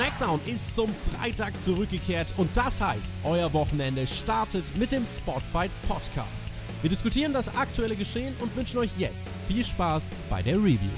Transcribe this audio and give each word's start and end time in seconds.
SmackDown 0.00 0.40
ist 0.46 0.74
zum 0.74 0.88
Freitag 0.94 1.60
zurückgekehrt 1.60 2.28
und 2.38 2.56
das 2.56 2.80
heißt, 2.80 3.16
euer 3.22 3.52
Wochenende 3.52 4.06
startet 4.06 4.74
mit 4.78 4.92
dem 4.92 5.04
Spotfight 5.04 5.70
Podcast. 5.86 6.46
Wir 6.80 6.88
diskutieren 6.88 7.34
das 7.34 7.54
aktuelle 7.54 7.94
Geschehen 7.94 8.34
und 8.40 8.56
wünschen 8.56 8.78
euch 8.78 8.88
jetzt 8.96 9.28
viel 9.46 9.62
Spaß 9.62 10.08
bei 10.30 10.40
der 10.40 10.56
Review. 10.56 10.88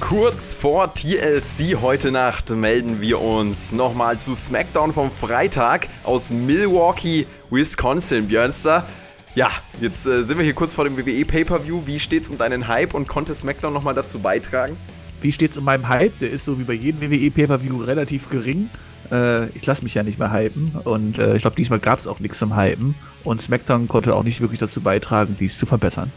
Kurz 0.00 0.52
vor 0.52 0.94
TLC 0.94 1.80
heute 1.80 2.10
Nacht 2.10 2.50
melden 2.50 3.00
wir 3.00 3.22
uns 3.22 3.72
nochmal 3.72 4.20
zu 4.20 4.34
SmackDown 4.34 4.92
vom 4.92 5.10
Freitag 5.10 5.88
aus 6.04 6.30
Milwaukee, 6.30 7.26
Wisconsin. 7.48 8.28
Björnster, 8.28 8.86
ja, 9.34 9.48
jetzt 9.80 10.06
äh, 10.06 10.22
sind 10.24 10.38
wir 10.38 10.44
hier 10.44 10.54
kurz 10.54 10.74
vor 10.74 10.84
dem 10.84 10.96
WWE 10.96 11.24
Pay-Per-View. 11.24 11.82
Wie 11.86 12.00
steht's 12.00 12.28
um 12.28 12.38
deinen 12.38 12.68
Hype 12.68 12.94
und 12.94 13.06
konnte 13.06 13.34
SmackDown 13.34 13.72
nochmal 13.72 13.94
dazu 13.94 14.18
beitragen? 14.18 14.76
Wie 15.20 15.32
steht's 15.32 15.56
um 15.56 15.64
meinem 15.64 15.88
Hype? 15.88 16.18
Der 16.18 16.30
ist 16.30 16.44
so 16.44 16.58
wie 16.58 16.64
bei 16.64 16.72
jedem 16.72 17.00
WWE 17.00 17.30
Pay-Per-View 17.30 17.82
relativ 17.82 18.28
gering. 18.28 18.70
Äh, 19.10 19.48
ich 19.50 19.64
lasse 19.66 19.82
mich 19.82 19.94
ja 19.94 20.02
nicht 20.02 20.18
mehr 20.18 20.32
hypen 20.32 20.72
und 20.84 21.18
äh, 21.18 21.36
ich 21.36 21.42
glaube, 21.42 21.56
diesmal 21.56 21.78
gab 21.78 21.98
es 21.98 22.06
auch 22.06 22.20
nichts 22.20 22.38
zum 22.38 22.56
Hypen 22.56 22.94
und 23.24 23.42
SmackDown 23.42 23.88
konnte 23.88 24.14
auch 24.14 24.22
nicht 24.22 24.40
wirklich 24.40 24.60
dazu 24.60 24.80
beitragen, 24.80 25.36
dies 25.38 25.58
zu 25.58 25.66
verbessern. 25.66 26.12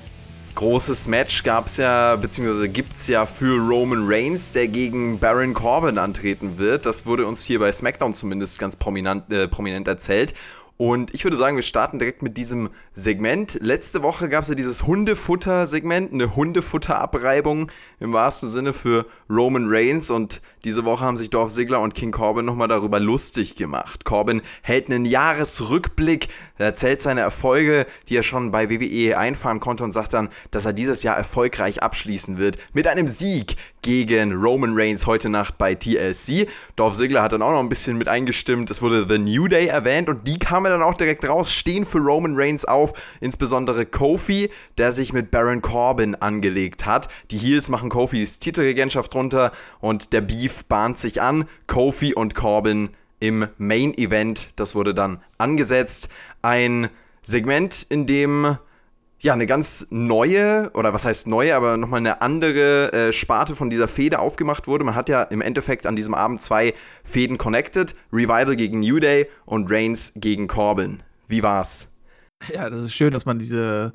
Großes 0.56 1.08
Match 1.08 1.42
gab 1.42 1.66
es 1.66 1.78
ja, 1.78 2.16
beziehungsweise 2.16 2.70
gibt 2.70 2.96
es 2.96 3.08
ja 3.08 3.26
für 3.26 3.58
Roman 3.58 4.04
Reigns, 4.06 4.52
der 4.52 4.68
gegen 4.68 5.18
Baron 5.18 5.56
Corbin 5.56 5.98
antreten 5.98 6.60
wird. 6.60 6.86
Das 6.86 7.08
wurde 7.08 7.26
uns 7.26 7.42
hier 7.42 7.58
bei 7.58 7.72
SmackDown 7.72 8.14
zumindest 8.14 8.60
ganz 8.60 8.76
prominent, 8.76 9.32
äh, 9.34 9.48
prominent 9.48 9.88
erzählt. 9.88 10.36
Und 10.78 11.14
ich 11.14 11.24
würde 11.24 11.38
sagen, 11.38 11.56
wir 11.56 11.64
starten 11.64 12.00
direkt 12.00 12.24
mit 12.24 12.36
diesem 12.36 12.70
Segment. 12.94 13.60
Letzte 13.62 14.02
Woche 14.02 14.28
gab 14.28 14.42
es 14.42 14.50
ja 14.50 14.56
dieses 14.56 14.88
Hundefutter-Segment, 14.88 16.12
eine 16.12 16.36
Hundefutter-Abreibung 16.36 17.72
im 18.00 18.12
wahrsten 18.12 18.50
Sinne 18.50 18.74
für 18.74 19.06
Roman 19.30 19.66
Reigns. 19.68 20.10
Und 20.10 20.42
diese 20.64 20.86
Woche 20.86 21.04
haben 21.04 21.18
sich 21.18 21.30
Dorf 21.30 21.50
Ziggler 21.50 21.82
und 21.82 21.94
King 21.94 22.12
Corbin 22.12 22.46
nochmal 22.46 22.68
darüber 22.68 23.00
lustig 23.00 23.56
gemacht. 23.56 24.06
Corbin 24.06 24.42
hält 24.62 24.90
einen 24.90 25.06
Jahresrückblick, 25.06 26.30
er 26.58 26.68
erzählt 26.68 27.02
seine 27.02 27.22
Erfolge, 27.22 27.86
die 28.08 28.16
er 28.16 28.24
schon 28.24 28.52
bei 28.52 28.70
WWE 28.70 29.18
einfahren 29.18 29.60
konnte 29.60 29.84
und 29.84 29.92
sagt 29.92 30.14
dann, 30.14 30.30
dass 30.52 30.66
er 30.66 30.74
dieses 30.74 31.04
Jahr 31.04 31.18
erfolgreich 31.18 31.84
abschließen 31.84 32.38
wird 32.38 32.58
mit 32.74 32.88
einem 32.88 33.08
Sieg 33.08 33.58
gegen 33.82 34.32
Roman 34.32 34.72
Reigns 34.74 35.06
heute 35.06 35.28
Nacht 35.28 35.58
bei 35.58 35.76
TLC. 35.76 36.48
Dorf 36.78 36.96
Ziggler 36.96 37.22
hat 37.22 37.34
dann 37.34 37.42
auch 37.42 37.52
noch 37.52 37.60
ein 37.60 37.68
bisschen 37.68 37.98
mit 37.98 38.08
eingestimmt. 38.08 38.72
Es 38.72 38.82
wurde 38.82 39.06
The 39.08 39.18
New 39.18 39.50
Day 39.50 39.68
erwähnt 39.68 40.08
und 40.08 40.26
die 40.26 40.38
kamen 40.38 40.72
dann 40.72 40.82
auch 40.82 40.94
direkt 40.94 41.28
raus, 41.28 41.52
stehen 41.52 41.84
für 41.84 41.98
Roman 41.98 42.36
Reigns 42.36 42.64
auf. 42.64 42.94
Insbesondere 43.20 43.86
Kofi, 43.86 44.50
der 44.78 44.94
sich 44.94 45.12
mit 45.12 45.32
Baron 45.32 45.62
Corbin 45.62 46.16
angelegt 46.16 46.86
hat. 46.86 47.10
Die 47.32 47.38
Heels 47.38 47.68
machen 47.68 47.90
Kofis 47.90 48.40
Titelregentschaft 48.40 49.14
runter 49.14 49.52
und 49.82 50.14
der 50.14 50.22
Beef 50.22 50.53
bahnt 50.62 50.98
sich 51.00 51.22
an. 51.22 51.46
Kofi 51.68 52.14
und 52.14 52.36
Corbin 52.36 52.90
im 53.20 53.48
Main 53.58 53.94
Event. 53.98 54.50
Das 54.58 54.76
wurde 54.76 54.94
dann 54.94 55.20
angesetzt. 55.38 56.10
Ein 56.42 56.90
Segment, 57.22 57.88
in 57.90 58.06
dem 58.06 58.58
ja, 59.24 59.32
eine 59.32 59.46
ganz 59.46 59.88
neue, 59.90 60.70
oder 60.74 60.94
was 60.94 61.06
heißt 61.06 61.28
neue, 61.28 61.56
aber 61.56 61.78
nochmal 61.78 62.02
eine 62.02 62.22
andere 62.22 62.92
äh, 62.92 63.14
Sparte 63.14 63.56
von 63.56 63.70
dieser 63.70 63.88
Fehde 63.88 64.20
aufgemacht 64.20 64.68
wurde. 64.68 64.84
Man 64.84 64.96
hat 64.96 65.08
ja 65.08 65.24
im 65.24 65.40
Endeffekt 65.40 65.88
an 65.88 65.96
diesem 65.96 66.14
Abend 66.14 66.42
zwei 66.42 66.74
Fäden 67.06 67.38
connected. 67.38 67.96
Revival 68.12 68.58
gegen 68.58 68.82
New 68.82 69.00
Day 69.00 69.28
und 69.46 69.72
Reigns 69.72 70.12
gegen 70.18 70.48
Corbin. 70.48 71.04
Wie 71.30 71.42
war's? 71.42 71.88
Ja, 72.54 72.70
das 72.70 72.84
ist 72.84 72.94
schön, 72.94 73.14
dass 73.14 73.26
man 73.26 73.40
diese 73.40 73.94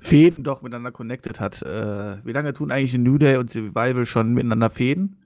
Fäden 0.00 0.44
doch 0.44 0.62
miteinander 0.62 0.92
connected 0.92 1.40
hat. 1.40 1.60
Äh, 1.60 2.24
wie 2.24 2.32
lange 2.32 2.54
tun 2.54 2.70
eigentlich 2.70 2.96
New 2.96 3.18
Day 3.18 3.36
und 3.36 3.54
Revival 3.54 4.06
schon 4.06 4.32
miteinander 4.32 4.70
Fäden? 4.70 5.19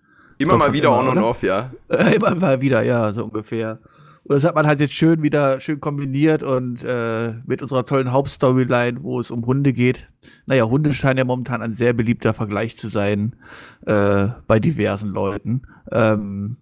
Immer 0.48 0.58
mal 0.58 0.72
wieder 0.72 0.88
immer, 0.88 0.98
on 0.98 1.08
und 1.08 1.18
off, 1.18 1.42
ja. 1.42 1.72
Äh, 1.88 2.14
immer 2.16 2.34
mal 2.34 2.60
wieder, 2.60 2.82
ja, 2.82 3.12
so 3.12 3.24
ungefähr. 3.24 3.78
Und 4.24 4.36
das 4.36 4.44
hat 4.44 4.54
man 4.54 4.66
halt 4.66 4.80
jetzt 4.80 4.94
schön 4.94 5.22
wieder 5.22 5.60
schön 5.60 5.80
kombiniert 5.80 6.42
und 6.42 6.82
äh, 6.82 7.34
mit 7.46 7.60
unserer 7.60 7.84
tollen 7.84 8.10
Hauptstoryline, 8.10 9.02
wo 9.02 9.20
es 9.20 9.30
um 9.30 9.44
Hunde 9.44 9.74
geht. 9.74 10.08
Naja, 10.46 10.64
Hunde 10.64 10.94
scheinen 10.94 11.18
ja 11.18 11.24
momentan 11.24 11.60
ein 11.60 11.74
sehr 11.74 11.92
beliebter 11.92 12.32
Vergleich 12.32 12.78
zu 12.78 12.88
sein 12.88 13.36
äh, 13.84 14.28
bei 14.46 14.58
diversen 14.60 15.10
Leuten. 15.10 15.62
Ähm, 15.92 16.56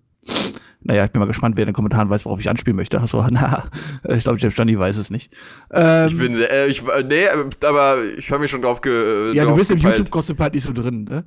naja, 0.85 1.05
ich 1.05 1.13
bin 1.13 1.21
mal 1.21 1.27
gespannt, 1.27 1.57
wer 1.57 1.63
in 1.63 1.69
den 1.69 1.75
Kommentaren 1.75 2.11
weiß, 2.11 2.25
worauf 2.25 2.41
ich 2.41 2.51
anspielen 2.51 2.77
möchte. 2.77 3.01
Achso, 3.01 3.25
na, 3.31 3.65
ich 4.09 4.25
glaube, 4.25 4.41
Jeff 4.41 4.57
Johnny 4.57 4.77
weiß 4.77 4.97
es 4.97 5.11
nicht. 5.11 5.33
Ähm, 5.71 6.09
ich 6.09 6.19
bin 6.19 6.35
sehr, 6.35 6.51
äh, 6.51 6.67
ich, 6.67 6.83
nee, 7.05 7.27
aber 7.65 7.99
ich 8.19 8.31
habe 8.33 8.41
mich 8.41 8.51
schon 8.51 8.63
drauf 8.63 8.81
ge. 8.81 9.33
Ja, 9.35 9.45
drauf 9.45 9.53
du 9.53 9.59
bist 9.59 9.71
gepeilt. 9.71 9.85
im 9.85 9.91
YouTube-Gossip 9.91 10.41
halt 10.41 10.55
nicht 10.55 10.65
so 10.65 10.73
drin, 10.73 11.05
ne? 11.05 11.25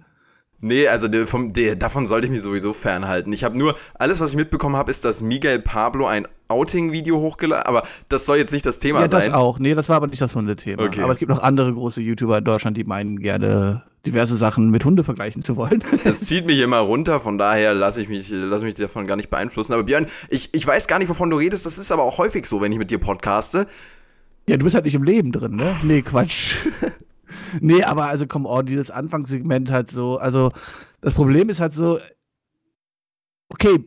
Nee, 0.65 0.87
also 0.87 1.07
der, 1.07 1.27
vom, 1.27 1.53
der, 1.53 1.75
davon 1.75 2.07
sollte 2.07 2.25
ich 2.25 2.31
mich 2.31 2.41
sowieso 2.41 2.73
fernhalten. 2.73 3.31
Ich 3.33 3.43
habe 3.43 3.55
nur, 3.55 3.75
alles, 3.93 4.19
was 4.19 4.31
ich 4.31 4.35
mitbekommen 4.35 4.75
habe, 4.75 4.89
ist, 4.89 5.05
dass 5.05 5.21
Miguel 5.21 5.59
Pablo 5.59 6.07
ein 6.07 6.27
Outing-Video 6.47 7.19
hochgeladen 7.19 7.65
aber 7.67 7.83
das 8.09 8.25
soll 8.25 8.37
jetzt 8.37 8.51
nicht 8.51 8.65
das 8.65 8.79
Thema 8.79 9.01
ja, 9.01 9.07
sein. 9.07 9.21
Ja, 9.21 9.27
das 9.27 9.35
auch. 9.35 9.59
Nee, 9.59 9.75
das 9.75 9.89
war 9.89 9.97
aber 9.97 10.07
nicht 10.07 10.21
das 10.21 10.35
Hundethema. 10.35 10.83
Okay. 10.83 11.01
Aber 11.01 11.13
es 11.13 11.19
gibt 11.19 11.29
noch 11.29 11.43
andere 11.43 11.71
große 11.71 12.01
YouTuber 12.01 12.39
in 12.39 12.43
Deutschland, 12.43 12.77
die 12.77 12.83
meinen 12.83 13.19
gerne 13.19 13.83
diverse 14.07 14.37
Sachen 14.37 14.71
mit 14.71 14.83
Hunde 14.85 15.03
vergleichen 15.03 15.43
zu 15.43 15.55
wollen. 15.55 15.83
Das 16.03 16.21
zieht 16.21 16.47
mich 16.47 16.59
immer 16.59 16.79
runter, 16.79 17.19
von 17.19 17.37
daher 17.37 17.75
lasse 17.75 18.01
ich 18.01 18.09
mich, 18.09 18.29
lass 18.31 18.63
mich 18.63 18.73
davon 18.73 19.05
gar 19.05 19.17
nicht 19.17 19.29
beeinflussen. 19.29 19.73
Aber 19.73 19.83
Björn, 19.83 20.07
ich, 20.29 20.49
ich 20.51 20.65
weiß 20.65 20.87
gar 20.87 20.97
nicht, 20.97 21.09
wovon 21.09 21.29
du 21.29 21.37
redest. 21.37 21.67
Das 21.67 21.77
ist 21.77 21.91
aber 21.91 22.01
auch 22.01 22.17
häufig 22.17 22.47
so, 22.47 22.59
wenn 22.61 22.71
ich 22.71 22.79
mit 22.79 22.89
dir 22.89 22.97
podcaste. 22.97 23.67
Ja, 24.47 24.57
du 24.57 24.63
bist 24.63 24.73
halt 24.73 24.85
nicht 24.85 24.95
im 24.95 25.03
Leben 25.03 25.31
drin, 25.31 25.55
ne? 25.55 25.75
Nee, 25.83 26.01
Quatsch. 26.01 26.55
nee, 27.61 27.83
aber 27.83 28.05
also 28.05 28.27
komm, 28.27 28.45
oh, 28.45 28.61
dieses 28.61 28.91
Anfangssegment 28.91 29.71
halt 29.71 29.91
so, 29.91 30.17
also 30.17 30.51
das 31.01 31.13
Problem 31.13 31.49
ist 31.49 31.59
halt 31.59 31.73
so, 31.73 31.99
okay, 33.49 33.83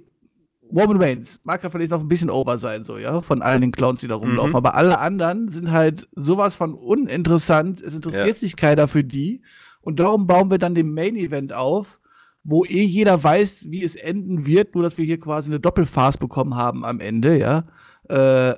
Roman 0.70 1.00
Reigns 1.00 1.40
mag 1.44 1.62
ja 1.62 1.70
vielleicht 1.70 1.90
noch 1.90 2.00
ein 2.00 2.08
bisschen 2.08 2.30
over 2.30 2.58
sein, 2.58 2.84
so, 2.84 2.98
ja, 2.98 3.22
von 3.22 3.42
allen 3.42 3.62
den 3.62 3.72
Clowns, 3.72 4.00
die 4.00 4.08
da 4.08 4.16
rumlaufen, 4.16 4.50
mhm. 4.50 4.56
aber 4.56 4.74
alle 4.74 4.98
anderen 4.98 5.48
sind 5.48 5.70
halt 5.70 6.08
sowas 6.14 6.56
von 6.56 6.74
uninteressant, 6.74 7.80
es 7.80 7.94
interessiert 7.94 8.26
ja. 8.26 8.34
sich 8.34 8.56
keiner 8.56 8.88
für 8.88 9.04
die 9.04 9.42
und 9.80 10.00
darum 10.00 10.26
bauen 10.26 10.50
wir 10.50 10.58
dann 10.58 10.74
den 10.74 10.92
Main 10.92 11.16
Event 11.16 11.52
auf, 11.52 11.98
wo 12.44 12.64
eh 12.64 12.84
jeder 12.84 13.22
weiß, 13.22 13.66
wie 13.70 13.82
es 13.82 13.94
enden 13.94 14.46
wird, 14.46 14.74
nur 14.74 14.84
dass 14.84 14.98
wir 14.98 15.04
hier 15.04 15.20
quasi 15.20 15.50
eine 15.50 15.60
Doppelphase 15.60 16.18
bekommen 16.18 16.56
haben 16.56 16.84
am 16.84 17.00
Ende, 17.00 17.38
ja. 17.38 17.64
Äh, 18.08 18.54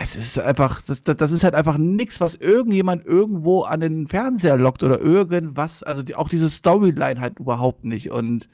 es 0.00 0.16
ist 0.16 0.38
einfach, 0.38 0.80
das, 0.82 1.02
das 1.02 1.32
ist 1.32 1.44
halt 1.44 1.54
einfach 1.54 1.76
nichts, 1.76 2.20
was 2.20 2.36
irgendjemand 2.36 3.04
irgendwo 3.04 3.62
an 3.62 3.80
den 3.80 4.06
Fernseher 4.06 4.56
lockt 4.56 4.82
oder 4.82 5.00
irgendwas. 5.00 5.82
Also 5.82 6.02
die, 6.02 6.14
auch 6.14 6.28
diese 6.28 6.48
Storyline 6.48 7.20
halt 7.20 7.40
überhaupt 7.40 7.84
nicht. 7.84 8.10
Und 8.10 8.48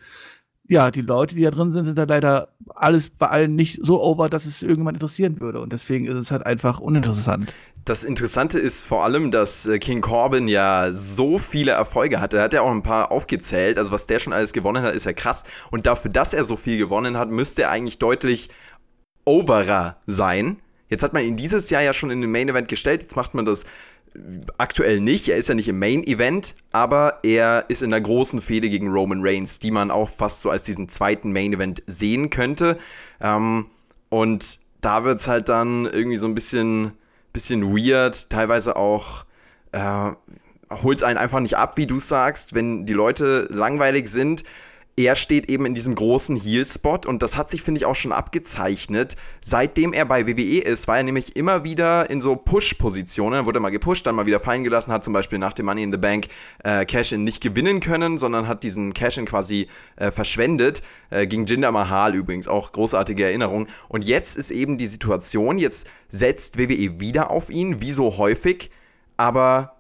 ja, 0.66 0.91
die 0.91 1.03
Leute, 1.03 1.34
die 1.34 1.43
da 1.43 1.50
drin 1.50 1.72
sind, 1.72 1.84
sind 1.84 1.99
da 1.99 2.05
leider 2.05 2.49
alles 2.75 3.10
bei 3.10 3.28
allen 3.28 3.55
nicht 3.55 3.81
so 3.82 4.03
over, 4.03 4.31
dass 4.31 4.47
es 4.47 4.62
irgendjemand 4.62 4.97
interessieren 4.97 5.41
würde. 5.41 5.60
Und 5.60 5.72
deswegen 5.72 6.06
ist 6.06 6.16
es 6.16 6.31
halt 6.31 6.47
einfach 6.47 6.81
uninteressant. 6.81 7.53
Das 7.84 8.03
Interessante 8.03 8.59
ist 8.59 8.82
vor 8.82 9.05
allem, 9.05 9.31
dass 9.31 9.66
äh, 9.66 9.78
King 9.78 10.00
Corbin 10.00 10.49
ja 10.49 10.91
so 10.91 11.38
viele 11.38 11.72
Erfolge 11.72 12.22
hatte. 12.22 12.38
Er 12.38 12.44
hat 12.44 12.55
ja 12.55 12.62
auch 12.62 12.71
ein 12.71 12.82
paar 12.82 13.12
aufgezählt. 13.12 13.76
Also 13.76 13.93
was 13.93 14.06
der 14.06 14.21
schon 14.21 14.32
alles 14.32 14.55
gewonnen 14.55 14.82
hat, 14.82 14.94
ist 14.94 15.05
ja 15.05 15.12
krass. 15.12 15.44
Und 15.71 15.84
dafür, 15.84 16.11
dass 16.11 16.32
er 16.32 16.44
so 16.44 16.56
viel 16.56 16.78
gewonnen 16.78 17.19
hat, 17.19 17.31
müsste 17.31 17.65
er 17.65 17.71
eigentlich 17.71 17.99
deutlich 17.99 18.49
overer 19.26 19.99
sein. 20.06 20.56
Jetzt 20.89 21.03
hat 21.03 21.12
man 21.12 21.25
ihn 21.25 21.37
dieses 21.37 21.71
Jahr 21.71 21.83
ja 21.83 21.93
schon 21.93 22.11
in 22.11 22.21
den 22.21 22.31
Main 22.31 22.49
Event 22.49 22.69
gestellt, 22.69 23.03
jetzt 23.03 23.17
macht 23.17 23.34
man 23.34 23.45
das 23.45 23.65
aktuell 24.59 25.00
nicht. 25.00 25.28
Er 25.28 25.37
ist 25.37 25.49
ja 25.49 25.55
nicht 25.55 25.69
im 25.69 25.78
Main 25.78 26.05
Event, 26.05 26.55
aber 26.72 27.21
er 27.22 27.65
ist 27.69 27.83
in 27.83 27.91
der 27.91 28.00
großen 28.00 28.41
Fehde 28.41 28.69
gegen 28.69 28.89
Roman 28.89 29.21
Reigns, 29.23 29.59
die 29.59 29.71
man 29.71 29.91
auch 29.91 30.09
fast 30.09 30.43
so 30.43 30.50
als 30.50 30.65
diesen 30.65 30.89
zweiten 30.89 31.33
Main 31.33 31.53
Event 31.53 31.82
sehen 31.87 32.31
könnte. 32.31 32.79
Ähm, 33.20 33.67
und 34.11 34.61
da 34.81 35.05
wird 35.05 35.19
es 35.19 35.29
halt 35.29 35.49
dann 35.49 35.87
irgendwie 35.87 36.17
so 36.17 36.26
ein 36.26 36.35
bisschen, 36.35 36.93
bisschen 37.32 37.76
weird, 37.76 38.31
teilweise 38.31 38.76
auch. 38.76 39.25
Äh, 39.73 40.12
holt 40.70 40.99
es 40.99 41.03
einen 41.03 41.19
einfach 41.19 41.41
nicht 41.41 41.56
ab, 41.56 41.76
wie 41.76 41.87
du 41.87 42.00
sagst, 42.00 42.55
wenn 42.55 42.87
die 42.87 42.94
Leute 42.94 43.47
langweilig 43.50 44.08
sind 44.08 44.44
er 44.96 45.17
steht 45.17 45.50
eben 45.50 45.67
in 45.67 45.75
diesem 45.75 45.96
großen 45.96 46.37
Heel-Spot 46.37 47.00
und 47.06 47.20
das 47.23 47.37
hat 47.37 47.50
sich, 47.50 47.62
finde 47.62 47.79
ich, 47.79 47.85
auch 47.85 47.96
schon 47.96 48.12
abgezeichnet. 48.12 49.17
Seitdem 49.41 49.93
er 49.93 50.05
bei 50.05 50.26
WWE 50.29 50.61
ist, 50.61 50.87
war 50.87 50.99
er 50.99 51.02
nämlich 51.02 51.35
immer 51.35 51.64
wieder 51.64 52.08
in 52.11 52.20
so 52.20 52.37
Push-Positionen. 52.37 53.35
Dann 53.35 53.46
wurde 53.46 53.58
er 53.58 53.62
mal 53.62 53.70
gepusht, 53.70 54.06
dann 54.06 54.14
mal 54.14 54.26
wieder 54.26 54.38
fallen 54.38 54.62
gelassen, 54.62 54.93
hat 54.93 55.02
zum 55.02 55.12
Beispiel 55.12 55.41
nach 55.41 55.52
dem 55.52 55.67
Money 55.67 55.82
in 55.82 55.91
the 55.91 55.99
Bank 55.99 56.29
äh, 56.62 56.85
Cash-In 56.85 57.25
nicht 57.25 57.43
gewinnen 57.43 57.81
können, 57.81 58.19
sondern 58.19 58.46
hat 58.46 58.62
diesen 58.62 58.94
Cash-In 58.94 59.25
quasi 59.25 59.67
äh, 59.96 60.12
verschwendet. 60.12 60.82
Äh, 61.11 61.26
gegen 61.26 61.44
Jinder 61.44 61.73
Mahal 61.73 62.14
übrigens, 62.14 62.46
auch 62.46 62.70
großartige 62.70 63.25
Erinnerung. 63.25 63.67
Und 63.88 64.05
jetzt 64.05 64.37
ist 64.37 64.52
eben 64.52 64.79
die 64.79 64.87
Situation, 64.87 65.58
jetzt 65.58 65.88
setzt 66.08 66.56
WWE 66.56 67.00
wieder 67.00 67.32
auf 67.32 67.50
ihn, 67.50 67.81
wie 67.81 67.91
so 67.91 68.17
häufig, 68.17 68.70
aber 69.17 69.75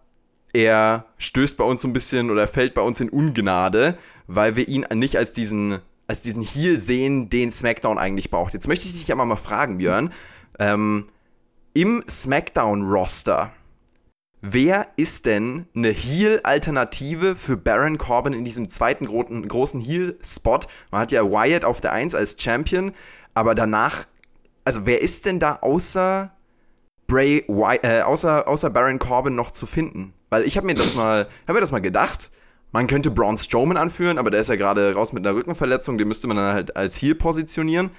er 0.52 1.06
stößt 1.18 1.56
bei 1.56 1.64
uns 1.64 1.82
so 1.82 1.88
ein 1.88 1.92
bisschen 1.92 2.30
oder 2.30 2.46
fällt 2.46 2.74
bei 2.74 2.82
uns 2.82 3.00
in 3.00 3.10
Ungnade 3.10 3.98
weil 4.26 4.56
wir 4.56 4.68
ihn 4.68 4.86
nicht 4.94 5.16
als 5.16 5.32
diesen, 5.32 5.80
als 6.06 6.22
diesen 6.22 6.42
Heal 6.42 6.78
sehen, 6.80 7.28
den 7.28 7.52
SmackDown 7.52 7.98
eigentlich 7.98 8.30
braucht. 8.30 8.54
Jetzt 8.54 8.68
möchte 8.68 8.86
ich 8.86 8.92
dich 8.92 9.12
aber 9.12 9.24
mal 9.24 9.36
fragen, 9.36 9.78
Björn. 9.78 10.12
Ähm, 10.58 11.08
Im 11.72 12.04
SmackDown-Roster, 12.08 13.52
wer 14.40 14.86
ist 14.96 15.26
denn 15.26 15.66
eine 15.74 15.90
Heal-Alternative 15.90 17.34
für 17.34 17.56
Baron 17.56 17.98
Corbin 17.98 18.32
in 18.32 18.44
diesem 18.44 18.68
zweiten 18.68 19.06
gro 19.06 19.24
großen 19.24 19.80
Heal-Spot? 19.80 20.60
Man 20.90 21.00
hat 21.00 21.12
ja 21.12 21.24
Wyatt 21.24 21.64
auf 21.64 21.80
der 21.80 21.92
1 21.92 22.14
als 22.14 22.36
Champion, 22.40 22.92
aber 23.34 23.54
danach, 23.54 24.06
also 24.64 24.86
wer 24.86 25.02
ist 25.02 25.26
denn 25.26 25.40
da 25.40 25.56
außer 25.60 26.30
Bray 27.06 27.44
äh, 27.82 28.00
außer, 28.02 28.48
außer 28.48 28.70
Baron 28.70 28.98
Corbin 28.98 29.34
noch 29.34 29.50
zu 29.50 29.66
finden? 29.66 30.14
Weil 30.30 30.44
ich 30.44 30.56
habe 30.56 30.66
mir 30.66 30.74
das 30.74 30.96
habe 30.96 31.28
mir 31.48 31.60
das 31.60 31.72
mal 31.72 31.80
gedacht. 31.80 32.30
Man 32.74 32.88
könnte 32.88 33.12
Braun 33.12 33.36
Strowman 33.36 33.76
anführen, 33.76 34.18
aber 34.18 34.32
der 34.32 34.40
ist 34.40 34.48
ja 34.48 34.56
gerade 34.56 34.94
raus 34.94 35.12
mit 35.12 35.24
einer 35.24 35.36
Rückenverletzung, 35.36 35.96
den 35.96 36.08
müsste 36.08 36.26
man 36.26 36.38
dann 36.38 36.54
halt 36.54 36.76
als 36.76 37.00
Heal 37.00 37.14
positionieren. 37.14 37.90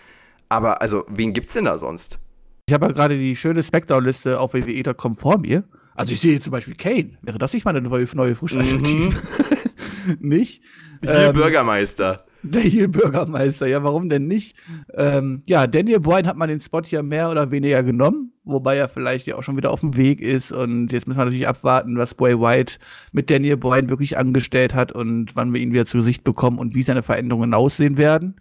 Aber 0.49 0.81
also, 0.81 1.05
wen 1.07 1.31
gibt's 1.31 1.53
denn 1.53 1.63
da 1.63 1.79
sonst? 1.79 2.19
Ich 2.67 2.73
habe 2.73 2.87
ja 2.87 2.91
gerade 2.91 3.17
die 3.17 3.37
schöne 3.37 3.63
Smackdown-Liste 3.63 4.37
auf 4.37 4.53
WWE.com 4.53 5.15
vor 5.15 5.37
mir. 5.37 5.63
Also 5.95 6.11
ich 6.11 6.19
sehe 6.19 6.41
zum 6.41 6.51
Beispiel 6.51 6.75
Kane. 6.75 7.11
Wäre 7.21 7.37
das 7.37 7.53
nicht 7.53 7.63
mal 7.63 7.73
eine 7.73 7.87
neue, 7.87 8.05
neue 8.15 8.35
Alternative? 8.41 9.15
Mhm. 9.15 10.17
nicht? 10.19 10.61
Hier 11.01 11.27
ähm, 11.27 11.33
Bürgermeister. 11.33 12.25
Der 12.51 12.61
hier 12.61 12.87
Bürgermeister, 12.87 13.67
ja, 13.67 13.83
warum 13.83 14.09
denn 14.09 14.27
nicht? 14.27 14.55
Ähm, 14.93 15.41
ja, 15.47 15.67
Daniel 15.67 15.99
Bryan 15.99 16.27
hat 16.27 16.37
man 16.37 16.49
den 16.49 16.61
Spot 16.61 16.81
ja 16.81 17.01
mehr 17.01 17.29
oder 17.31 17.51
weniger 17.51 17.81
genommen, 17.83 18.31
wobei 18.43 18.77
er 18.77 18.87
vielleicht 18.87 19.27
ja 19.27 19.35
auch 19.35 19.43
schon 19.43 19.57
wieder 19.57 19.71
auf 19.71 19.79
dem 19.79 19.97
Weg 19.97 20.21
ist 20.21 20.51
und 20.51 20.91
jetzt 20.91 21.07
müssen 21.07 21.19
wir 21.19 21.25
natürlich 21.25 21.47
abwarten, 21.47 21.97
was 21.97 22.13
Boy 22.13 22.39
White 22.39 22.77
mit 23.11 23.29
Daniel 23.29 23.57
Bryan 23.57 23.89
wirklich 23.89 24.17
angestellt 24.17 24.75
hat 24.75 24.91
und 24.91 25.35
wann 25.35 25.53
wir 25.53 25.61
ihn 25.61 25.73
wieder 25.73 25.85
zu 25.85 25.97
Gesicht 25.97 26.23
bekommen 26.23 26.59
und 26.59 26.75
wie 26.75 26.83
seine 26.83 27.03
Veränderungen 27.03 27.53
aussehen 27.53 27.97
werden. 27.97 28.35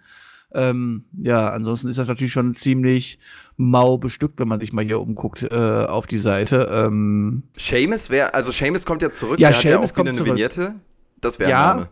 Ähm, 0.54 1.04
ja, 1.20 1.48
ansonsten 1.48 1.88
ist 1.88 1.98
das 1.98 2.06
natürlich 2.06 2.32
schon 2.32 2.54
ziemlich 2.54 3.18
mau 3.56 3.98
bestückt, 3.98 4.38
wenn 4.38 4.48
man 4.48 4.60
sich 4.60 4.72
mal 4.72 4.84
hier 4.84 5.00
umguckt 5.00 5.42
äh, 5.42 5.54
auf 5.56 6.06
die 6.06 6.18
Seite. 6.18 6.68
Ähm, 6.72 7.42
Seamus 7.56 8.10
wäre, 8.10 8.34
also 8.34 8.52
Seamus 8.52 8.86
kommt 8.86 9.02
ja 9.02 9.10
zurück, 9.10 9.40
ja, 9.40 9.50
der 9.50 9.58
Seamus 9.58 9.90
hat 9.90 9.96
ja 9.96 10.02
auch 10.02 10.06
wieder 10.06 10.10
eine 10.10 10.18
zurück. 10.18 10.32
Vignette. 10.32 10.74
Das 11.20 11.38
wäre 11.38 11.50
ja, 11.50 11.74
Name. 11.74 11.88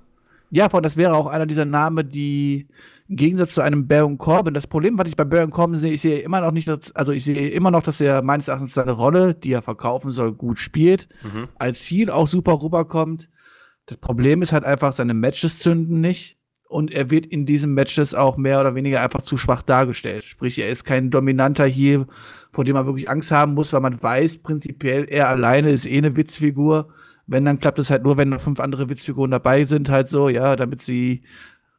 Ja, 0.54 0.69
von 0.69 0.82
das 0.82 0.99
wäre 0.99 1.14
auch 1.14 1.28
einer 1.28 1.46
dieser 1.46 1.64
Namen, 1.64 2.10
die 2.10 2.69
im 3.08 3.16
Gegensatz 3.16 3.54
zu 3.54 3.62
einem 3.62 3.88
Baron 3.88 4.19
Corbin, 4.19 4.52
das 4.52 4.66
Problem, 4.66 4.99
was 4.99 5.08
ich 5.08 5.16
bei 5.16 5.25
Baron 5.25 5.50
Corbin 5.50 5.78
sehe, 5.78 5.94
ich 5.94 6.02
sehe 6.02 6.19
immer 6.19 6.43
noch 6.43 6.52
nicht, 6.52 6.69
dass, 6.69 6.94
also 6.94 7.10
ich 7.12 7.25
sehe 7.25 7.49
immer 7.49 7.70
noch, 7.70 7.82
dass 7.82 8.02
er 8.02 8.20
meines 8.20 8.49
Erachtens 8.49 8.75
seine 8.75 8.93
Rolle, 8.93 9.34
die 9.34 9.50
er 9.50 9.62
verkaufen 9.62 10.10
soll, 10.10 10.34
gut 10.34 10.58
spielt, 10.58 11.08
mhm. 11.22 11.49
als 11.58 11.81
Ziel 11.81 12.10
auch 12.10 12.26
super 12.26 12.60
rüberkommt. 12.60 13.31
Das 13.87 13.96
Problem 13.96 14.43
ist 14.43 14.52
halt 14.52 14.64
einfach, 14.64 14.93
seine 14.93 15.14
Matches 15.14 15.58
zünden 15.58 16.02
nicht 16.02 16.37
und 16.69 16.93
er 16.93 17.10
wird 17.10 17.25
in 17.25 17.46
diesen 17.46 17.72
Matches 17.72 18.14
auch 18.14 18.37
mehr 18.37 18.60
oder 18.60 18.75
weniger 18.75 19.00
einfach 19.00 19.22
zu 19.22 19.38
schwach 19.38 19.62
dargestellt. 19.62 20.25
Sprich, 20.25 20.58
er 20.58 20.69
ist 20.69 20.84
kein 20.84 21.10
dominanter 21.10 21.64
hier, 21.64 22.06
vor 22.52 22.64
dem 22.64 22.75
man 22.75 22.84
wirklich 22.84 23.08
Angst 23.08 23.32
haben 23.32 23.55
muss, 23.55 23.72
weil 23.72 23.81
man 23.81 24.02
weiß, 24.02 24.43
prinzipiell, 24.43 25.06
er 25.08 25.28
alleine 25.28 25.70
ist 25.70 25.87
eh 25.87 25.96
eine 25.96 26.14
Witzfigur. 26.14 26.93
Wenn, 27.26 27.44
dann 27.44 27.58
klappt 27.58 27.78
es 27.78 27.90
halt 27.90 28.04
nur, 28.04 28.16
wenn 28.16 28.30
noch 28.30 28.40
fünf 28.40 28.60
andere 28.60 28.88
Witzfiguren 28.88 29.30
dabei 29.30 29.64
sind, 29.64 29.88
halt 29.88 30.08
so, 30.08 30.28
ja, 30.28 30.56
damit 30.56 30.82
sie 30.82 31.22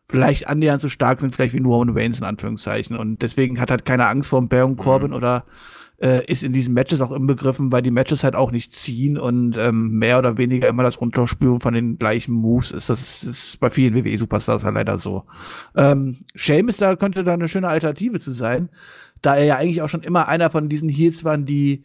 vielleicht 0.09 0.47
annähernd 0.47 0.81
so 0.81 0.89
stark 0.89 1.19
sind, 1.19 1.35
vielleicht 1.35 1.53
wie 1.53 1.59
nur 1.59 1.77
Roman 1.77 1.97
Reigns 1.97 2.19
in 2.19 2.25
Anführungszeichen. 2.25 2.95
Und 2.95 3.21
deswegen 3.21 3.59
hat 3.59 3.71
halt 3.71 3.85
keine 3.85 4.07
Angst 4.07 4.29
vor 4.29 4.47
Baron 4.47 4.77
Corbin 4.77 5.09
mhm. 5.09 5.15
oder 5.15 5.45
äh, 6.03 6.25
ist 6.25 6.43
in 6.43 6.53
diesen 6.53 6.73
Matches 6.73 7.01
auch 7.01 7.11
inbegriffen, 7.11 7.71
weil 7.71 7.81
die 7.81 7.91
Matches 7.91 8.23
halt 8.23 8.35
auch 8.35 8.51
nicht 8.51 8.73
ziehen 8.73 9.17
und 9.17 9.57
ähm, 9.57 9.97
mehr 9.97 10.19
oder 10.19 10.37
weniger 10.37 10.67
immer 10.67 10.83
das 10.83 10.99
Runterspüren 10.99 11.61
von 11.61 11.73
den 11.73 11.97
gleichen 11.97 12.33
Moves 12.33 12.71
ist. 12.71 12.89
Das 12.89 13.01
ist, 13.01 13.23
ist 13.23 13.59
bei 13.59 13.69
vielen 13.69 13.95
WWE-Superstars 13.95 14.63
halt 14.63 14.75
leider 14.75 14.99
so. 14.99 15.23
Ähm, 15.75 16.25
Sheamus 16.35 16.77
da 16.77 16.95
könnte 16.95 17.23
da 17.23 17.33
eine 17.33 17.47
schöne 17.47 17.69
Alternative 17.69 18.19
zu 18.19 18.31
sein, 18.31 18.69
da 19.21 19.35
er 19.35 19.45
ja 19.45 19.57
eigentlich 19.57 19.81
auch 19.81 19.89
schon 19.89 20.03
immer 20.03 20.27
einer 20.27 20.49
von 20.49 20.67
diesen 20.67 20.89
Heels 20.89 21.23
waren, 21.23 21.45
die 21.45 21.83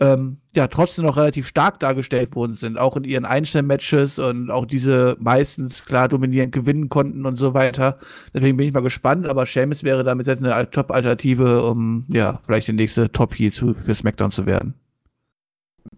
ähm, 0.00 0.38
ja 0.54 0.66
trotzdem 0.66 1.04
noch 1.04 1.16
relativ 1.16 1.46
stark 1.46 1.80
dargestellt 1.80 2.34
worden 2.34 2.56
sind, 2.56 2.78
auch 2.78 2.96
in 2.96 3.04
ihren 3.04 3.24
Einstellmatches 3.24 4.18
und 4.18 4.50
auch 4.50 4.66
diese 4.66 5.16
meistens 5.20 5.84
klar 5.84 6.08
dominierend 6.08 6.52
gewinnen 6.52 6.88
konnten 6.88 7.26
und 7.26 7.36
so 7.36 7.54
weiter. 7.54 7.98
Deswegen 8.32 8.56
bin 8.56 8.68
ich 8.68 8.74
mal 8.74 8.80
gespannt, 8.80 9.26
aber 9.26 9.46
Seamus 9.46 9.84
wäre 9.84 10.04
damit 10.04 10.28
eine 10.28 10.70
Top-Alternative, 10.70 11.62
um 11.62 12.06
ja 12.12 12.40
vielleicht 12.44 12.68
der 12.68 12.74
nächste 12.74 13.10
Top-Heel 13.12 13.52
für 13.52 13.94
SmackDown 13.94 14.30
zu 14.30 14.46
werden. 14.46 14.74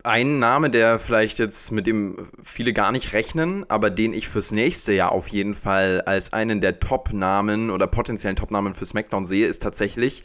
Ein 0.02 0.38
Name, 0.40 0.68
der 0.68 0.98
vielleicht 0.98 1.38
jetzt 1.38 1.70
mit 1.70 1.86
dem 1.86 2.28
viele 2.42 2.72
gar 2.72 2.92
nicht 2.92 3.12
rechnen, 3.12 3.64
aber 3.68 3.90
den 3.90 4.14
ich 4.14 4.28
fürs 4.28 4.50
nächste 4.50 4.92
Jahr 4.92 5.12
auf 5.12 5.28
jeden 5.28 5.54
Fall 5.54 6.02
als 6.02 6.32
einen 6.32 6.60
der 6.60 6.80
Top-Namen 6.80 7.70
oder 7.70 7.86
potenziellen 7.86 8.36
Top-Namen 8.36 8.74
für 8.74 8.84
SmackDown 8.84 9.26
sehe, 9.26 9.46
ist 9.46 9.62
tatsächlich 9.62 10.24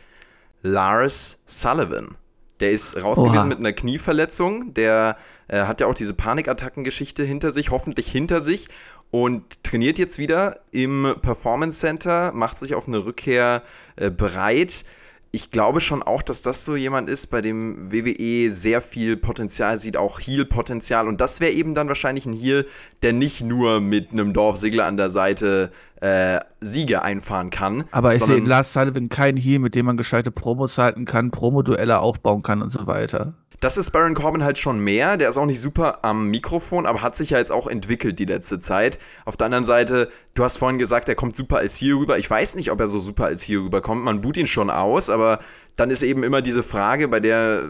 Lars 0.63 1.41
Sullivan. 1.45 2.15
Der 2.61 2.71
ist 2.71 3.01
raus 3.01 3.23
gewesen 3.23 3.49
mit 3.49 3.59
einer 3.59 3.73
Knieverletzung. 3.73 4.73
Der 4.73 5.17
äh, 5.47 5.63
hat 5.63 5.81
ja 5.81 5.87
auch 5.87 5.95
diese 5.95 6.13
Panikattackengeschichte 6.13 7.23
hinter 7.23 7.51
sich, 7.51 7.71
hoffentlich 7.71 8.09
hinter 8.11 8.41
sich. 8.41 8.67
Und 9.09 9.63
trainiert 9.63 9.99
jetzt 9.99 10.19
wieder 10.19 10.61
im 10.71 11.15
Performance 11.21 11.79
Center, 11.79 12.31
macht 12.33 12.59
sich 12.59 12.75
auf 12.75 12.87
eine 12.87 13.03
Rückkehr 13.03 13.63
äh, 13.97 14.09
bereit 14.09 14.85
ich 15.33 15.49
glaube 15.49 15.79
schon 15.79 16.03
auch, 16.03 16.21
dass 16.21 16.41
das 16.41 16.65
so 16.65 16.75
jemand 16.75 17.09
ist, 17.09 17.27
bei 17.27 17.41
dem 17.41 17.91
WWE 17.91 18.51
sehr 18.51 18.81
viel 18.81 19.15
Potenzial 19.15 19.77
sieht, 19.77 19.95
auch 19.95 20.19
Heal-Potenzial. 20.19 21.07
Und 21.07 21.21
das 21.21 21.39
wäre 21.39 21.53
eben 21.53 21.73
dann 21.73 21.87
wahrscheinlich 21.87 22.25
ein 22.25 22.33
Heal, 22.33 22.67
der 23.01 23.13
nicht 23.13 23.41
nur 23.41 23.79
mit 23.79 24.11
einem 24.11 24.33
Dorfsegler 24.33 24.85
an 24.85 24.97
der 24.97 25.09
Seite 25.09 25.71
äh, 26.01 26.39
Siege 26.59 27.03
einfahren 27.03 27.49
kann. 27.49 27.85
Aber 27.91 28.13
ich 28.13 28.23
sehe 28.23 28.37
in 28.37 28.45
Lars 28.45 28.73
Sullivan 28.73 29.09
kein 29.09 29.37
Heal, 29.37 29.59
mit 29.59 29.75
dem 29.75 29.85
man 29.85 29.97
gescheite 29.97 30.31
Promos 30.31 30.77
halten 30.77 31.05
kann, 31.05 31.31
Promoduelle 31.31 31.99
aufbauen 31.99 32.43
kann 32.43 32.61
und 32.61 32.71
so 32.71 32.87
weiter. 32.87 33.33
Das 33.61 33.77
ist 33.77 33.91
Baron 33.91 34.15
Corbin 34.15 34.43
halt 34.43 34.57
schon 34.57 34.79
mehr. 34.79 35.17
Der 35.17 35.29
ist 35.29 35.37
auch 35.37 35.45
nicht 35.45 35.61
super 35.61 35.99
am 36.03 36.29
Mikrofon, 36.31 36.87
aber 36.87 37.03
hat 37.03 37.15
sich 37.15 37.29
ja 37.29 37.37
jetzt 37.37 37.51
auch 37.51 37.67
entwickelt 37.67 38.17
die 38.17 38.25
letzte 38.25 38.59
Zeit. 38.59 38.97
Auf 39.23 39.37
der 39.37 39.45
anderen 39.45 39.65
Seite, 39.65 40.09
du 40.33 40.43
hast 40.43 40.57
vorhin 40.57 40.79
gesagt, 40.79 41.07
er 41.09 41.13
kommt 41.13 41.35
super 41.35 41.57
als 41.57 41.75
hier 41.75 41.95
rüber. 41.95 42.17
Ich 42.17 42.27
weiß 42.27 42.55
nicht, 42.55 42.71
ob 42.71 42.79
er 42.79 42.87
so 42.87 42.97
super 42.97 43.25
als 43.25 43.43
hier 43.43 43.59
rüberkommt. 43.59 44.03
Man 44.03 44.21
boot 44.21 44.37
ihn 44.37 44.47
schon 44.47 44.71
aus, 44.71 45.11
aber 45.11 45.37
dann 45.75 45.89
ist 45.89 46.03
eben 46.03 46.23
immer 46.23 46.41
diese 46.41 46.63
Frage, 46.63 47.07
bei 47.07 47.19
der 47.19 47.63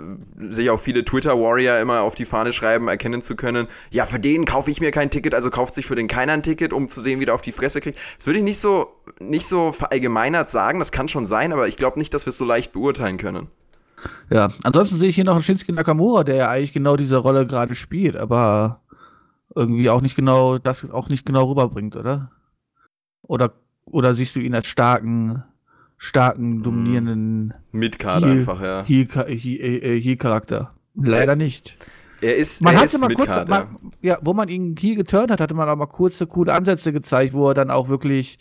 sich 0.50 0.69
auch 0.69 0.80
viele 0.80 1.06
Twitter-Warrior 1.06 1.80
immer 1.80 2.01
auf 2.01 2.15
die 2.15 2.25
Fahne 2.25 2.51
schreiben, 2.51 2.88
erkennen 2.88 3.21
zu 3.21 3.36
können, 3.36 3.68
ja, 3.89 4.06
für 4.06 4.19
den 4.19 4.45
kaufe 4.45 4.71
ich 4.71 4.81
mir 4.81 4.92
kein 4.92 5.09
Ticket, 5.09 5.36
also 5.36 5.50
kauft 5.50 5.75
sich 5.75 5.86
für 5.86 5.95
den 5.95 6.07
keiner 6.07 6.33
ein 6.33 6.44
Ticket, 6.44 6.74
um 6.74 6.89
zu 6.89 7.00
sehen, 7.00 7.19
wie 7.19 7.25
der 7.25 7.36
auf 7.36 7.42
die 7.42 7.51
Fresse 7.51 7.80
kriegt. 7.80 8.00
Das 8.18 8.25
würde 8.25 8.39
ich 8.39 8.44
nicht 8.44 8.59
so, 8.59 8.88
nicht 9.19 9.45
so 9.45 9.71
verallgemeinert 9.71 10.50
sagen, 10.50 10.80
das 10.80 10.92
kann 10.92 11.07
schon 11.07 11.25
sein, 11.25 11.53
aber 11.53 11.67
ich 11.67 11.77
glaube 11.77 12.00
nicht, 12.00 12.13
dass 12.13 12.25
wir 12.25 12.31
es 12.31 12.38
so 12.38 12.46
leicht 12.46 12.72
beurteilen 12.74 13.17
können. 13.17 13.48
Ja, 14.29 14.50
ansonsten 14.63 14.98
sehe 14.98 15.10
ich 15.10 15.15
hier 15.15 15.25
noch 15.25 15.36
einen 15.36 15.43
Shinsuke 15.43 15.74
Nakamura, 15.74 16.24
der 16.24 16.36
ja 16.36 16.50
eigentlich 16.50 16.74
genau 16.74 16.96
diese 16.96 17.17
Rolle 17.17 17.46
gerade 17.46 17.75
spielt, 17.75 18.15
aber 18.15 18.81
irgendwie 19.55 19.89
auch 19.89 20.01
nicht 20.01 20.15
genau, 20.15 20.58
das 20.58 20.89
auch 20.89 21.10
nicht 21.10 21.25
genau 21.25 21.46
rüberbringt, 21.46 21.96
oder? 21.96 22.31
Oder, 23.22 23.53
oder 23.86 24.13
siehst 24.13 24.36
du 24.36 24.39
ihn 24.39 24.55
als 24.55 24.67
starken, 24.67 25.43
starken, 26.01 26.55
hm. 26.55 26.63
dominierenden 26.63 27.53
Midcard 27.72 28.24
einfach, 28.24 28.60
ja. 28.60 28.84
Heel-Charakter? 28.84 30.74
Leider 30.96 31.36
nicht. 31.36 31.77
Er 32.22 32.36
ist, 32.36 32.63
man 32.63 32.74
er 32.74 32.81
hatte 32.81 32.96
ist 32.96 33.01
mal 33.01 33.13
kurz, 33.13 33.48
man, 33.48 33.77
ja, 34.01 34.17
wo 34.22 34.34
man 34.34 34.50
ihn 34.50 34.75
hier 34.77 34.96
geturnt 34.96 35.29
hat, 35.29 35.39
hatte 35.39 35.53
man 35.53 35.70
auch 35.70 35.75
mal 35.75 35.86
kurze, 35.86 36.25
coole 36.25 36.53
Ansätze 36.53 36.91
gezeigt, 36.91 37.34
wo 37.34 37.50
er 37.50 37.53
dann 37.53 37.70
auch 37.70 37.88
wirklich 37.88 38.39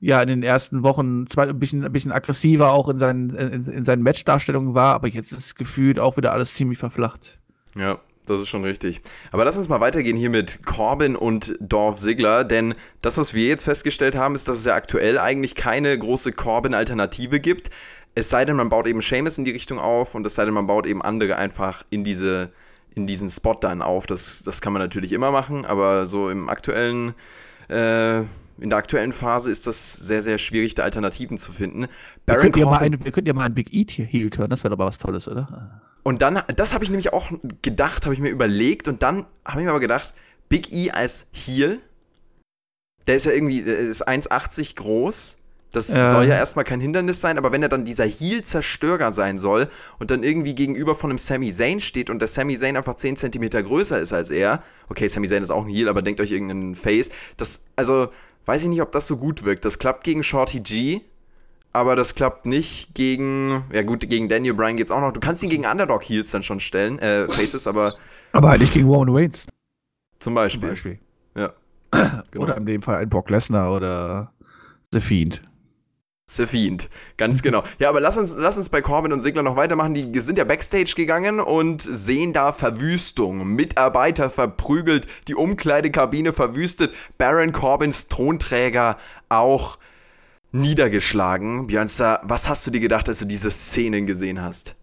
ja 0.00 0.22
in 0.22 0.28
den 0.28 0.42
ersten 0.42 0.82
Wochen 0.82 1.26
zwar 1.26 1.48
ein 1.48 1.58
bisschen, 1.58 1.84
ein 1.84 1.92
bisschen 1.92 2.12
aggressiver 2.12 2.72
auch 2.72 2.88
in 2.88 2.98
seinen, 2.98 3.30
in, 3.30 3.66
in 3.66 3.84
seinen 3.84 4.02
Matchdarstellungen 4.02 4.72
war, 4.74 4.94
aber 4.94 5.08
jetzt 5.08 5.32
ist 5.32 5.54
gefühlt 5.54 6.00
auch 6.00 6.16
wieder 6.16 6.32
alles 6.32 6.54
ziemlich 6.54 6.78
verflacht. 6.78 7.38
Ja, 7.76 8.00
das 8.26 8.40
ist 8.40 8.48
schon 8.48 8.64
richtig. 8.64 9.00
Aber 9.30 9.44
lass 9.44 9.56
uns 9.56 9.68
mal 9.68 9.80
weitergehen 9.80 10.16
hier 10.16 10.30
mit 10.30 10.64
Corbin 10.64 11.16
und 11.16 11.56
Dorf 11.60 11.96
Ziggler, 11.96 12.44
denn 12.44 12.74
das, 13.00 13.18
was 13.18 13.34
wir 13.34 13.46
jetzt 13.46 13.64
festgestellt 13.64 14.16
haben, 14.16 14.34
ist, 14.34 14.48
dass 14.48 14.58
es 14.58 14.64
ja 14.64 14.74
aktuell 14.74 15.18
eigentlich 15.18 15.54
keine 15.54 15.96
große 15.98 16.32
Corbin-Alternative 16.32 17.40
gibt. 17.40 17.70
Es 18.14 18.28
sei 18.30 18.44
denn, 18.44 18.56
man 18.56 18.68
baut 18.68 18.86
eben 18.86 19.00
Seamus 19.00 19.38
in 19.38 19.44
die 19.44 19.50
Richtung 19.50 19.78
auf 19.78 20.14
und 20.14 20.26
es 20.26 20.34
sei 20.34 20.44
denn, 20.44 20.54
man 20.54 20.66
baut 20.66 20.86
eben 20.86 21.02
andere 21.02 21.36
einfach 21.36 21.84
in 21.90 22.04
diese 22.04 22.50
in 22.94 23.06
diesen 23.06 23.30
Spot 23.30 23.54
dann 23.58 23.80
auf. 23.80 24.06
Das, 24.06 24.42
das 24.44 24.60
kann 24.60 24.74
man 24.74 24.82
natürlich 24.82 25.12
immer 25.12 25.30
machen, 25.30 25.64
aber 25.64 26.04
so 26.04 26.28
im 26.28 26.50
aktuellen 26.50 27.14
äh, 27.68 28.18
in 28.58 28.68
der 28.68 28.78
aktuellen 28.78 29.12
Phase 29.12 29.50
ist 29.50 29.66
das 29.66 29.94
sehr, 29.94 30.22
sehr 30.22 30.38
schwierig, 30.38 30.74
da 30.74 30.82
Alternativen 30.84 31.38
zu 31.38 31.52
finden. 31.52 31.86
Baron 32.26 32.42
wir, 32.42 32.42
könnten 32.42 32.58
ja 32.58 32.66
mal 32.66 32.78
ein, 32.78 33.04
wir 33.04 33.12
könnten 33.12 33.28
ja 33.28 33.34
mal 33.34 33.46
ein 33.46 33.54
Big 33.54 33.74
E 33.74 33.84
Heel 33.88 34.30
hören, 34.36 34.50
das 34.50 34.62
wäre 34.62 34.70
doch 34.70 34.78
mal 34.78 34.86
was 34.86 34.98
Tolles, 34.98 35.26
oder? 35.26 35.82
Und 36.02 36.22
dann, 36.22 36.42
das 36.56 36.74
habe 36.74 36.84
ich 36.84 36.90
nämlich 36.90 37.12
auch 37.12 37.30
gedacht, 37.62 38.04
habe 38.04 38.14
ich 38.14 38.20
mir 38.20 38.30
überlegt 38.30 38.88
und 38.88 39.02
dann 39.02 39.26
habe 39.44 39.60
ich 39.60 39.64
mir 39.64 39.70
aber 39.70 39.80
gedacht, 39.80 40.14
Big 40.48 40.72
E 40.72 40.90
als 40.90 41.28
Heel, 41.32 41.80
der 43.06 43.16
ist 43.16 43.26
ja 43.26 43.32
irgendwie, 43.32 43.62
der 43.62 43.78
ist 43.78 44.06
1,80 44.06 44.76
groß. 44.76 45.38
Das 45.70 45.94
ja. 45.94 46.10
soll 46.10 46.26
ja 46.26 46.34
erstmal 46.34 46.66
kein 46.66 46.80
Hindernis 46.80 47.22
sein, 47.22 47.38
aber 47.38 47.50
wenn 47.50 47.62
er 47.62 47.70
dann 47.70 47.86
dieser 47.86 48.04
Heel-Zerstörer 48.04 49.10
sein 49.10 49.38
soll 49.38 49.70
und 49.98 50.10
dann 50.10 50.22
irgendwie 50.22 50.54
gegenüber 50.54 50.94
von 50.94 51.10
einem 51.10 51.16
Sami 51.16 51.50
Zayn 51.50 51.80
steht 51.80 52.10
und 52.10 52.18
der 52.18 52.28
Sami 52.28 52.58
Zayn 52.58 52.76
einfach 52.76 52.94
10 52.94 53.16
cm 53.16 53.48
größer 53.48 53.98
ist 53.98 54.12
als 54.12 54.28
er, 54.28 54.62
okay, 54.90 55.08
Sami 55.08 55.28
Zayn 55.28 55.42
ist 55.42 55.50
auch 55.50 55.64
ein 55.64 55.70
Heel, 55.70 55.88
aber 55.88 56.02
denkt 56.02 56.20
euch 56.20 56.30
irgendeinen 56.30 56.74
Face, 56.74 57.08
das, 57.38 57.62
also, 57.74 58.10
weiß 58.44 58.64
ich 58.64 58.68
nicht, 58.68 58.82
ob 58.82 58.92
das 58.92 59.06
so 59.06 59.16
gut 59.16 59.44
wirkt. 59.44 59.64
Das 59.64 59.78
klappt 59.78 60.04
gegen 60.04 60.22
Shorty 60.22 60.60
G 60.60 61.00
aber 61.72 61.96
das 61.96 62.14
klappt 62.14 62.46
nicht 62.46 62.94
gegen, 62.94 63.64
ja 63.72 63.82
gut, 63.82 64.08
gegen 64.08 64.28
Daniel 64.28 64.54
Bryan 64.54 64.76
geht's 64.76 64.90
auch 64.90 65.00
noch. 65.00 65.12
Du 65.12 65.20
kannst 65.20 65.42
ihn 65.42 65.50
gegen 65.50 65.64
Underdog 65.64 66.02
Heels 66.02 66.30
dann 66.30 66.42
schon 66.42 66.60
stellen, 66.60 66.98
äh, 66.98 67.28
Faces, 67.28 67.66
aber. 67.66 67.94
Aber 68.32 68.50
halt 68.50 68.60
nicht 68.60 68.74
gegen 68.74 68.88
Roman 68.88 69.14
Reigns. 69.14 69.46
Zum 70.18 70.34
Beispiel. 70.34 70.60
Zum 70.60 70.70
Beispiel. 70.70 70.98
Ja. 71.36 71.52
Genau. 72.30 72.44
Oder 72.44 72.56
in 72.56 72.66
dem 72.66 72.82
Fall 72.82 72.96
ein 72.96 73.08
Brock 73.08 73.28
Lesnar 73.30 73.74
oder 73.74 74.32
The 74.92 75.00
Fiend. 75.00 75.42
The 76.26 76.46
Fiend, 76.46 76.88
ganz 77.18 77.42
genau. 77.42 77.62
Ja, 77.78 77.90
aber 77.90 78.00
lass 78.00 78.16
uns, 78.16 78.36
lass 78.38 78.56
uns 78.56 78.68
bei 78.68 78.80
Corbin 78.80 79.12
und 79.12 79.20
Sigler 79.20 79.42
noch 79.42 79.56
weitermachen. 79.56 79.92
Die 79.92 80.20
sind 80.20 80.38
ja 80.38 80.44
Backstage 80.44 80.94
gegangen 80.96 81.40
und 81.40 81.82
sehen 81.82 82.32
da 82.32 82.52
Verwüstung. 82.52 83.46
Mitarbeiter 83.48 84.30
verprügelt, 84.30 85.06
die 85.28 85.34
Umkleidekabine 85.34 86.32
verwüstet, 86.32 86.94
Baron 87.18 87.52
Corbins 87.52 88.08
Thronträger 88.08 88.96
auch 89.28 89.78
niedergeschlagen. 90.52 91.66
Björnster, 91.66 92.20
was 92.22 92.48
hast 92.48 92.66
du 92.66 92.70
dir 92.70 92.80
gedacht, 92.80 93.08
als 93.08 93.18
du 93.18 93.26
diese 93.26 93.50
Szenen 93.50 94.06
gesehen 94.06 94.40
hast? 94.40 94.76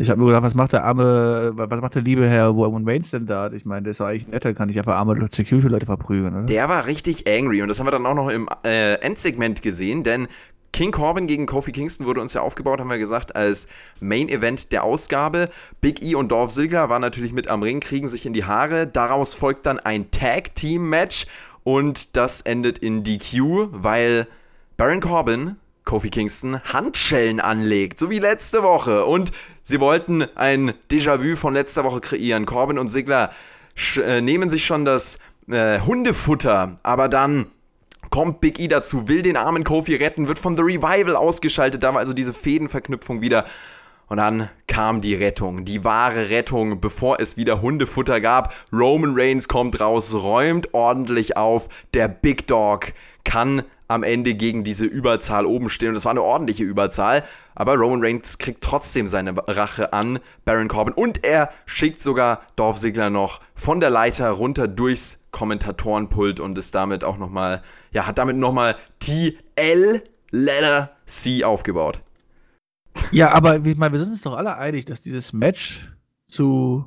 Ich 0.00 0.10
habe 0.10 0.20
nur 0.20 0.28
gedacht, 0.28 0.44
was 0.44 0.54
macht 0.54 0.72
der 0.72 0.84
arme, 0.84 1.52
was 1.54 1.80
macht 1.80 1.96
der 1.96 2.02
liebe 2.02 2.24
Herr 2.24 2.46
Roman 2.48 2.88
Reigns 2.88 3.10
denn 3.10 3.26
da? 3.26 3.50
Ich 3.50 3.64
meine, 3.64 3.82
der 3.82 3.90
ist 3.90 4.00
doch 4.00 4.06
eigentlich 4.06 4.28
netter, 4.28 4.54
kann 4.54 4.68
ich 4.68 4.78
einfach 4.78 4.94
arme 4.94 5.18
Security-Leute 5.28 5.86
verprügeln, 5.86 6.34
oder? 6.34 6.42
Der 6.44 6.68
war 6.68 6.86
richtig 6.86 7.26
angry 7.28 7.62
und 7.62 7.68
das 7.68 7.80
haben 7.80 7.86
wir 7.88 7.90
dann 7.90 8.06
auch 8.06 8.14
noch 8.14 8.28
im 8.28 8.48
äh, 8.64 8.94
Endsegment 9.00 9.60
gesehen, 9.60 10.04
denn 10.04 10.28
King 10.72 10.92
Corbin 10.92 11.26
gegen 11.26 11.46
Kofi 11.46 11.72
Kingston 11.72 12.06
wurde 12.06 12.20
uns 12.20 12.34
ja 12.34 12.42
aufgebaut, 12.42 12.78
haben 12.78 12.90
wir 12.90 12.98
gesagt, 12.98 13.34
als 13.34 13.66
Main 13.98 14.28
Event 14.28 14.70
der 14.70 14.84
Ausgabe. 14.84 15.48
Big 15.80 16.02
E 16.02 16.14
und 16.14 16.30
Dolph 16.30 16.52
Ziggler 16.52 16.88
waren 16.88 17.00
natürlich 17.00 17.32
mit 17.32 17.48
am 17.48 17.62
Ring, 17.62 17.80
kriegen 17.80 18.06
sich 18.06 18.26
in 18.26 18.32
die 18.32 18.44
Haare. 18.44 18.86
Daraus 18.86 19.34
folgt 19.34 19.66
dann 19.66 19.80
ein 19.80 20.12
Tag 20.12 20.54
Team 20.54 20.88
Match 20.88 21.26
und 21.64 22.16
das 22.16 22.42
endet 22.42 22.78
in 22.78 23.02
DQ, 23.02 23.70
weil 23.72 24.28
Baron 24.78 25.00
Corbin 25.00 25.56
Kofi 25.84 26.08
Kingston 26.08 26.62
Handschellen 26.62 27.40
anlegt, 27.40 27.98
so 27.98 28.10
wie 28.10 28.20
letzte 28.20 28.62
Woche. 28.62 29.06
Und 29.06 29.32
sie 29.60 29.80
wollten 29.80 30.24
ein 30.36 30.72
Déjà-vu 30.88 31.34
von 31.34 31.52
letzter 31.52 31.82
Woche 31.82 32.00
kreieren. 32.00 32.46
Corbin 32.46 32.78
und 32.78 32.88
Sigler 32.88 33.32
äh, 33.96 34.20
nehmen 34.20 34.50
sich 34.50 34.64
schon 34.64 34.84
das 34.84 35.18
äh, 35.48 35.80
Hundefutter, 35.80 36.76
aber 36.84 37.08
dann 37.08 37.46
kommt 38.10 38.40
Big 38.40 38.60
E 38.60 38.68
dazu, 38.68 39.08
will 39.08 39.22
den 39.22 39.36
armen 39.36 39.64
Kofi 39.64 39.96
retten, 39.96 40.28
wird 40.28 40.38
von 40.38 40.56
The 40.56 40.62
Revival 40.62 41.16
ausgeschaltet. 41.16 41.82
Da 41.82 41.92
war 41.92 41.98
also 41.98 42.12
diese 42.12 42.32
Fädenverknüpfung 42.32 43.20
wieder. 43.20 43.46
Und 44.06 44.18
dann 44.18 44.48
kam 44.68 45.00
die 45.00 45.16
Rettung, 45.16 45.64
die 45.64 45.82
wahre 45.82 46.30
Rettung, 46.30 46.80
bevor 46.80 47.18
es 47.18 47.36
wieder 47.36 47.62
Hundefutter 47.62 48.20
gab. 48.20 48.54
Roman 48.72 49.14
Reigns 49.16 49.48
kommt 49.48 49.80
raus, 49.80 50.14
räumt 50.14 50.72
ordentlich 50.72 51.36
auf. 51.36 51.68
Der 51.94 52.06
Big 52.06 52.46
Dog 52.46 52.92
kann 53.24 53.64
am 53.88 54.02
Ende 54.02 54.34
gegen 54.34 54.64
diese 54.64 54.84
Überzahl 54.84 55.46
oben 55.46 55.70
stehen. 55.70 55.88
Und 55.88 55.94
das 55.94 56.04
war 56.04 56.12
eine 56.12 56.22
ordentliche 56.22 56.62
Überzahl. 56.62 57.24
Aber 57.54 57.74
Roman 57.74 58.04
Reigns 58.04 58.38
kriegt 58.38 58.62
trotzdem 58.62 59.08
seine 59.08 59.34
Rache 59.36 59.92
an 59.92 60.20
Baron 60.44 60.68
Corbin. 60.68 60.94
Und 60.94 61.24
er 61.24 61.50
schickt 61.66 62.00
sogar 62.00 62.42
Dorf 62.54 62.76
Ziggler 62.76 63.10
noch 63.10 63.40
von 63.54 63.80
der 63.80 63.90
Leiter 63.90 64.30
runter 64.30 64.68
durchs 64.68 65.18
Kommentatorenpult 65.30 66.38
und 66.38 66.56
ist 66.58 66.74
damit 66.74 67.02
auch 67.02 67.18
nochmal, 67.18 67.62
ja, 67.90 68.06
hat 68.06 68.18
damit 68.18 68.36
nochmal 68.36 68.76
TL 69.00 70.02
Letter 70.30 70.90
C 71.06 71.44
aufgebaut. 71.44 72.02
Ja, 73.10 73.32
aber 73.32 73.64
ich 73.64 73.76
meine, 73.76 73.92
wir 73.92 73.98
sind 73.98 74.10
uns 74.10 74.20
doch 74.20 74.36
alle 74.36 74.56
einig, 74.56 74.84
dass 74.84 75.00
dieses 75.00 75.32
Match 75.32 75.90
zu 76.26 76.84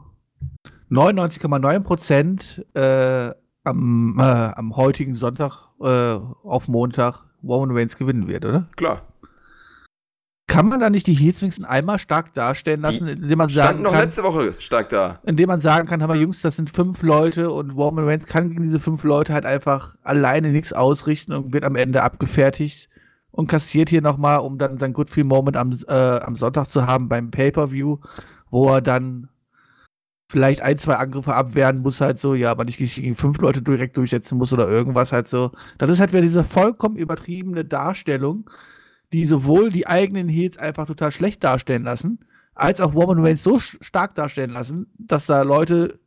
99,9 0.91 2.63
äh, 2.75 3.33
am, 3.63 4.19
äh, 4.19 4.23
am 4.23 4.75
heutigen 4.75 5.15
Sonntag 5.15 5.70
äh, 5.83 6.19
auf 6.43 6.67
Montag 6.67 7.23
Roman 7.43 7.75
Reigns 7.75 7.97
gewinnen 7.97 8.27
wird, 8.27 8.45
oder? 8.45 8.67
Klar. 8.75 9.03
Kann 10.47 10.67
man 10.67 10.81
da 10.81 10.89
nicht 10.89 11.07
die 11.07 11.13
Heels 11.13 11.41
wenigstens 11.41 11.65
einmal 11.65 11.97
stark 11.97 12.33
darstellen 12.33 12.81
lassen, 12.81 13.05
die 13.05 13.13
indem 13.13 13.37
man 13.37 13.47
sagen 13.47 13.81
noch 13.83 13.91
kann, 13.91 14.01
letzte 14.01 14.23
Woche 14.23 14.53
stark 14.59 14.89
da. 14.89 15.19
Indem 15.23 15.47
man 15.47 15.61
sagen 15.61 15.87
kann, 15.87 16.03
haben 16.03 16.13
wir 16.13 16.19
Jungs, 16.19 16.41
das 16.41 16.57
sind 16.57 16.69
fünf 16.69 17.03
Leute 17.03 17.51
und 17.51 17.71
Roman 17.71 18.05
Reigns 18.05 18.25
kann 18.25 18.49
gegen 18.49 18.63
diese 18.63 18.81
fünf 18.81 19.03
Leute 19.05 19.33
halt 19.33 19.45
einfach 19.45 19.95
alleine 20.03 20.49
nichts 20.49 20.73
ausrichten 20.73 21.31
und 21.31 21.53
wird 21.53 21.63
am 21.63 21.77
Ende 21.77 22.03
abgefertigt 22.03 22.89
und 23.31 23.47
kassiert 23.47 23.87
hier 23.87 24.01
nochmal, 24.01 24.39
um 24.39 24.57
dann 24.57 24.77
sein 24.77 24.91
Good 24.91 25.09
Feel 25.09 25.23
Moment 25.23 25.55
am, 25.55 25.79
äh, 25.87 25.93
am 25.93 26.35
Sonntag 26.35 26.67
zu 26.67 26.85
haben 26.85 27.07
beim 27.07 27.31
Pay-Per-View, 27.31 27.99
wo 28.49 28.69
er 28.69 28.81
dann 28.81 29.29
vielleicht 30.31 30.61
ein, 30.61 30.77
zwei 30.77 30.95
Angriffe 30.95 31.35
abwehren 31.35 31.81
muss, 31.81 31.99
halt 31.99 32.17
so, 32.17 32.33
ja, 32.35 32.51
aber 32.51 32.63
nicht 32.63 32.77
gegen 32.77 33.15
fünf 33.15 33.37
Leute 33.39 33.61
direkt 33.61 33.97
durchsetzen 33.97 34.37
muss 34.37 34.53
oder 34.53 34.67
irgendwas 34.67 35.11
halt 35.11 35.27
so. 35.27 35.51
Das 35.77 35.91
ist 35.91 35.99
halt 35.99 36.13
wieder 36.13 36.21
diese 36.21 36.45
vollkommen 36.45 36.95
übertriebene 36.95 37.65
Darstellung, 37.65 38.49
die 39.11 39.25
sowohl 39.25 39.71
die 39.71 39.87
eigenen 39.87 40.29
Heels 40.29 40.57
einfach 40.57 40.85
total 40.87 41.11
schlecht 41.11 41.43
darstellen 41.43 41.83
lassen, 41.83 42.19
als 42.55 42.79
auch 42.79 42.95
Roman 42.95 43.19
Reigns 43.19 43.43
so 43.43 43.59
stark 43.59 44.15
darstellen 44.15 44.51
lassen, 44.51 44.87
dass 44.97 45.25
da 45.25 45.41
Leute, 45.41 45.99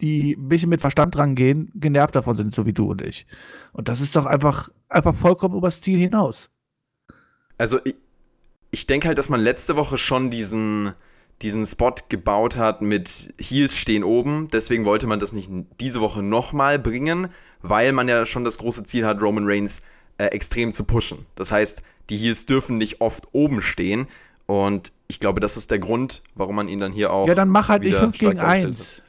die 0.00 0.36
ein 0.36 0.48
bisschen 0.48 0.70
mit 0.70 0.80
Verstand 0.80 1.16
rangehen, 1.18 1.70
genervt 1.74 2.16
davon 2.16 2.38
sind, 2.38 2.54
so 2.54 2.64
wie 2.64 2.72
du 2.72 2.90
und 2.90 3.02
ich. 3.02 3.26
Und 3.72 3.88
das 3.88 4.00
ist 4.00 4.16
doch 4.16 4.24
einfach, 4.24 4.70
einfach 4.88 5.14
vollkommen 5.14 5.54
übers 5.54 5.82
Ziel 5.82 5.98
hinaus. 5.98 6.48
Also, 7.58 7.78
ich, 7.84 7.94
ich 8.70 8.86
denke 8.86 9.08
halt, 9.08 9.18
dass 9.18 9.28
man 9.28 9.40
letzte 9.40 9.76
Woche 9.76 9.98
schon 9.98 10.30
diesen, 10.30 10.94
diesen 11.42 11.66
Spot 11.66 11.94
gebaut 12.08 12.56
hat 12.56 12.82
mit 12.82 13.34
Heels 13.38 13.76
stehen 13.76 14.04
oben. 14.04 14.48
Deswegen 14.52 14.84
wollte 14.84 15.06
man 15.06 15.20
das 15.20 15.32
nicht 15.32 15.50
diese 15.80 16.00
Woche 16.00 16.22
nochmal 16.22 16.78
bringen, 16.78 17.28
weil 17.60 17.92
man 17.92 18.08
ja 18.08 18.24
schon 18.26 18.44
das 18.44 18.58
große 18.58 18.84
Ziel 18.84 19.06
hat, 19.06 19.20
Roman 19.20 19.44
Reigns 19.46 19.82
äh, 20.18 20.26
extrem 20.26 20.72
zu 20.72 20.84
pushen. 20.84 21.26
Das 21.34 21.52
heißt, 21.52 21.82
die 22.08 22.16
Heels 22.16 22.46
dürfen 22.46 22.78
nicht 22.78 23.00
oft 23.00 23.28
oben 23.32 23.60
stehen. 23.60 24.06
Und 24.46 24.92
ich 25.08 25.20
glaube, 25.20 25.40
das 25.40 25.56
ist 25.56 25.70
der 25.70 25.78
Grund, 25.78 26.22
warum 26.34 26.56
man 26.56 26.68
ihn 26.68 26.78
dann 26.78 26.92
hier 26.92 27.12
auch. 27.12 27.28
Ja, 27.28 27.34
dann 27.34 27.48
mach 27.48 27.68
halt 27.68 27.82
nicht 27.82 27.96
5 27.96 28.18
gegen 28.18 28.38
1. 28.38 29.02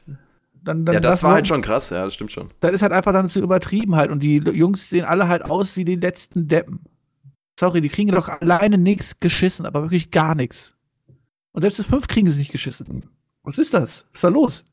Dann, 0.64 0.84
dann 0.84 0.94
ja, 0.94 1.00
das 1.00 1.22
war 1.22 1.32
halt 1.32 1.48
schon 1.48 1.62
krass, 1.62 1.90
ja, 1.90 2.04
das 2.04 2.14
stimmt 2.14 2.32
schon. 2.32 2.50
Das 2.60 2.72
ist 2.72 2.82
halt 2.82 2.92
einfach 2.92 3.12
dann 3.12 3.30
zu 3.30 3.40
übertrieben 3.40 3.96
halt. 3.96 4.10
Und 4.10 4.22
die 4.22 4.36
Jungs 4.38 4.90
sehen 4.90 5.04
alle 5.04 5.28
halt 5.28 5.42
aus 5.42 5.76
wie 5.76 5.84
die 5.84 5.96
letzten 5.96 6.48
Deppen. 6.48 6.80
Sorry, 7.58 7.80
die 7.80 7.88
kriegen 7.88 8.10
doch 8.10 8.28
alleine 8.28 8.76
nichts 8.76 9.18
geschissen, 9.18 9.64
aber 9.64 9.82
wirklich 9.82 10.10
gar 10.10 10.34
nichts. 10.34 10.74
Und 11.52 11.62
selbst 11.62 11.78
das 11.78 11.86
5 11.86 12.06
kriegen 12.08 12.30
sie 12.30 12.38
nicht 12.38 12.52
geschissen. 12.52 13.08
Was 13.42 13.58
ist 13.58 13.74
das? 13.74 14.04
Was 14.12 14.14
ist 14.14 14.24
da 14.24 14.28
los? 14.28 14.64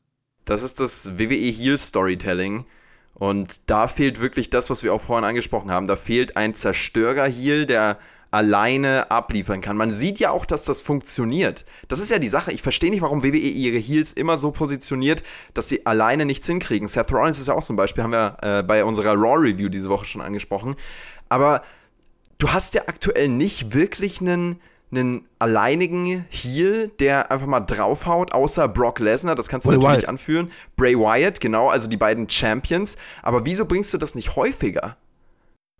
Das 0.44 0.62
ist 0.62 0.80
das 0.80 1.18
WWE 1.18 1.34
Heal 1.34 1.78
Storytelling. 1.78 2.66
Und 3.14 3.70
da 3.70 3.88
fehlt 3.88 4.20
wirklich 4.20 4.50
das, 4.50 4.68
was 4.68 4.82
wir 4.82 4.92
auch 4.92 5.00
vorhin 5.00 5.24
angesprochen 5.24 5.70
haben. 5.70 5.86
Da 5.86 5.96
fehlt 5.96 6.36
ein 6.36 6.52
Zerstörer-Heal, 6.54 7.66
der 7.66 7.98
alleine 8.30 9.10
abliefern 9.10 9.62
kann. 9.62 9.76
Man 9.76 9.92
sieht 9.92 10.20
ja 10.20 10.30
auch, 10.30 10.44
dass 10.44 10.64
das 10.64 10.82
funktioniert. 10.82 11.64
Das 11.88 11.98
ist 11.98 12.10
ja 12.10 12.18
die 12.18 12.28
Sache. 12.28 12.52
Ich 12.52 12.60
verstehe 12.60 12.90
nicht, 12.90 13.00
warum 13.00 13.22
WWE 13.22 13.36
ihre 13.36 13.78
Heals 13.78 14.12
immer 14.12 14.36
so 14.36 14.50
positioniert, 14.50 15.22
dass 15.54 15.68
sie 15.68 15.86
alleine 15.86 16.26
nichts 16.26 16.46
hinkriegen. 16.46 16.88
Seth 16.88 17.12
Rollins 17.12 17.38
ist 17.38 17.48
ja 17.48 17.54
auch 17.54 17.68
ein 17.68 17.76
Beispiel, 17.76 18.04
haben 18.04 18.12
wir 18.12 18.36
äh, 18.42 18.62
bei 18.62 18.84
unserer 18.84 19.14
Raw-Review 19.14 19.70
diese 19.70 19.88
Woche 19.88 20.04
schon 20.04 20.20
angesprochen. 20.20 20.76
Aber 21.28 21.62
du 22.38 22.50
hast 22.50 22.74
ja 22.74 22.82
aktuell 22.86 23.28
nicht 23.28 23.72
wirklich 23.72 24.20
einen 24.20 24.60
einen 24.90 25.26
alleinigen 25.38 26.24
Heel, 26.30 26.90
der 27.00 27.30
einfach 27.30 27.46
mal 27.46 27.60
draufhaut, 27.60 28.32
außer 28.32 28.68
Brock 28.68 29.00
Lesnar, 29.00 29.34
das 29.34 29.48
kannst 29.48 29.66
du 29.66 29.70
Bray 29.70 29.78
natürlich 29.78 30.02
Wyatt. 30.02 30.08
anführen. 30.08 30.50
Bray 30.76 30.96
Wyatt, 30.96 31.40
genau, 31.40 31.68
also 31.68 31.88
die 31.88 31.96
beiden 31.96 32.28
Champions. 32.28 32.96
Aber 33.22 33.44
wieso 33.44 33.64
bringst 33.66 33.92
du 33.92 33.98
das 33.98 34.14
nicht 34.14 34.36
häufiger? 34.36 34.96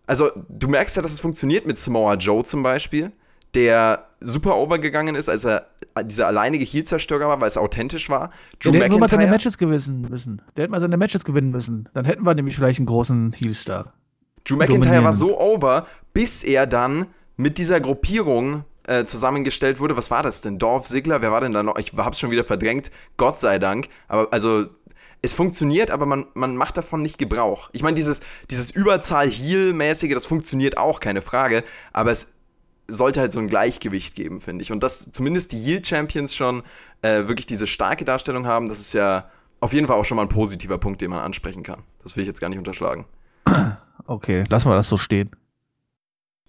Also, 0.07 0.31
du 0.49 0.69
merkst 0.69 0.97
ja, 0.97 1.03
dass 1.03 1.13
es 1.13 1.21
funktioniert 1.21 1.67
mit 1.67 1.79
Samoa 1.79 2.15
Joe 2.15 2.45
zum 2.45 2.63
Beispiel, 2.63 3.13
der 3.55 4.07
super 4.21 4.57
overgegangen 4.57 5.15
ist, 5.15 5.29
als 5.29 5.45
er 5.45 5.67
dieser 6.05 6.27
alleinige 6.27 6.65
Heel-Zerstörer 6.65 7.29
war, 7.29 7.41
weil 7.41 7.49
es 7.49 7.57
authentisch 7.57 8.09
war. 8.09 8.31
Drew 8.61 8.71
der 8.71 8.83
hätte 8.83 8.91
nur 8.91 9.01
mal 9.01 9.09
seine 9.09 9.27
Matches 9.27 9.59
gewinnen 9.59 10.07
müssen. 10.09 10.43
Der 10.57 10.65
hätte 10.65 10.73
mal 10.73 10.81
seine 10.81 10.97
Matches 10.97 11.25
gewinnen 11.25 11.51
müssen. 11.51 11.89
Dann 11.95 12.05
hätten 12.05 12.25
wir 12.25 12.35
nämlich 12.35 12.57
vielleicht 12.57 12.79
einen 12.79 12.87
großen 12.87 13.33
Heel-Star. 13.33 13.93
Drew 14.45 14.57
McIntyre 14.57 15.03
war 15.03 15.13
so 15.13 15.41
over, 15.41 15.87
bis 16.13 16.45
er 16.45 16.67
dann 16.67 17.07
mit 17.37 17.59
dieser 17.59 17.81
Gruppierung 17.81 18.65
äh, 18.87 19.05
zusammengestellt 19.05 19.81
wurde. 19.81 19.97
Was 19.97 20.11
war 20.11 20.23
das 20.23 20.41
denn? 20.41 20.59
Dorf 20.59 20.87
Sigler, 20.87 21.23
wer 21.23 21.33
war 21.33 21.41
denn 21.41 21.53
da 21.53 21.63
noch? 21.63 21.77
Ich 21.77 21.93
hab's 21.97 22.19
schon 22.19 22.31
wieder 22.31 22.45
verdrängt, 22.45 22.91
Gott 23.17 23.39
sei 23.39 23.59
Dank. 23.59 23.89
Aber 24.09 24.33
also, 24.33 24.67
es 25.23 25.33
funktioniert, 25.33 25.91
aber 25.91 26.07
man, 26.07 26.27
man 26.35 26.57
macht 26.57 26.77
davon 26.77 27.03
nicht 27.03 27.19
Gebrauch. 27.19 27.71
Ich 27.73 27.83
meine, 27.83 27.95
dieses, 27.95 28.21
dieses 28.51 28.71
Überzahl-Heal-mäßige, 28.71 30.15
das 30.15 30.27
funktioniert 30.27 30.79
auch, 30.79 31.01
keine 31.01 31.23
Frage. 31.23 31.65
Aber 31.93 32.13
es 32.13 32.29
sollte 32.89 33.21
halt 33.21 33.33
so 33.33 33.41
ein 33.41 33.49
Gleichgewicht 33.49 34.15
geben, 34.15 34.41
finde 34.41 34.63
ich. 34.63 34.71
Und 34.71 34.83
dass 34.83 35.11
zumindest 35.11 35.53
die 35.53 35.59
Heal-Champions 35.59 36.35
schon 36.35 36.63
äh, 37.03 37.27
wirklich 37.27 37.47
diese 37.47 37.67
starke 37.67 38.05
Darstellung 38.05 38.47
haben, 38.47 38.69
das 38.69 38.79
ist 38.79 38.93
ja 38.93 39.29
auf 39.59 39.73
jeden 39.73 39.87
Fall 39.87 39.97
auch 39.97 40.05
schon 40.05 40.17
mal 40.17 40.23
ein 40.23 40.29
positiver 40.29 40.79
Punkt, 40.79 41.01
den 41.01 41.11
man 41.11 41.21
ansprechen 41.21 41.63
kann. 41.63 41.83
Das 42.03 42.15
will 42.15 42.23
ich 42.23 42.29
jetzt 42.29 42.41
gar 42.41 42.49
nicht 42.49 42.59
unterschlagen. 42.59 43.07
Okay, 44.07 44.45
lassen 44.49 44.71
wir 44.71 44.77
das 44.77 44.89
so 44.89 44.97
stehen. 44.99 45.31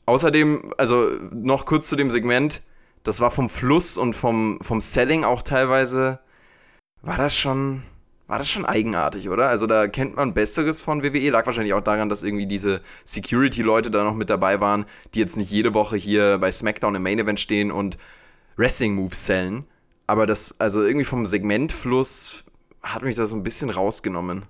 Außerdem, 0.08 0.74
also 0.78 1.12
noch 1.32 1.66
kurz 1.66 1.90
zu 1.90 1.98
dem 1.98 2.10
Segment, 2.10 2.64
das 3.04 3.20
war 3.20 3.30
vom 3.30 3.50
Fluss 3.50 3.98
und 3.98 4.16
vom, 4.16 4.58
vom 4.62 4.80
Selling 4.80 5.26
auch 5.26 5.42
teilweise, 5.42 6.20
war 7.02 7.18
das 7.18 7.36
schon, 7.36 7.84
war 8.26 8.38
das 8.38 8.50
schon 8.50 8.66
eigenartig, 8.66 9.28
oder? 9.28 9.50
Also 9.50 9.68
da 9.68 9.90
kennt 9.90 10.16
man 10.16 10.34
Besseres 10.34 10.82
von 10.82 11.04
WWE. 11.04 11.30
Lag 11.30 11.46
wahrscheinlich 11.46 11.74
auch 11.74 11.84
daran, 11.84 12.08
dass 12.08 12.24
irgendwie 12.24 12.48
diese 12.48 12.82
Security-Leute 13.04 13.92
da 13.92 14.06
noch 14.06 14.16
mit 14.16 14.30
dabei 14.30 14.62
waren, 14.62 14.86
die 15.14 15.20
jetzt 15.20 15.36
nicht 15.36 15.52
jede 15.52 15.74
Woche 15.74 15.98
hier 15.98 16.38
bei 16.38 16.54
SmackDown 16.54 16.96
im 16.96 17.04
Main 17.04 17.20
Event 17.20 17.42
stehen 17.42 17.70
und 17.70 17.98
Wrestling-Moves 18.56 19.26
sellen. 19.26 19.66
Aber 20.08 20.26
das, 20.26 20.56
also 20.58 20.84
irgendwie 20.84 21.06
vom 21.06 21.26
Segmentfluss 21.26 22.46
hat 22.82 23.04
mich 23.04 23.16
das 23.16 23.30
so 23.30 23.36
ein 23.36 23.44
bisschen 23.44 23.70
rausgenommen. 23.70 24.46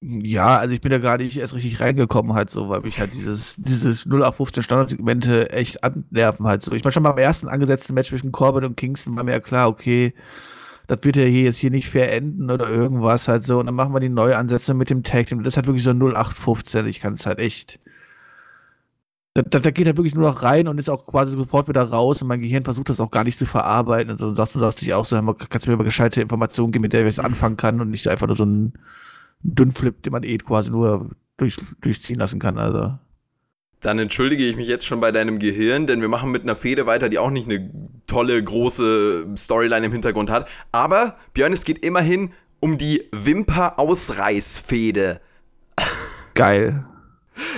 Ja, 0.00 0.58
also 0.58 0.74
ich 0.74 0.82
bin 0.82 0.90
da 0.90 0.98
gerade 0.98 1.24
nicht 1.24 1.38
erst 1.38 1.54
richtig 1.54 1.80
reingekommen 1.80 2.34
halt 2.34 2.50
so, 2.50 2.68
weil 2.68 2.82
mich 2.82 3.00
halt 3.00 3.14
dieses, 3.14 3.56
dieses 3.56 4.04
0815 4.04 4.62
Standardsegmente 4.62 5.50
echt 5.50 5.82
annerven 5.82 6.46
halt 6.46 6.62
so. 6.62 6.72
Ich 6.72 6.84
meine 6.84 6.92
schon 6.92 7.02
beim 7.02 7.16
ersten 7.16 7.48
angesetzten 7.48 7.94
Match 7.94 8.10
zwischen 8.10 8.32
Corbin 8.32 8.64
und 8.64 8.76
Kingston 8.76 9.16
war 9.16 9.24
mir 9.24 9.32
ja 9.32 9.40
klar, 9.40 9.68
okay, 9.68 10.12
das 10.86 10.98
wird 11.02 11.16
ja 11.16 11.24
hier 11.24 11.44
jetzt 11.44 11.58
hier 11.58 11.70
nicht 11.70 11.88
fair 11.88 12.12
enden 12.12 12.50
oder 12.50 12.68
irgendwas 12.68 13.28
halt 13.28 13.44
so. 13.44 13.58
Und 13.58 13.66
dann 13.66 13.74
machen 13.74 13.94
wir 13.94 14.00
die 14.00 14.10
Neuansätze 14.10 14.74
mit 14.74 14.90
dem 14.90 15.02
Tag 15.02 15.26
Team. 15.28 15.42
Das 15.42 15.54
ist 15.54 15.56
halt 15.56 15.66
wirklich 15.66 15.84
so 15.84 15.90
0815. 15.90 16.86
Ich 16.86 17.00
kann 17.00 17.14
es 17.14 17.26
halt 17.26 17.38
echt. 17.38 17.80
Da, 19.32 19.42
da, 19.42 19.58
da, 19.58 19.70
geht 19.70 19.86
er 19.86 19.96
wirklich 19.96 20.14
nur 20.14 20.28
noch 20.30 20.42
rein 20.42 20.68
und 20.68 20.78
ist 20.78 20.90
auch 20.90 21.06
quasi 21.06 21.36
sofort 21.36 21.66
wieder 21.66 21.82
raus 21.82 22.22
und 22.22 22.28
mein 22.28 22.40
Gehirn 22.40 22.62
versucht 22.62 22.88
das 22.88 23.00
auch 23.00 23.10
gar 23.10 23.24
nicht 23.24 23.36
zu 23.36 23.46
verarbeiten 23.46 24.12
und 24.12 24.18
so 24.18 24.28
und 24.28 24.36
sagt, 24.36 24.52
sagt 24.52 24.78
sich 24.78 24.94
auch 24.94 25.04
so, 25.04 25.16
kannst 25.48 25.66
du 25.66 25.70
mir 25.70 25.76
mal 25.76 25.82
gescheite 25.82 26.20
Informationen 26.20 26.70
geben, 26.70 26.82
mit 26.82 26.92
der 26.92 27.04
ich 27.04 27.18
was 27.18 27.24
anfangen 27.24 27.56
kann 27.56 27.80
und 27.80 27.90
nicht 27.90 28.02
so 28.02 28.10
einfach 28.10 28.28
nur 28.28 28.36
so 28.36 28.44
ein 28.44 28.74
Dünnflip, 29.44 30.02
den 30.02 30.12
man 30.12 30.24
eh 30.24 30.38
quasi 30.38 30.70
nur 30.70 31.10
durch, 31.36 31.58
durchziehen 31.80 32.18
lassen 32.18 32.40
kann, 32.40 32.58
also. 32.58 32.98
Dann 33.80 33.98
entschuldige 33.98 34.44
ich 34.44 34.56
mich 34.56 34.66
jetzt 34.66 34.86
schon 34.86 35.00
bei 35.00 35.12
deinem 35.12 35.38
Gehirn, 35.38 35.86
denn 35.86 36.00
wir 36.00 36.08
machen 36.08 36.30
mit 36.30 36.42
einer 36.42 36.56
Fehde 36.56 36.86
weiter, 36.86 37.10
die 37.10 37.18
auch 37.18 37.30
nicht 37.30 37.50
eine 37.50 37.70
tolle, 38.06 38.42
große 38.42 39.26
Storyline 39.36 39.84
im 39.86 39.92
Hintergrund 39.92 40.30
hat. 40.30 40.48
Aber, 40.72 41.16
Björn, 41.34 41.52
es 41.52 41.64
geht 41.64 41.84
immerhin 41.84 42.32
um 42.60 42.78
die 42.78 43.02
Wimper-Ausreißfehde. 43.12 45.20
Geil. 46.34 46.86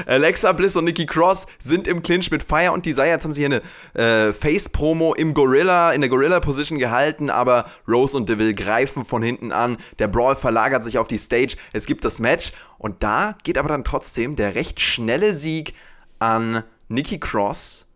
Alexa 0.07 0.53
Bliss 0.53 0.77
und 0.77 0.85
Nikki 0.85 1.07
Cross 1.07 1.47
sind 1.59 1.87
im 1.87 2.03
Clinch 2.03 2.31
mit 2.31 2.43
Fire 2.43 2.73
und 2.73 2.87
Desire. 2.87 3.09
Jetzt 3.09 3.25
haben 3.25 3.33
sie 3.33 3.47
hier 3.47 3.61
eine 3.95 4.29
äh, 4.29 4.33
Face-Promo 4.33 5.15
im 5.15 5.35
Gorilla, 5.35 5.93
in 5.93 6.01
der 6.01 6.11
Gorilla-Position 6.11 6.79
gehalten, 6.79 7.31
aber 7.31 7.67
Rose 7.89 8.17
und 8.17 8.29
Deville 8.29 8.55
greifen 8.55 9.05
von 9.05 9.23
hinten 9.23 9.53
an. 9.53 9.77
Der 9.99 10.09
Brawl 10.09 10.35
verlagert 10.35 10.85
sich 10.85 10.99
auf 10.99 11.09
die 11.09 11.19
Stage. 11.19 11.57
Es 11.73 11.87
gibt 11.87 12.05
das 12.05 12.21
Match 12.21 12.53
und 12.79 13.03
da 13.03 13.37
geht 13.45 13.59
aber 13.59 13.69
dann 13.69 13.85
trotzdem 13.85 14.37
der 14.37 14.55
recht 14.55 14.81
schnelle 14.81 15.35
Sieg 15.35 15.75
an 16.19 16.63
Nikki 16.89 17.19
Cross 17.19 17.87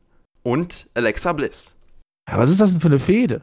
und 0.42 0.88
Alexa 0.94 1.32
Bliss. 1.32 1.76
Ja, 2.28 2.38
was 2.38 2.50
ist 2.50 2.60
das 2.60 2.70
denn 2.70 2.80
für 2.80 2.88
eine 2.88 2.98
Fehde? 2.98 3.42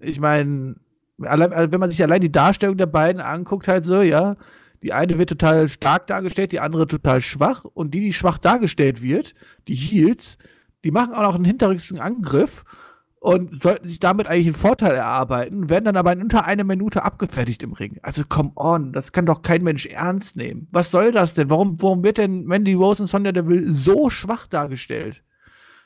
Ich 0.00 0.20
meine, 0.20 0.76
wenn 1.18 1.80
man 1.80 1.90
sich 1.90 2.02
allein 2.02 2.20
die 2.20 2.32
Darstellung 2.32 2.76
der 2.76 2.86
beiden 2.86 3.20
anguckt, 3.20 3.66
halt 3.68 3.84
so, 3.84 4.02
ja, 4.02 4.36
die 4.82 4.92
eine 4.92 5.18
wird 5.18 5.28
total 5.28 5.68
stark 5.68 6.06
dargestellt, 6.06 6.52
die 6.52 6.60
andere 6.60 6.86
total 6.86 7.20
schwach 7.20 7.64
und 7.64 7.94
die, 7.94 8.00
die 8.00 8.12
schwach 8.12 8.38
dargestellt 8.38 9.02
wird, 9.02 9.34
die 9.66 9.74
Heels, 9.74 10.38
die 10.84 10.90
machen 10.90 11.14
auch 11.14 11.22
noch 11.22 11.34
einen 11.34 11.44
hinterrücksten 11.44 12.00
Angriff 12.00 12.64
und 13.20 13.62
sollten 13.62 13.88
sich 13.88 13.98
damit 13.98 14.28
eigentlich 14.28 14.46
einen 14.46 14.54
Vorteil 14.54 14.94
erarbeiten, 14.94 15.68
werden 15.68 15.86
dann 15.86 15.96
aber 15.96 16.12
in 16.12 16.22
unter 16.22 16.46
einer 16.46 16.64
Minute 16.64 17.02
abgefertigt 17.02 17.62
im 17.62 17.72
Ring. 17.72 17.98
Also 18.02 18.22
come 18.28 18.52
on, 18.54 18.92
das 18.92 19.12
kann 19.12 19.26
doch 19.26 19.42
kein 19.42 19.64
Mensch 19.64 19.86
ernst 19.86 20.36
nehmen. 20.36 20.68
Was 20.70 20.90
soll 20.90 21.10
das 21.10 21.34
denn? 21.34 21.50
Warum, 21.50 21.82
warum 21.82 22.04
wird 22.04 22.18
denn 22.18 22.44
Mandy 22.44 22.74
Rose 22.74 23.02
und 23.02 23.08
Sonja 23.08 23.32
Deville 23.32 23.72
so 23.72 24.10
schwach 24.10 24.46
dargestellt? 24.46 25.24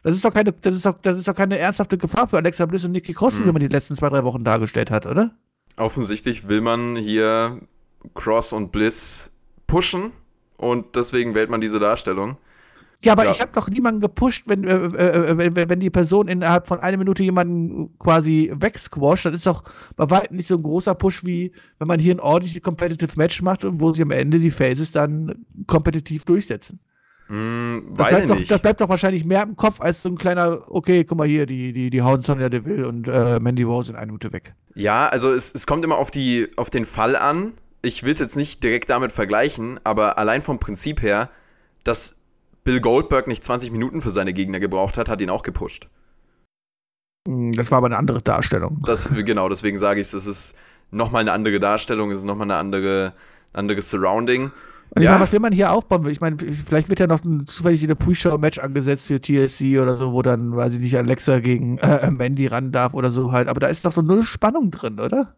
Das 0.02 0.14
ist 0.14 0.24
doch 0.24 0.34
keine, 0.34 0.52
das 0.52 0.74
ist 0.74 0.84
doch, 0.84 1.00
das 1.00 1.18
ist 1.18 1.28
doch 1.28 1.34
keine 1.34 1.58
ernsthafte 1.58 1.96
Gefahr 1.96 2.26
für 2.26 2.36
Alexa 2.36 2.66
Bliss 2.66 2.84
und 2.84 2.92
Nikki 2.92 3.14
Cross, 3.14 3.38
mhm. 3.38 3.46
wie 3.46 3.52
man 3.52 3.60
die 3.60 3.68
letzten 3.68 3.96
zwei, 3.96 4.08
drei 4.08 4.24
Wochen 4.24 4.44
dargestellt 4.44 4.90
hat, 4.90 5.06
oder? 5.06 5.30
Offensichtlich 5.76 6.48
will 6.48 6.60
man 6.60 6.96
hier 6.96 7.60
Cross 8.14 8.52
und 8.52 8.72
Bliss 8.72 9.32
pushen 9.66 10.12
und 10.56 10.96
deswegen 10.96 11.34
wählt 11.34 11.50
man 11.50 11.60
diese 11.60 11.78
Darstellung. 11.78 12.36
Ja, 13.04 13.12
aber 13.12 13.24
ja. 13.24 13.32
ich 13.32 13.40
habe 13.40 13.50
doch 13.52 13.68
niemanden 13.68 14.00
gepusht, 14.00 14.44
wenn, 14.46 14.64
äh, 14.64 14.74
äh, 14.74 15.46
äh, 15.46 15.68
wenn 15.68 15.80
die 15.80 15.90
Person 15.90 16.28
innerhalb 16.28 16.68
von 16.68 16.78
einer 16.78 16.96
Minute 16.96 17.24
jemanden 17.24 17.98
quasi 17.98 18.52
wegsquasht. 18.54 19.24
Das 19.24 19.34
ist 19.34 19.46
doch 19.46 19.64
bei 19.96 20.08
weitem 20.08 20.36
nicht 20.36 20.46
so 20.46 20.56
ein 20.56 20.62
großer 20.62 20.94
Push, 20.94 21.24
wie 21.24 21.52
wenn 21.78 21.88
man 21.88 21.98
hier 21.98 22.14
ein 22.14 22.20
ordentliches 22.20 22.62
Competitive 22.62 23.10
Match 23.16 23.42
macht 23.42 23.64
und 23.64 23.80
wo 23.80 23.92
sie 23.92 24.02
am 24.02 24.12
Ende 24.12 24.38
die 24.38 24.52
Phases 24.52 24.92
dann 24.92 25.44
kompetitiv 25.66 26.24
durchsetzen. 26.24 26.78
Mm, 27.28 27.94
das, 27.94 28.08
bleibt 28.08 28.30
doch, 28.30 28.46
das 28.46 28.60
bleibt 28.60 28.80
doch 28.80 28.88
wahrscheinlich 28.88 29.24
mehr 29.24 29.42
im 29.42 29.56
Kopf 29.56 29.80
als 29.80 30.02
so 30.02 30.08
ein 30.08 30.16
kleiner, 30.16 30.62
okay, 30.68 31.04
guck 31.04 31.18
mal 31.18 31.26
hier, 31.26 31.46
die, 31.46 31.72
die, 31.72 31.90
die 31.90 32.02
hauen 32.02 32.22
Sonja 32.22 32.48
Deville 32.48 32.86
und 32.86 33.08
äh, 33.08 33.40
Mandy 33.40 33.64
Rose 33.64 33.90
in 33.90 33.96
einer 33.96 34.06
Minute 34.06 34.32
weg. 34.32 34.54
Ja, 34.74 35.08
also 35.08 35.32
es, 35.32 35.52
es 35.54 35.66
kommt 35.66 35.84
immer 35.84 35.98
auf, 35.98 36.10
die, 36.10 36.48
auf 36.56 36.70
den 36.70 36.84
Fall 36.84 37.16
an. 37.16 37.54
Ich 37.82 38.02
will 38.04 38.12
es 38.12 38.20
jetzt 38.20 38.36
nicht 38.36 38.62
direkt 38.62 38.90
damit 38.90 39.12
vergleichen, 39.12 39.80
aber 39.84 40.18
allein 40.18 40.40
vom 40.40 40.58
Prinzip 40.58 41.02
her, 41.02 41.30
dass 41.84 42.16
Bill 42.64 42.80
Goldberg 42.80 43.26
nicht 43.26 43.44
20 43.44 43.72
Minuten 43.72 44.00
für 44.00 44.10
seine 44.10 44.32
Gegner 44.32 44.60
gebraucht 44.60 44.98
hat, 44.98 45.08
hat 45.08 45.20
ihn 45.20 45.30
auch 45.30 45.42
gepusht. 45.42 45.88
Hm, 47.26 47.52
das 47.52 47.70
war 47.70 47.78
aber 47.78 47.86
eine 47.86 47.96
andere 47.96 48.22
Darstellung. 48.22 48.80
Das, 48.86 49.08
genau, 49.24 49.48
deswegen 49.48 49.78
sage 49.78 50.00
ich 50.00 50.06
es, 50.08 50.14
es 50.14 50.26
ist 50.26 50.54
nochmal 50.90 51.22
eine 51.22 51.32
andere 51.32 51.58
Darstellung, 51.58 52.10
es 52.10 52.18
ist 52.18 52.24
nochmal 52.24 52.46
eine 52.46 52.56
andere, 52.56 53.14
anderes 53.52 53.90
Surrounding. 53.90 54.52
Und 54.94 55.02
ja. 55.02 55.12
Meine, 55.12 55.22
was 55.22 55.32
will 55.32 55.40
man 55.40 55.52
hier 55.52 55.72
aufbauen? 55.72 56.06
Ich 56.08 56.20
meine, 56.20 56.36
vielleicht 56.38 56.90
wird 56.90 57.00
ja 57.00 57.06
noch 57.06 57.24
ein, 57.24 57.46
zufällig 57.46 57.82
eine 57.82 57.96
Pre-Show-Match 57.96 58.58
angesetzt 58.58 59.06
für 59.06 59.20
TSC 59.20 59.80
oder 59.80 59.96
so, 59.96 60.12
wo 60.12 60.20
dann, 60.20 60.54
weiß 60.54 60.74
ich 60.74 60.80
nicht, 60.80 60.96
Alexa 60.96 61.40
gegen 61.40 61.78
äh, 61.78 62.10
Mandy 62.10 62.46
ran 62.46 62.72
darf 62.72 62.92
oder 62.92 63.10
so 63.10 63.32
halt. 63.32 63.48
Aber 63.48 63.58
da 63.58 63.68
ist 63.68 63.86
doch 63.86 63.94
so 63.94 64.02
null 64.02 64.24
Spannung 64.24 64.70
drin, 64.70 65.00
oder? 65.00 65.34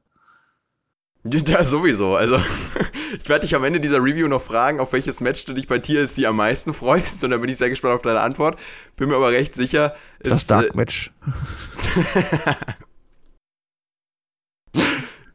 Ja, 1.46 1.64
sowieso. 1.64 2.16
Also, 2.16 2.36
ich 3.18 3.28
werde 3.28 3.46
dich 3.46 3.54
am 3.54 3.64
Ende 3.64 3.80
dieser 3.80 3.98
Review 3.98 4.28
noch 4.28 4.42
fragen, 4.42 4.80
auf 4.80 4.92
welches 4.92 5.20
Match 5.20 5.44
du 5.46 5.54
dich 5.54 5.66
bei 5.66 5.78
TLC 5.78 6.26
am 6.26 6.36
meisten 6.36 6.74
freust. 6.74 7.24
Und 7.24 7.30
dann 7.30 7.40
bin 7.40 7.48
ich 7.48 7.56
sehr 7.56 7.70
gespannt 7.70 7.94
auf 7.94 8.02
deine 8.02 8.20
Antwort. 8.20 8.58
Bin 8.96 9.08
mir 9.08 9.16
aber 9.16 9.30
recht 9.30 9.54
sicher. 9.54 9.94
Das 10.20 10.46
Dark 10.46 10.74
Match. 10.74 11.12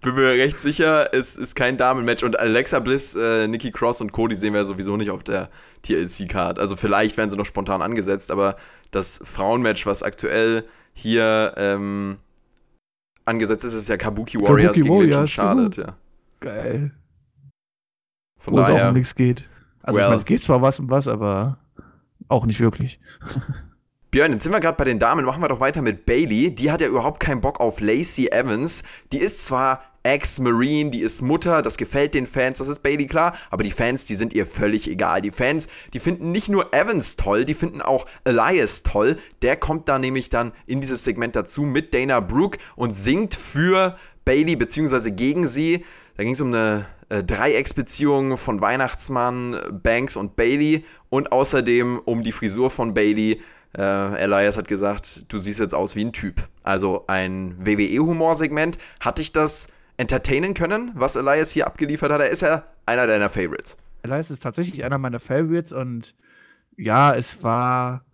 bin 0.01 0.15
mir 0.15 0.29
recht 0.29 0.59
sicher, 0.59 1.13
es 1.13 1.35
ist 1.37 1.55
kein 1.55 1.77
Damen-Match. 1.77 2.23
Und 2.23 2.39
Alexa 2.39 2.79
Bliss, 2.79 3.15
äh, 3.15 3.47
Nikki 3.47 3.71
Cross 3.71 4.01
und 4.01 4.11
Cody 4.11 4.35
sehen 4.35 4.53
wir 4.53 4.65
sowieso 4.65 4.95
nicht 4.95 5.09
auf 5.09 5.23
der 5.23 5.49
TLC-Card. 5.81 6.59
Also, 6.59 6.75
vielleicht 6.75 7.17
werden 7.17 7.31
sie 7.31 7.37
noch 7.37 7.45
spontan 7.45 7.81
angesetzt, 7.81 8.29
aber 8.29 8.57
das 8.91 9.19
Frauenmatch, 9.23 9.87
was 9.87 10.03
aktuell 10.03 10.65
hier. 10.93 11.53
Ähm, 11.57 12.19
angesetzt 13.29 13.63
ist, 13.63 13.73
ist 13.73 13.89
ja 13.89 13.97
Kabuki 13.97 14.39
Warriors 14.39 14.77
Kabuki 14.77 14.81
gegen 14.81 14.95
Warriors, 14.95 15.29
Charlotte, 15.29 15.81
ja. 15.81 15.95
Geil. 16.39 16.91
Von 18.37 18.53
Wo 18.53 18.57
daher, 18.57 18.75
es 18.75 18.81
auch 18.81 18.87
um 18.89 18.93
nichts 18.93 19.15
geht. 19.15 19.49
Also 19.81 19.97
well. 19.97 20.05
ich 20.05 20.09
meine, 20.09 20.19
es 20.19 20.25
geht 20.25 20.43
zwar 20.43 20.61
was 20.61 20.79
und 20.79 20.89
was, 20.89 21.07
aber 21.07 21.59
auch 22.27 22.45
nicht 22.45 22.59
wirklich. 22.59 22.99
Björn, 24.11 24.33
jetzt 24.33 24.41
sind 24.41 24.51
wir 24.51 24.59
gerade 24.59 24.75
bei 24.75 24.85
den 24.85 24.97
Damen, 24.97 25.23
machen 25.23 25.43
wir 25.43 25.49
doch 25.49 25.59
weiter 25.59 25.83
mit 25.83 26.07
Bailey. 26.07 26.49
Die 26.49 26.71
hat 26.71 26.81
ja 26.81 26.87
überhaupt 26.87 27.19
keinen 27.19 27.41
Bock 27.41 27.59
auf 27.59 27.79
Lacey 27.79 28.29
Evans. 28.31 28.81
Die 29.11 29.19
ist 29.19 29.45
zwar 29.45 29.83
Ex-Marine, 30.01 30.89
die 30.89 31.01
ist 31.01 31.21
Mutter, 31.21 31.61
das 31.61 31.77
gefällt 31.77 32.15
den 32.15 32.25
Fans, 32.25 32.57
das 32.57 32.69
ist 32.69 32.81
Bailey 32.81 33.05
klar, 33.05 33.35
aber 33.51 33.63
die 33.63 33.69
Fans, 33.69 34.05
die 34.05 34.15
sind 34.15 34.33
ihr 34.33 34.47
völlig 34.47 34.89
egal. 34.89 35.21
Die 35.21 35.29
Fans, 35.29 35.67
die 35.93 35.99
finden 35.99 36.31
nicht 36.31 36.49
nur 36.49 36.73
Evans 36.73 37.17
toll, 37.17 37.45
die 37.45 37.53
finden 37.53 37.83
auch 37.83 38.07
Elias 38.23 38.81
toll. 38.81 39.17
Der 39.43 39.57
kommt 39.57 39.87
da 39.87 39.99
nämlich 39.99 40.29
dann 40.31 40.53
in 40.65 40.81
dieses 40.81 41.03
Segment 41.03 41.35
dazu 41.35 41.61
mit 41.61 41.93
Dana 41.93 42.19
Brooke 42.19 42.57
und 42.75 42.95
singt 42.95 43.35
für 43.35 43.95
Bailey 44.25 44.55
bzw. 44.55 45.11
gegen 45.11 45.45
sie. 45.45 45.85
Da 46.17 46.23
ging 46.23 46.33
es 46.33 46.41
um 46.41 46.47
eine 46.47 46.87
äh, 47.09 47.23
Dreiecksbeziehung 47.23 48.39
von 48.39 48.59
Weihnachtsmann, 48.59 49.55
Banks 49.83 50.17
und 50.17 50.35
Bailey 50.35 50.83
und 51.09 51.31
außerdem 51.31 52.01
um 52.05 52.23
die 52.23 52.31
Frisur 52.31 52.71
von 52.71 52.95
Bailey. 52.95 53.39
Äh, 53.77 54.15
Elias 54.17 54.57
hat 54.57 54.67
gesagt, 54.67 55.31
du 55.31 55.37
siehst 55.37 55.59
jetzt 55.59 55.75
aus 55.75 55.95
wie 55.95 56.05
ein 56.05 56.13
Typ. 56.13 56.47
Also 56.63 57.05
ein 57.07 57.55
WWE-Humorsegment. 57.59 58.77
Hatte 58.99 59.21
ich 59.21 59.31
das 59.31 59.67
entertainen 59.97 60.53
können, 60.53 60.91
was 60.95 61.15
Elias 61.15 61.51
hier 61.51 61.67
abgeliefert 61.67 62.11
hat. 62.11 62.21
Er 62.21 62.29
ist 62.29 62.41
ja 62.41 62.63
einer 62.85 63.05
deiner 63.05 63.29
Favorites. 63.29 63.77
Elias 64.01 64.31
ist 64.31 64.41
tatsächlich 64.41 64.83
einer 64.85 64.97
meiner 64.97 65.19
Favorites 65.19 65.71
und 65.71 66.15
ja, 66.77 67.13
es 67.13 67.43
war 67.43 68.05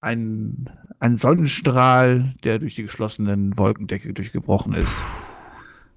ein, 0.00 0.70
ein 1.00 1.16
Sonnenstrahl, 1.16 2.34
der 2.44 2.60
durch 2.60 2.76
die 2.76 2.84
geschlossenen 2.84 3.56
Wolkendecke 3.56 4.14
durchgebrochen 4.14 4.74
ist. 4.74 5.02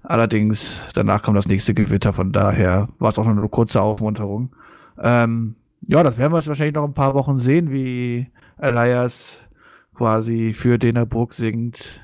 Allerdings, 0.02 0.80
danach 0.94 1.22
kam 1.22 1.34
das 1.34 1.46
nächste 1.46 1.74
Gewitter, 1.74 2.12
von 2.12 2.32
daher 2.32 2.88
war 2.98 3.10
es 3.10 3.18
auch 3.18 3.24
nur 3.24 3.36
eine 3.36 3.48
kurze 3.48 3.80
Aufmunterung. 3.80 4.50
Ähm, 5.00 5.54
ja, 5.86 6.02
das 6.02 6.18
werden 6.18 6.32
wir 6.32 6.38
jetzt 6.38 6.48
wahrscheinlich 6.48 6.74
noch 6.74 6.84
ein 6.84 6.94
paar 6.94 7.14
Wochen 7.14 7.38
sehen, 7.38 7.70
wie 7.70 8.28
Elias 8.58 9.38
quasi 9.94 10.54
für 10.54 10.78
Dana 10.78 11.04
Burg 11.04 11.32
singt 11.32 12.00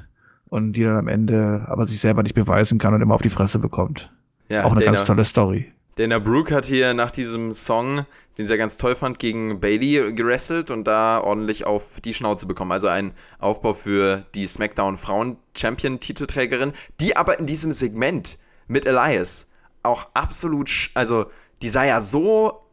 und 0.49 0.75
die 0.75 0.85
dann 0.85 0.97
am 0.97 1.09
Ende 1.09 1.64
aber 1.69 1.87
sich 1.87 2.01
selber 2.01 2.23
nicht 2.23 2.35
beweisen 2.35 2.79
kann 2.79 2.95
und 2.95 3.03
immer 3.03 3.14
auf 3.14 3.23
die 3.23 3.31
Fresse 3.31 3.59
bekommt. 3.59 4.12
Ja, 4.49 4.64
Auch 4.64 4.73
eine 4.73 4.81
Dana, 4.81 4.93
ganz 4.93 5.07
tolle 5.07 5.25
Story. 5.25 5.73
Dana 5.97 6.19
Brooke 6.19 6.55
hat 6.55 6.64
hier 6.64 6.93
nach 6.93 7.12
diesem 7.12 7.53
Song, 7.53 8.05
den 8.37 8.47
sie 8.47 8.53
ja 8.53 8.57
ganz 8.57 8.79
toll 8.79 8.97
fand, 8.97 9.21
gegen 9.21 9.61
Bailey 9.61 10.12
gerestelt 10.12 10.71
und 10.71 10.85
da 10.85 11.21
ordentlich 11.21 11.67
auf 11.67 12.01
die 12.01 12.14
Schnauze 12.14 12.47
bekommen. 12.47 12.73
Also 12.73 12.88
ein 12.88 13.12
Aufbau 13.38 13.75
für 13.75 14.25
die 14.35 14.47
SmackDown 14.47 14.97
Frauen 14.97 15.37
Champion 15.57 16.01
Titelträgerin, 16.01 16.73
die 17.01 17.17
aber 17.17 17.38
in 17.38 17.47
diesem 17.47 17.71
Segment 17.71 18.38
mit 18.67 18.87
Elias 18.87 19.49
auch 19.85 20.09
absolut, 20.14 20.90
also 20.95 21.27
die 21.62 21.69
sah 21.69 21.85
ja 21.85 22.01
so 22.01 22.63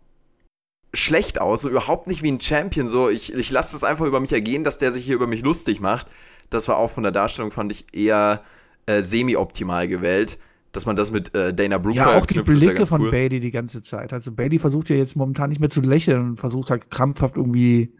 schlecht 0.93 1.39
aus, 1.39 1.61
so 1.61 1.69
überhaupt 1.69 2.07
nicht 2.07 2.23
wie 2.23 2.31
ein 2.31 2.41
Champion. 2.41 2.87
So, 2.87 3.09
ich, 3.09 3.33
ich 3.33 3.51
lasse 3.51 3.73
das 3.73 3.83
einfach 3.83 4.05
über 4.05 4.19
mich 4.19 4.33
ergehen, 4.33 4.63
dass 4.63 4.77
der 4.77 4.91
sich 4.91 5.05
hier 5.05 5.15
über 5.15 5.27
mich 5.27 5.41
lustig 5.41 5.79
macht. 5.79 6.07
Das 6.49 6.67
war 6.67 6.77
auch 6.77 6.89
von 6.89 7.03
der 7.03 7.11
Darstellung, 7.11 7.51
fand 7.51 7.71
ich, 7.71 7.85
eher 7.93 8.43
äh, 8.85 9.01
semi-optimal 9.01 9.87
gewählt. 9.87 10.37
Dass 10.73 10.85
man 10.85 10.95
das 10.95 11.11
mit 11.11 11.35
äh, 11.35 11.53
Dana 11.53 11.77
Brooke 11.77 11.97
Ja, 11.97 12.17
auch 12.17 12.25
die 12.25 12.39
Blicke 12.39 12.85
von 12.85 13.01
cool. 13.01 13.11
Bailey 13.11 13.41
die 13.41 13.51
ganze 13.51 13.81
Zeit. 13.81 14.13
Also 14.13 14.31
Bailey 14.31 14.57
versucht 14.57 14.89
ja 14.89 14.95
jetzt 14.95 15.17
momentan 15.17 15.49
nicht 15.49 15.59
mehr 15.59 15.69
zu 15.69 15.81
lächeln 15.81 16.29
und 16.29 16.37
versucht 16.39 16.69
halt 16.69 16.89
krampfhaft 16.89 17.35
irgendwie, 17.35 17.93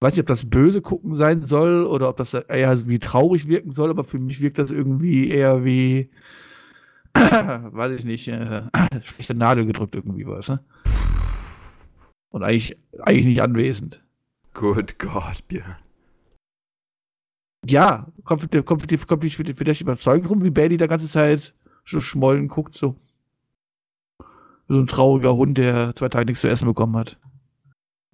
weiß 0.00 0.14
nicht, 0.14 0.22
ob 0.22 0.26
das 0.26 0.50
böse 0.50 0.80
gucken 0.80 1.14
sein 1.14 1.42
soll 1.42 1.86
oder 1.86 2.08
ob 2.08 2.16
das 2.16 2.34
eher 2.34 2.88
wie 2.88 2.98
traurig 2.98 3.46
wirken 3.46 3.72
soll, 3.72 3.90
aber 3.90 4.02
für 4.02 4.18
mich 4.18 4.40
wirkt 4.40 4.58
das 4.58 4.72
irgendwie 4.72 5.28
eher 5.30 5.64
wie, 5.64 6.10
weiß 7.14 7.92
ich 7.92 8.04
nicht, 8.04 8.26
äh, 8.26 8.62
schlechte 9.04 9.34
Nadel 9.34 9.66
gedrückt 9.66 9.94
irgendwie 9.94 10.26
was, 10.26 10.48
ne? 10.48 10.58
Und 12.30 12.42
eigentlich, 12.42 12.78
eigentlich 13.00 13.26
nicht 13.26 13.42
anwesend. 13.42 14.02
Good 14.54 14.98
God, 14.98 15.46
Björn. 15.48 15.76
Ja, 17.66 18.06
kommt, 18.24 18.50
kommt, 18.64 19.06
kommt 19.06 19.22
nicht 19.22 19.36
vielleicht 19.36 19.80
überzeugend 19.80 20.30
rum, 20.30 20.42
wie 20.42 20.50
Bailey 20.50 20.76
der 20.76 20.88
ganze 20.88 21.08
Zeit 21.08 21.54
so 21.84 22.00
schmollen 22.00 22.48
guckt, 22.48 22.74
so. 22.74 22.96
So 24.68 24.78
ein 24.78 24.86
trauriger 24.86 25.34
Hund, 25.34 25.56
der 25.56 25.94
zwei 25.96 26.08
Tage 26.08 26.26
nichts 26.26 26.42
zu 26.42 26.48
essen 26.48 26.66
bekommen 26.66 26.96
hat. 26.96 27.18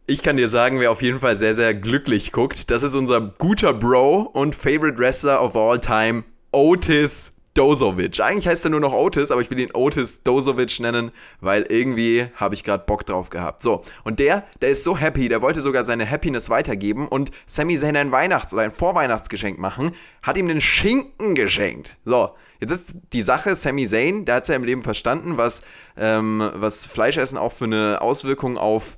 Ich 0.07 0.22
kann 0.22 0.37
dir 0.37 0.48
sagen, 0.48 0.81
wer 0.81 0.92
auf 0.92 1.03
jeden 1.03 1.18
Fall 1.18 1.37
sehr, 1.37 1.55
sehr 1.55 1.74
glücklich 1.74 2.31
guckt, 2.31 2.70
das 2.70 2.83
ist 2.83 2.94
unser 2.94 3.20
guter 3.20 3.72
Bro 3.72 4.22
und 4.35 4.55
Favorite 4.55 4.98
Wrestler 4.98 5.42
of 5.42 5.57
all 5.57 5.81
time, 5.81 6.24
Otis 6.53 7.33
Dozovic. 7.54 8.20
Eigentlich 8.20 8.48
heißt 8.48 8.64
er 8.64 8.70
nur 8.70 8.80
noch 8.80 8.92
Otis, 8.92 9.30
aber 9.30 9.40
ich 9.40 9.50
will 9.50 9.60
ihn 9.60 9.70
Otis 9.72 10.22
Dozovic 10.24 10.80
nennen, 10.80 11.12
weil 11.40 11.62
irgendwie 11.68 12.26
habe 12.34 12.54
ich 12.54 12.64
gerade 12.64 12.84
Bock 12.84 13.06
drauf 13.06 13.30
gehabt. 13.30 13.62
So, 13.62 13.82
und 14.02 14.18
der, 14.18 14.44
der 14.60 14.70
ist 14.70 14.82
so 14.82 14.98
happy, 14.98 15.28
der 15.28 15.40
wollte 15.40 15.60
sogar 15.60 15.84
seine 15.84 16.10
Happiness 16.10 16.50
weitergeben 16.50 17.06
und 17.06 17.30
Sammy 17.46 17.78
Zayn 17.78 17.96
ein 17.96 18.10
Weihnachts- 18.10 18.52
oder 18.52 18.62
ein 18.62 18.72
Vorweihnachtsgeschenk 18.72 19.58
machen, 19.58 19.92
hat 20.24 20.36
ihm 20.36 20.48
den 20.48 20.60
Schinken 20.60 21.36
geschenkt. 21.36 21.96
So, 22.04 22.30
jetzt 22.58 22.72
ist 22.72 22.96
die 23.12 23.22
Sache, 23.22 23.54
Sammy 23.54 23.86
Zayn, 23.86 24.24
der 24.24 24.36
hat 24.36 24.42
es 24.42 24.48
ja 24.48 24.56
im 24.56 24.64
Leben 24.64 24.82
verstanden, 24.82 25.36
was, 25.36 25.62
ähm, 25.96 26.50
was 26.54 26.86
Fleischessen 26.86 27.38
auch 27.38 27.52
für 27.52 27.66
eine 27.66 28.00
Auswirkung 28.00 28.58
auf 28.58 28.96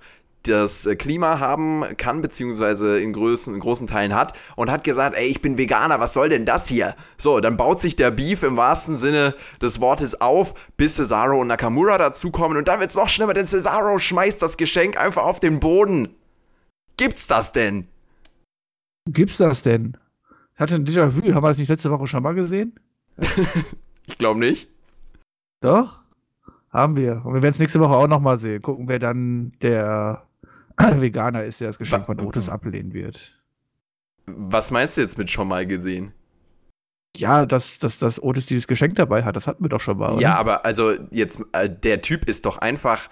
das 0.48 0.88
Klima 0.98 1.40
haben 1.40 1.84
kann, 1.96 2.22
beziehungsweise 2.22 3.00
in, 3.00 3.12
Größen, 3.12 3.54
in 3.54 3.60
großen 3.60 3.86
Teilen 3.86 4.14
hat 4.14 4.32
und 4.56 4.70
hat 4.70 4.84
gesagt, 4.84 5.16
ey, 5.16 5.26
ich 5.26 5.42
bin 5.42 5.58
Veganer, 5.58 6.00
was 6.00 6.14
soll 6.14 6.28
denn 6.28 6.46
das 6.46 6.68
hier? 6.68 6.94
So, 7.18 7.40
dann 7.40 7.56
baut 7.56 7.80
sich 7.80 7.96
der 7.96 8.10
Beef 8.10 8.42
im 8.42 8.56
wahrsten 8.56 8.96
Sinne 8.96 9.34
des 9.60 9.80
Wortes 9.80 10.20
auf, 10.20 10.54
bis 10.76 10.96
Cesaro 10.96 11.40
und 11.40 11.48
Nakamura 11.48 11.98
dazukommen 11.98 12.56
und 12.56 12.68
dann 12.68 12.80
wird 12.80 12.90
es 12.90 12.96
noch 12.96 13.08
schlimmer, 13.08 13.34
denn 13.34 13.46
Cesaro 13.46 13.98
schmeißt 13.98 14.40
das 14.42 14.56
Geschenk 14.56 15.02
einfach 15.02 15.22
auf 15.22 15.40
den 15.40 15.60
Boden. 15.60 16.14
Gibt's 16.96 17.26
das 17.26 17.52
denn? 17.52 17.88
Gibt's 19.06 19.36
das 19.36 19.62
denn? 19.62 19.96
Ich 20.54 20.60
hatte 20.60 20.76
ein 20.76 20.86
Déjà-vu, 20.86 21.32
haben 21.34 21.44
wir 21.44 21.48
das 21.48 21.58
nicht 21.58 21.68
letzte 21.68 21.90
Woche 21.90 22.06
schon 22.06 22.22
mal 22.22 22.34
gesehen? 22.34 22.74
ich 24.06 24.18
glaube 24.18 24.40
nicht. 24.40 24.70
Doch? 25.60 26.02
Haben 26.70 26.96
wir. 26.96 27.24
Und 27.24 27.34
wir 27.34 27.42
werden 27.42 27.52
es 27.52 27.58
nächste 27.58 27.80
Woche 27.80 27.94
auch 27.94 28.08
nochmal 28.08 28.38
sehen. 28.38 28.62
Gucken, 28.62 28.88
wer 28.88 28.98
dann 28.98 29.52
der 29.62 30.25
Veganer 31.00 31.44
ist, 31.44 31.60
der 31.60 31.68
das 31.68 31.78
Geschenk 31.78 32.06
von 32.06 32.20
Otis 32.20 32.48
ablehnen 32.48 32.92
wird. 32.92 33.34
Was 34.26 34.70
meinst 34.70 34.96
du 34.96 35.00
jetzt 35.00 35.18
mit 35.18 35.30
schon 35.30 35.48
mal 35.48 35.66
gesehen? 35.66 36.12
Ja, 37.16 37.46
dass, 37.46 37.78
dass, 37.78 37.98
dass 37.98 38.22
Otis 38.22 38.46
dieses 38.46 38.66
Geschenk 38.66 38.96
dabei 38.96 39.22
hat, 39.22 39.36
das 39.36 39.46
hatten 39.46 39.64
wir 39.64 39.68
doch 39.68 39.80
schon 39.80 39.98
mal. 39.98 40.12
Oder? 40.12 40.22
Ja, 40.22 40.34
aber 40.36 40.66
also 40.66 40.92
jetzt, 41.10 41.40
äh, 41.52 41.70
der 41.70 42.02
Typ 42.02 42.28
ist 42.28 42.44
doch 42.44 42.58
einfach, 42.58 43.08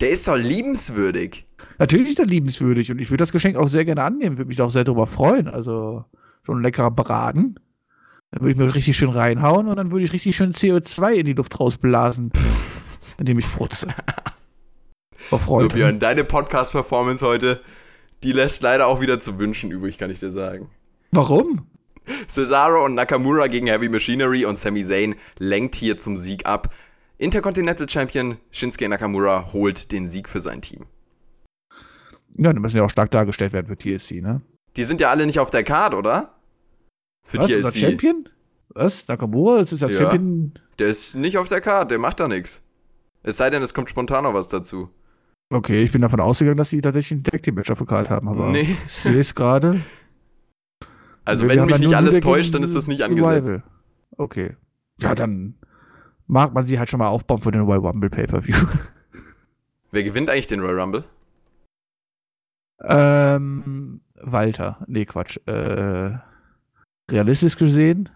der 0.00 0.10
ist 0.10 0.28
doch 0.28 0.36
liebenswürdig. 0.36 1.46
Natürlich 1.78 2.10
ist 2.10 2.18
er 2.18 2.26
liebenswürdig 2.26 2.90
und 2.90 2.98
ich 2.98 3.10
würde 3.10 3.22
das 3.22 3.32
Geschenk 3.32 3.56
auch 3.56 3.68
sehr 3.68 3.84
gerne 3.84 4.02
annehmen, 4.02 4.36
würde 4.36 4.48
mich 4.48 4.56
da 4.56 4.64
auch 4.64 4.70
sehr 4.70 4.84
darüber 4.84 5.06
freuen. 5.06 5.48
Also 5.48 6.04
so 6.42 6.52
ein 6.52 6.62
leckerer 6.62 6.90
Braten. 6.90 7.58
Dann 8.30 8.40
würde 8.42 8.52
ich 8.52 8.58
mir 8.58 8.74
richtig 8.74 8.96
schön 8.96 9.10
reinhauen 9.10 9.68
und 9.68 9.76
dann 9.76 9.90
würde 9.90 10.04
ich 10.04 10.12
richtig 10.12 10.36
schön 10.36 10.52
CO2 10.52 11.12
in 11.12 11.26
die 11.26 11.32
Luft 11.32 11.58
rausblasen, 11.58 12.30
indem 13.16 13.38
ich 13.38 13.46
frutze. 13.46 13.88
Freude. 15.18 15.70
So, 15.70 15.76
Björn, 15.76 15.98
deine 15.98 16.24
Podcast-Performance 16.24 17.24
heute, 17.24 17.60
die 18.22 18.32
lässt 18.32 18.62
leider 18.62 18.86
auch 18.86 19.00
wieder 19.00 19.20
zu 19.20 19.38
wünschen 19.38 19.70
übrig, 19.70 19.98
kann 19.98 20.10
ich 20.10 20.18
dir 20.18 20.30
sagen. 20.30 20.70
Warum? 21.12 21.66
Cesaro 22.28 22.84
und 22.84 22.94
Nakamura 22.94 23.48
gegen 23.48 23.66
Heavy 23.66 23.88
Machinery 23.88 24.44
und 24.44 24.58
Sami 24.58 24.84
Zayn 24.84 25.14
lenkt 25.38 25.74
hier 25.74 25.98
zum 25.98 26.16
Sieg 26.16 26.46
ab. 26.46 26.74
Intercontinental 27.18 27.88
Champion 27.88 28.38
Shinsuke 28.50 28.88
Nakamura 28.88 29.52
holt 29.52 29.92
den 29.92 30.06
Sieg 30.06 30.28
für 30.28 30.40
sein 30.40 30.62
Team. 30.62 30.86
Ja, 32.36 32.52
die 32.52 32.60
müssen 32.60 32.76
ja 32.76 32.84
auch 32.84 32.90
stark 32.90 33.10
dargestellt 33.10 33.52
werden 33.52 33.66
für 33.66 33.76
TLC, 33.76 34.22
ne? 34.22 34.42
Die 34.76 34.84
sind 34.84 35.00
ja 35.00 35.10
alle 35.10 35.26
nicht 35.26 35.40
auf 35.40 35.50
der 35.50 35.64
Card, 35.64 35.94
oder? 35.94 36.38
Für 37.26 37.38
Was, 37.38 37.46
TLC. 37.46 37.64
Ist 37.64 37.78
Champion? 37.78 38.28
Was? 38.68 39.08
Nakamura 39.08 39.60
ist 39.60 39.72
der 39.72 39.90
ja, 39.90 39.98
Champion? 39.98 40.52
Der 40.78 40.88
ist 40.88 41.16
nicht 41.16 41.36
auf 41.36 41.48
der 41.48 41.60
Card, 41.60 41.90
der 41.90 41.98
macht 41.98 42.20
da 42.20 42.28
nichts. 42.28 42.62
Es 43.24 43.36
sei 43.36 43.50
denn, 43.50 43.62
es 43.62 43.74
kommt 43.74 43.90
spontan 43.90 44.22
noch 44.22 44.34
was 44.34 44.46
dazu. 44.48 44.88
Okay, 45.50 45.82
ich 45.82 45.92
bin 45.92 46.02
davon 46.02 46.20
ausgegangen, 46.20 46.58
dass 46.58 46.70
sie 46.70 46.80
tatsächlich 46.80 47.18
ein 47.18 47.24
Tag 47.24 47.42
Team 47.42 47.54
Match 47.54 47.70
auf 47.70 47.78
der 47.78 47.86
Karte 47.86 48.10
haben, 48.10 48.28
aber 48.28 48.50
nee. 48.50 48.76
ich 48.84 48.92
sehe 48.92 49.20
es 49.20 49.34
gerade. 49.34 49.80
Also, 51.24 51.48
wenn 51.48 51.64
mich 51.64 51.78
nicht 51.78 51.94
alles 51.94 52.20
täuscht, 52.20 52.54
dann 52.54 52.62
ist 52.62 52.74
das 52.74 52.86
nicht 52.86 53.02
angesetzt. 53.02 53.48
Rival. 53.48 53.62
Okay. 54.16 54.56
Ja, 55.00 55.14
dann 55.14 55.54
mag 56.26 56.52
man 56.52 56.64
sie 56.64 56.78
halt 56.78 56.90
schon 56.90 56.98
mal 56.98 57.08
aufbauen 57.08 57.40
für 57.40 57.50
den 57.50 57.62
Royal 57.62 57.80
Rumble 57.80 58.10
Pay-Per-View. 58.10 58.56
Wer 59.90 60.02
gewinnt 60.02 60.28
eigentlich 60.28 60.46
den 60.46 60.60
Royal 60.60 60.80
Rumble? 60.80 61.04
Ähm, 62.82 64.00
Walter. 64.20 64.84
Nee, 64.86 65.06
Quatsch. 65.06 65.38
Äh, 65.46 66.18
realistisch 67.10 67.56
gesehen, 67.56 68.10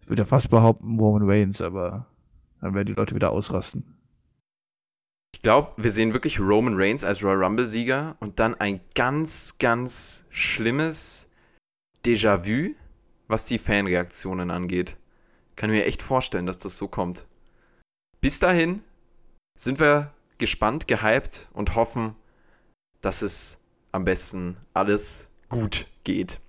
ich 0.00 0.08
würde 0.08 0.22
ja 0.22 0.26
fast 0.26 0.50
behaupten 0.50 0.98
Roman 0.98 1.28
Reigns, 1.28 1.60
aber 1.60 2.06
dann 2.60 2.74
werden 2.74 2.86
die 2.86 2.92
Leute 2.92 3.14
wieder 3.14 3.30
ausrasten. 3.32 3.95
Ich 5.36 5.42
glaube, 5.42 5.70
wir 5.76 5.90
sehen 5.90 6.14
wirklich 6.14 6.40
Roman 6.40 6.76
Reigns 6.76 7.04
als 7.04 7.22
Royal 7.22 7.44
Rumble-Sieger 7.44 8.16
und 8.20 8.40
dann 8.40 8.54
ein 8.54 8.80
ganz, 8.94 9.56
ganz 9.58 10.24
schlimmes 10.30 11.28
Déjà-vu, 12.06 12.74
was 13.28 13.44
die 13.44 13.58
Fanreaktionen 13.58 14.50
angeht. 14.50 14.96
Kann 15.54 15.68
mir 15.68 15.84
echt 15.84 16.02
vorstellen, 16.02 16.46
dass 16.46 16.58
das 16.58 16.78
so 16.78 16.88
kommt. 16.88 17.26
Bis 18.22 18.38
dahin 18.38 18.80
sind 19.58 19.78
wir 19.78 20.14
gespannt, 20.38 20.88
gehypt 20.88 21.48
und 21.52 21.76
hoffen, 21.76 22.16
dass 23.02 23.20
es 23.20 23.58
am 23.92 24.06
besten 24.06 24.56
alles 24.72 25.28
gut 25.50 25.86
geht. 26.04 26.40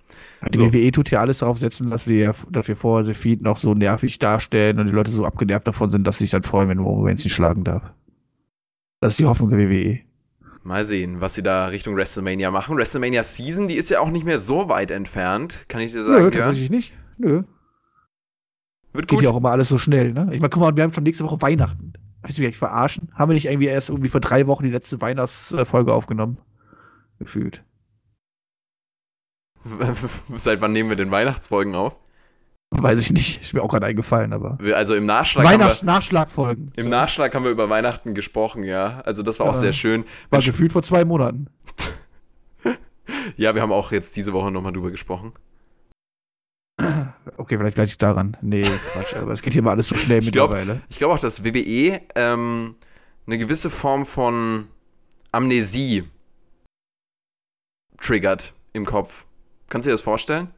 Die 0.50 0.58
so. 0.58 0.72
WWE 0.72 0.92
tut 0.92 1.10
ja 1.10 1.20
alles 1.20 1.40
darauf 1.40 1.58
setzen, 1.58 1.90
dass 1.90 2.06
wir, 2.06 2.34
dass 2.48 2.66
wir 2.66 2.74
vorher 2.74 3.04
The 3.04 3.12
Feed 3.12 3.42
noch 3.42 3.58
so 3.58 3.74
nervig 3.74 4.18
darstellen 4.18 4.78
und 4.78 4.86
die 4.86 4.94
Leute 4.94 5.10
so 5.10 5.26
abgenervt 5.26 5.68
davon 5.68 5.90
sind, 5.90 6.06
dass 6.06 6.16
sie 6.16 6.24
sich 6.24 6.30
dann 6.30 6.42
freuen, 6.42 6.70
wenn 6.70 6.78
Roman 6.78 7.08
Reigns 7.08 7.22
nicht 7.22 7.34
schlagen 7.34 7.64
darf. 7.64 7.92
Das 9.00 9.12
ist 9.12 9.18
die 9.18 9.26
Hoffnung 9.26 9.50
der 9.50 9.58
WWE. 9.58 10.00
Mal 10.64 10.84
sehen, 10.84 11.20
was 11.20 11.34
sie 11.34 11.42
da 11.42 11.66
Richtung 11.66 11.96
WrestleMania 11.96 12.50
machen. 12.50 12.76
WrestleMania 12.76 13.22
Season, 13.22 13.68
die 13.68 13.76
ist 13.76 13.90
ja 13.90 14.00
auch 14.00 14.10
nicht 14.10 14.24
mehr 14.24 14.38
so 14.38 14.68
weit 14.68 14.90
entfernt, 14.90 15.64
kann 15.68 15.80
ich 15.80 15.92
dir 15.92 16.02
sagen. 16.02 16.24
Nö, 16.24 16.30
tatsächlich 16.30 16.68
ja? 16.68 16.74
nicht. 16.74 16.92
Nö. 17.16 17.42
Wird 18.92 19.08
Geht 19.08 19.22
ja 19.22 19.30
auch 19.30 19.36
immer 19.36 19.50
alles 19.50 19.68
so 19.68 19.78
schnell, 19.78 20.12
ne? 20.12 20.28
Ich 20.32 20.40
meine, 20.40 20.50
guck 20.50 20.60
mal, 20.60 20.74
wir 20.74 20.82
haben 20.82 20.92
schon 20.92 21.04
nächste 21.04 21.24
Woche 21.24 21.40
Weihnachten. 21.40 21.92
Willst 22.22 22.36
du 22.36 22.42
mich 22.42 22.48
eigentlich 22.48 22.58
verarschen? 22.58 23.10
Haben 23.14 23.30
wir 23.30 23.34
nicht 23.34 23.46
irgendwie 23.46 23.68
erst 23.68 23.90
irgendwie 23.90 24.08
vor 24.08 24.20
drei 24.20 24.46
Wochen 24.46 24.64
die 24.64 24.70
letzte 24.70 25.00
Weihnachtsfolge 25.00 25.92
aufgenommen? 25.92 26.38
Gefühlt. 27.18 27.64
Seit 30.36 30.60
wann 30.60 30.72
nehmen 30.72 30.88
wir 30.88 30.96
denn 30.96 31.10
Weihnachtsfolgen 31.10 31.74
auf? 31.74 31.98
Weiß 32.70 32.98
ich 33.00 33.12
nicht, 33.12 33.40
ist 33.42 33.54
mir 33.54 33.62
auch 33.62 33.68
gerade 33.68 33.86
eingefallen, 33.86 34.32
aber. 34.32 34.58
Also 34.74 34.94
im 34.94 35.06
Nachschlag. 35.06 35.44
Weihnachts 35.44 35.82
Nachschlagfolgen. 35.82 36.72
Im 36.76 36.84
so. 36.84 36.90
Nachschlag 36.90 37.34
haben 37.34 37.44
wir 37.44 37.50
über 37.50 37.70
Weihnachten 37.70 38.14
gesprochen, 38.14 38.62
ja. 38.62 39.00
Also 39.04 39.22
das 39.22 39.40
war 39.40 39.46
ja, 39.46 39.52
auch 39.52 39.56
sehr 39.56 39.72
schön. 39.72 40.04
War 40.30 40.42
gefühlt 40.42 40.72
vor 40.72 40.82
zwei 40.82 41.04
Monaten. 41.04 41.48
ja, 43.36 43.54
wir 43.54 43.62
haben 43.62 43.72
auch 43.72 43.90
jetzt 43.90 44.16
diese 44.16 44.32
Woche 44.34 44.50
nochmal 44.50 44.72
drüber 44.72 44.90
gesprochen. 44.90 45.32
Okay, 47.36 47.56
vielleicht 47.56 47.74
gleich 47.74 47.96
daran. 47.98 48.36
Nee, 48.42 48.68
Quatsch, 48.92 49.14
aber 49.14 49.32
es 49.32 49.42
geht 49.42 49.52
hier 49.52 49.62
mal 49.62 49.72
alles 49.72 49.88
so 49.88 49.96
schnell 49.96 50.22
ich 50.22 50.30
glaub, 50.30 50.50
mittlerweile. 50.50 50.82
Ich 50.88 50.98
glaube 50.98 51.14
auch, 51.14 51.18
dass 51.18 51.44
WWE 51.44 52.00
ähm, 52.14 52.76
eine 53.26 53.38
gewisse 53.38 53.70
Form 53.70 54.06
von 54.06 54.68
Amnesie 55.32 56.04
triggert 58.00 58.52
im 58.72 58.84
Kopf. 58.84 59.26
Kannst 59.68 59.86
du 59.86 59.90
dir 59.90 59.94
das 59.94 60.02
vorstellen? 60.02 60.50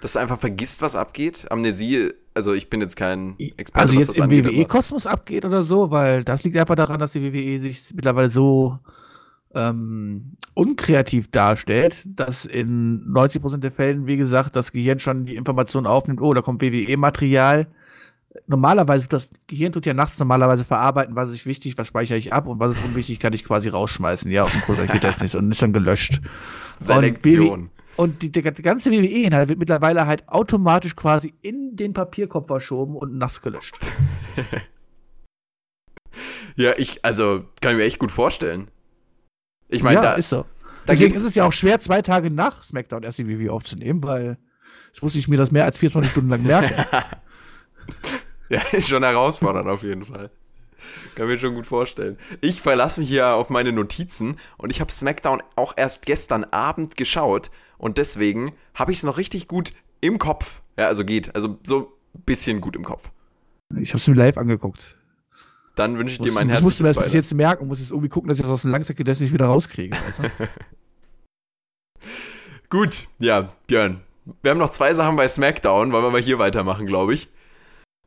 Dass 0.00 0.14
du 0.14 0.18
einfach 0.18 0.38
vergisst, 0.38 0.82
was 0.82 0.94
abgeht? 0.94 1.46
Amnesie, 1.50 2.12
also 2.34 2.52
ich 2.52 2.68
bin 2.68 2.80
jetzt 2.80 2.96
kein 2.96 3.36
Experte. 3.38 3.74
Also 3.74 3.98
jetzt 3.98 4.18
im 4.18 4.30
WWE-Kosmos 4.30 5.06
abgeht 5.06 5.44
oder 5.44 5.62
so, 5.62 5.90
weil 5.90 6.24
das 6.24 6.44
liegt 6.44 6.56
einfach 6.56 6.74
daran, 6.74 7.00
dass 7.00 7.12
die 7.12 7.22
WWE 7.22 7.60
sich 7.60 7.92
mittlerweile 7.94 8.30
so 8.30 8.78
ähm, 9.54 10.36
unkreativ 10.54 11.30
darstellt, 11.30 12.02
dass 12.06 12.44
in 12.44 13.06
90% 13.12 13.58
der 13.58 13.72
Fällen, 13.72 14.06
wie 14.06 14.16
gesagt, 14.16 14.56
das 14.56 14.72
Gehirn 14.72 14.98
schon 14.98 15.24
die 15.24 15.36
Information 15.36 15.86
aufnimmt, 15.86 16.20
oh, 16.20 16.34
da 16.34 16.42
kommt 16.42 16.60
WWE-Material, 16.62 17.66
normalerweise, 18.46 19.08
das 19.08 19.28
Gehirn 19.46 19.72
tut 19.72 19.86
ja 19.86 19.94
nachts 19.94 20.18
normalerweise 20.18 20.64
verarbeiten, 20.64 21.16
was 21.16 21.30
ist 21.30 21.46
wichtig, 21.46 21.78
was 21.78 21.88
speichere 21.88 22.18
ich 22.18 22.32
ab 22.32 22.46
und 22.46 22.58
was 22.58 22.72
ist 22.72 22.84
unwichtig, 22.84 23.20
kann 23.20 23.32
ich 23.32 23.44
quasi 23.44 23.68
rausschmeißen, 23.68 24.30
ja, 24.30 24.44
aus 24.44 24.52
dem 24.52 24.62
Kurzzeitgedächtnis 24.62 25.34
und 25.34 25.50
ist 25.50 25.62
dann 25.62 25.72
gelöscht. 25.72 26.20
Selektion. 26.76 27.48
Und 27.48 27.70
die, 27.98 28.30
die, 28.30 28.42
die 28.42 28.62
ganze 28.62 28.90
WWE-Inhalt 28.90 29.48
wird 29.48 29.58
mittlerweile 29.58 30.06
halt 30.06 30.28
automatisch 30.28 30.96
quasi 30.96 31.34
in 31.42 31.76
den 31.76 31.92
Papierkopf 31.92 32.46
verschoben 32.46 32.96
und 32.96 33.14
nass 33.14 33.40
gelöscht. 33.40 33.76
ja, 36.56 36.72
ich, 36.76 37.04
also, 37.04 37.44
kann 37.60 37.72
ich 37.72 37.78
mir 37.78 37.84
echt 37.84 37.98
gut 37.98 38.10
vorstellen. 38.10 38.68
Ich 39.68 39.82
meine, 39.82 39.96
ja, 39.96 40.02
da 40.02 40.12
ist 40.14 40.28
so. 40.28 40.44
Deswegen 40.86 41.14
ist 41.14 41.22
es 41.22 41.34
ja 41.34 41.46
auch 41.46 41.52
schwer, 41.52 41.80
zwei 41.80 42.02
Tage 42.02 42.30
nach 42.30 42.62
SmackDown 42.62 43.02
erst 43.02 43.18
die 43.18 43.28
WWE 43.28 43.52
aufzunehmen, 43.52 44.02
weil 44.02 44.38
es 44.92 45.02
muss 45.02 45.14
ich 45.14 45.28
mir 45.28 45.36
das 45.36 45.50
mehr 45.50 45.64
als 45.64 45.78
24 45.78 46.10
Stunden 46.10 46.30
lang 46.30 46.42
merken. 46.42 46.84
ja, 48.48 48.60
ist 48.72 48.88
schon 48.88 49.02
herausfordernd 49.02 49.66
auf 49.66 49.82
jeden 49.82 50.04
Fall. 50.04 50.30
Kann 51.14 51.26
mir 51.26 51.38
schon 51.38 51.54
gut 51.54 51.66
vorstellen. 51.66 52.18
Ich 52.42 52.60
verlasse 52.60 53.00
mich 53.00 53.08
hier 53.08 53.28
auf 53.28 53.48
meine 53.48 53.72
Notizen 53.72 54.36
und 54.58 54.70
ich 54.70 54.80
habe 54.80 54.92
SmackDown 54.92 55.42
auch 55.56 55.72
erst 55.76 56.04
gestern 56.04 56.44
Abend 56.44 56.96
geschaut 56.96 57.50
und 57.78 57.98
deswegen 57.98 58.54
habe 58.74 58.92
ich 58.92 58.98
es 58.98 59.04
noch 59.04 59.18
richtig 59.18 59.48
gut 59.48 59.72
im 60.00 60.18
Kopf. 60.18 60.62
Ja, 60.78 60.86
also 60.86 61.04
geht. 61.04 61.34
Also 61.34 61.58
so 61.62 61.92
ein 62.14 62.22
bisschen 62.24 62.60
gut 62.60 62.76
im 62.76 62.84
Kopf. 62.84 63.10
Ich 63.76 63.90
habe 63.90 63.98
es 63.98 64.06
mir 64.06 64.14
live 64.14 64.36
angeguckt. 64.36 64.98
Dann 65.74 65.98
wünsche 65.98 66.14
ich 66.14 66.20
dir 66.20 66.32
mein 66.32 66.48
Herz. 66.48 66.60
Ich 66.60 66.64
musste 66.64 66.82
mir 66.84 66.92
das 66.92 67.02
bis 67.02 67.12
jetzt 67.12 67.34
merken 67.34 67.62
und 67.62 67.68
muss 67.68 67.80
jetzt 67.80 67.90
irgendwie 67.90 68.08
gucken, 68.08 68.28
dass 68.28 68.38
ich 68.38 68.42
das 68.42 68.52
aus 68.52 68.62
dem 68.62 68.70
Langzeitgedächtnis 68.70 69.32
wieder 69.32 69.46
rauskriege. 69.46 69.96
Du? 70.16 70.30
Gut, 72.70 73.08
ja, 73.18 73.52
Björn. 73.66 74.00
Wir 74.42 74.50
haben 74.50 74.58
noch 74.58 74.70
zwei 74.70 74.94
Sachen 74.94 75.16
bei 75.16 75.26
SmackDown. 75.26 75.92
Wollen 75.92 76.04
wir 76.04 76.10
mal 76.10 76.20
hier 76.20 76.38
weitermachen, 76.38 76.86
glaube 76.86 77.14
ich. 77.14 77.28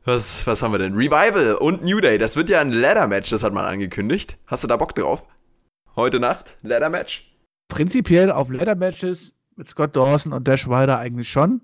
Was, 0.04 0.46
was 0.46 0.62
haben 0.62 0.72
wir 0.72 0.78
denn? 0.78 0.94
Revival 0.94 1.56
und 1.56 1.84
New 1.84 2.00
Day. 2.00 2.16
Das 2.16 2.36
wird 2.36 2.48
ja 2.48 2.60
ein 2.60 2.72
Ladder-Match, 2.72 3.28
das 3.30 3.42
hat 3.42 3.52
man 3.52 3.66
angekündigt. 3.66 4.38
Hast 4.46 4.64
du 4.64 4.68
da 4.68 4.76
Bock 4.76 4.94
drauf? 4.94 5.26
Heute 5.96 6.18
Nacht? 6.18 6.56
Ladder-Match? 6.62 7.30
Prinzipiell 7.68 8.30
auf 8.30 8.48
Ladder-Matches 8.48 9.34
mit 9.58 9.68
Scott 9.68 9.96
Dawson 9.96 10.32
und 10.32 10.48
Dash 10.48 10.68
Wilder 10.68 10.98
eigentlich 10.98 11.28
schon. 11.28 11.60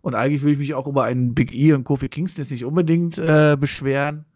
Und 0.00 0.14
eigentlich 0.14 0.42
würde 0.42 0.52
ich 0.52 0.58
mich 0.58 0.74
auch 0.74 0.86
über 0.86 1.04
einen 1.04 1.34
Big 1.34 1.54
E 1.54 1.72
und 1.72 1.84
Kofi 1.84 2.08
Kingston 2.08 2.42
jetzt 2.44 2.50
nicht 2.50 2.64
unbedingt 2.64 3.18
äh, 3.18 3.56
beschweren. 3.58 4.26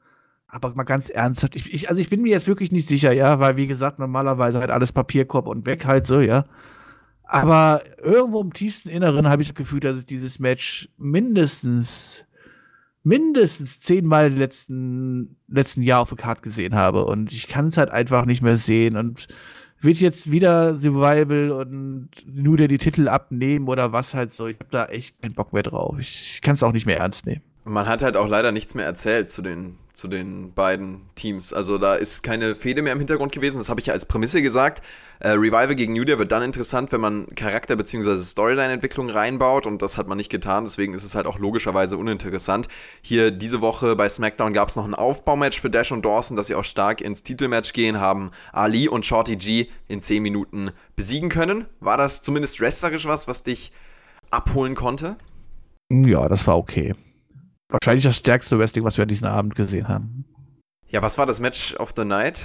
Aber 0.47 0.75
mal 0.75 0.85
ganz 0.85 1.09
ernsthaft, 1.09 1.57
ich, 1.57 1.73
ich, 1.73 1.89
also 1.89 2.01
ich 2.01 2.11
bin 2.11 2.23
mir 2.23 2.31
jetzt 2.31 2.47
wirklich 2.47 2.73
nicht 2.73 2.87
sicher, 2.87 3.13
ja, 3.13 3.41
weil 3.41 3.57
wie 3.57 3.67
gesagt, 3.67 3.99
normalerweise 3.99 4.61
halt 4.61 4.71
alles 4.71 4.93
Papierkorb 4.93 5.49
und 5.49 5.67
weg 5.67 5.87
halt 5.87 6.07
so, 6.07 6.21
ja. 6.21 6.45
Aber 7.25 7.83
irgendwo 8.03 8.43
im 8.43 8.53
tiefsten 8.53 8.91
Inneren 8.91 9.29
habe 9.29 9.41
ich 9.41 9.49
das 9.49 9.55
Gefühl, 9.55 9.81
dass 9.81 9.99
ich 9.99 10.05
dieses 10.05 10.39
Match 10.39 10.91
mindestens, 10.99 12.25
mindestens 13.03 13.81
zehnmal 13.81 14.29
letzten, 14.29 15.39
letzten 15.49 15.81
Jahr 15.81 16.01
auf 16.01 16.11
der 16.11 16.19
Karte 16.19 16.43
gesehen 16.43 16.75
habe. 16.75 17.07
Und 17.07 17.33
ich 17.33 17.49
kann 17.49 17.69
es 17.69 17.79
halt 17.79 17.91
einfach 17.91 18.27
nicht 18.27 18.43
mehr 18.43 18.59
sehen. 18.59 18.97
Und 18.97 19.29
wird 19.83 19.99
jetzt 19.99 20.31
wieder 20.31 20.79
Survival 20.79 21.51
und 21.51 22.09
nur 22.27 22.57
der 22.57 22.69
die 22.69 22.79
Titel 22.79 23.09
abnehmen 23.09 23.69
oder 23.69 23.93
was 23.93 24.15
halt 24.15 24.33
so. 24.33 24.47
Ich 24.47 24.59
habe 24.59 24.71
da 24.71 24.87
echt 24.87 25.21
keinen 25.21 25.35
Bock 25.35 25.53
mehr 25.53 25.63
drauf. 25.63 25.97
Ich 25.99 26.41
kann 26.43 26.55
es 26.55 26.63
auch 26.63 26.73
nicht 26.73 26.87
mehr 26.87 26.99
ernst 26.99 27.27
nehmen. 27.27 27.43
Man 27.65 27.87
hat 27.87 28.03
halt 28.03 28.17
auch 28.17 28.29
leider 28.29 28.51
nichts 28.51 28.75
mehr 28.75 28.85
erzählt 28.85 29.31
zu 29.31 29.41
den, 29.41 29.77
zu 29.93 30.09
den 30.09 30.53
beiden 30.53 31.03
Teams. 31.15 31.53
Also 31.53 31.79
da 31.79 31.95
ist 31.95 32.23
keine 32.23 32.55
Fehde 32.55 32.83
mehr 32.83 32.93
im 32.93 32.99
Hintergrund 32.99 33.33
gewesen. 33.33 33.59
Das 33.59 33.69
habe 33.69 33.81
ich 33.81 33.87
ja 33.87 33.93
als 33.93 34.07
Prämisse 34.07 34.43
gesagt. 34.43 34.83
Äh, 35.23 35.31
Revival 35.31 35.75
gegen 35.75 35.93
New 35.93 36.05
Day 36.05 36.19
wird 36.19 36.33
dann 36.33 36.43
interessant, 36.43 36.91
wenn 36.93 37.01
man 37.01 37.27
Charakter- 37.35 37.77
bzw. 37.77 38.17
Storyline-Entwicklung 38.17 39.09
reinbaut. 39.09 39.67
Und 39.67 39.83
das 39.83 39.97
hat 39.97 40.09
man 40.09 40.17
nicht 40.19 40.31
getan. 40.31 40.65
Deswegen 40.65 40.95
ist 40.95 41.05
es 41.05 41.15
halt 41.15 41.27
auch 41.27 41.39
logischerweise 41.39 41.97
uninteressant. 41.97 42.69
Hier 43.03 43.31
diese 43.31 43.61
Woche 43.61 43.95
bei 43.95 44.09
SmackDown 44.09 44.53
gab 44.53 44.69
es 44.69 44.77
noch 44.77 44.85
ein 44.85 44.95
Aufbaumatch 44.95 45.61
für 45.61 45.71
Dash 45.71 45.93
und 45.93 46.05
Dawson, 46.05 46.37
dass 46.37 46.49
sie 46.49 46.55
auch 46.55 46.65
stark 46.65 47.01
ins 47.01 47.23
Titelmatch 47.23 47.73
gehen, 47.73 48.01
haben 48.01 48.31
Ali 48.53 48.89
und 48.89 49.07
Shorty 49.07 49.37
G 49.37 49.69
in 49.89 50.01
10 50.01 50.23
Minuten 50.23 50.71
besiegen 50.97 51.29
können. 51.29 51.67
War 51.81 51.97
das 51.97 52.23
zumindest 52.23 52.61
wrestlerisch 52.61 53.07
was, 53.07 53.29
was 53.29 53.43
dich 53.43 53.73
abholen 54.31 54.75
konnte? 54.75 55.17
Ja, 55.91 56.29
das 56.29 56.47
war 56.47 56.57
okay 56.57 56.95
wahrscheinlich 57.73 58.05
das 58.05 58.17
stärkste 58.17 58.59
Wrestling, 58.59 58.85
was 58.85 58.97
wir 58.97 59.03
an 59.03 59.09
diesem 59.09 59.29
Abend 59.29 59.55
gesehen 59.55 59.89
haben. 59.89 60.25
Ja, 60.89 61.03
was 61.03 61.19
war 61.19 61.27
das 61.27 61.41
Match 61.41 61.75
of 61.77 61.95
the 61.97 62.05
Night? 62.05 62.45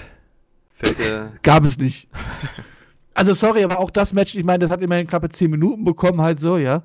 Fällt 0.78 1.00
Gab 1.44 1.66
es 1.66 1.78
nicht. 1.78 2.08
Also 3.16 3.34
sorry, 3.34 3.64
aber 3.64 3.80
auch 3.80 3.90
das 3.90 4.14
Match, 4.14 4.36
ich 4.36 4.44
meine, 4.44 4.60
das 4.60 4.70
hat 4.70 4.82
immerhin 4.82 5.08
knappe 5.08 5.30
10 5.30 5.50
Minuten 5.50 5.84
bekommen, 5.84 6.22
halt 6.22 6.40
so, 6.40 6.58
ja. 6.58 6.84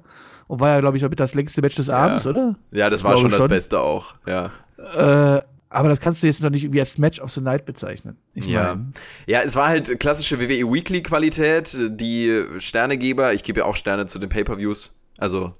Und 0.48 0.60
war 0.60 0.70
ja, 0.70 0.80
glaube 0.80 0.96
ich, 0.96 1.02
das 1.02 1.34
längste 1.34 1.60
Match 1.60 1.76
des 1.76 1.90
Abends, 1.90 2.24
ja. 2.24 2.30
oder? 2.30 2.56
Ja, 2.70 2.88
das 2.88 3.04
war 3.04 3.18
schon 3.18 3.30
das 3.30 3.40
schon. 3.40 3.48
Beste 3.48 3.80
auch, 3.80 4.14
ja. 4.26 4.50
Äh, 4.96 5.42
aber 5.68 5.88
das 5.90 6.00
kannst 6.00 6.22
du 6.22 6.26
jetzt 6.26 6.42
noch 6.42 6.50
nicht 6.50 6.64
irgendwie 6.64 6.80
als 6.80 6.96
Match 6.96 7.20
of 7.20 7.30
the 7.32 7.40
Night 7.40 7.66
bezeichnen. 7.66 8.16
Ich 8.34 8.46
ja. 8.46 8.74
Mein. 8.74 8.94
Ja, 9.26 9.40
es 9.42 9.56
war 9.56 9.68
halt 9.68 10.00
klassische 10.00 10.40
WWE 10.40 10.72
Weekly 10.72 11.02
Qualität. 11.02 11.76
Die 11.90 12.44
Sternegeber, 12.58 13.32
ich 13.34 13.42
gebe 13.42 13.60
ja 13.60 13.66
auch 13.66 13.76
Sterne 13.76 14.06
zu 14.06 14.18
den 14.18 14.28
Pay-Per-Views. 14.28 14.98
Also 15.18 15.54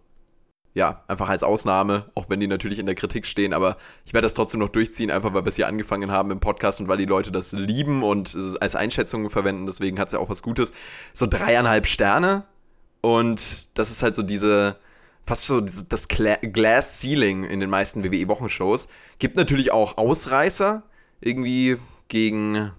ja, 0.75 1.05
einfach 1.07 1.29
als 1.29 1.43
Ausnahme, 1.43 2.11
auch 2.15 2.31
wenn 2.31 2.41
die 2.41 2.47
natürlich 2.47 2.79
in 2.79 2.87
der 2.87 2.95
Kritik 2.95 3.27
stehen, 3.27 3.53
aber 3.53 3.77
ich 4.07 4.15
werde 4.15 4.25
das 4.25 4.35
trotzdem 4.35 4.61
noch 4.61 4.71
durchziehen, 4.71 5.11
einfach 5.11 5.35
weil 5.35 5.45
wir 5.45 5.49
es 5.49 5.57
hier 5.57 5.67
angefangen 5.67 6.11
haben 6.11 6.31
im 6.31 6.41
Podcast 6.41 6.81
und 6.81 6.89
weil 6.89 6.97
die 6.97 7.05
Leute 7.05 7.31
das 7.31 7.53
lieben 7.53 8.03
und 8.03 8.37
als 8.61 8.75
Einschätzungen 8.75 9.29
verwenden, 9.29 9.67
deswegen 9.67 9.99
hat 9.99 10.09
es 10.09 10.13
ja 10.13 10.19
auch 10.19 10.31
was 10.31 10.43
Gutes. 10.43 10.73
So 11.13 11.27
dreieinhalb 11.27 11.87
Sterne 11.87 12.45
und 13.03 13.69
das 13.77 13.91
ist 13.91 14.03
halt 14.03 14.17
so 14.17 14.23
diese, 14.23 14.77
fast 15.25 15.47
so 15.47 15.61
das 15.61 16.09
Glass 16.09 17.01
Ceiling 17.01 17.45
in 17.45 17.61
den 17.61 17.69
meisten 17.69 18.03
WWE-Wochenshows. 18.03 18.89
Gibt 19.19 19.37
natürlich 19.37 19.73
auch 19.73 19.99
Ausreißer, 19.99 20.85
irgendwie 21.21 21.77
gegen, 22.09 22.73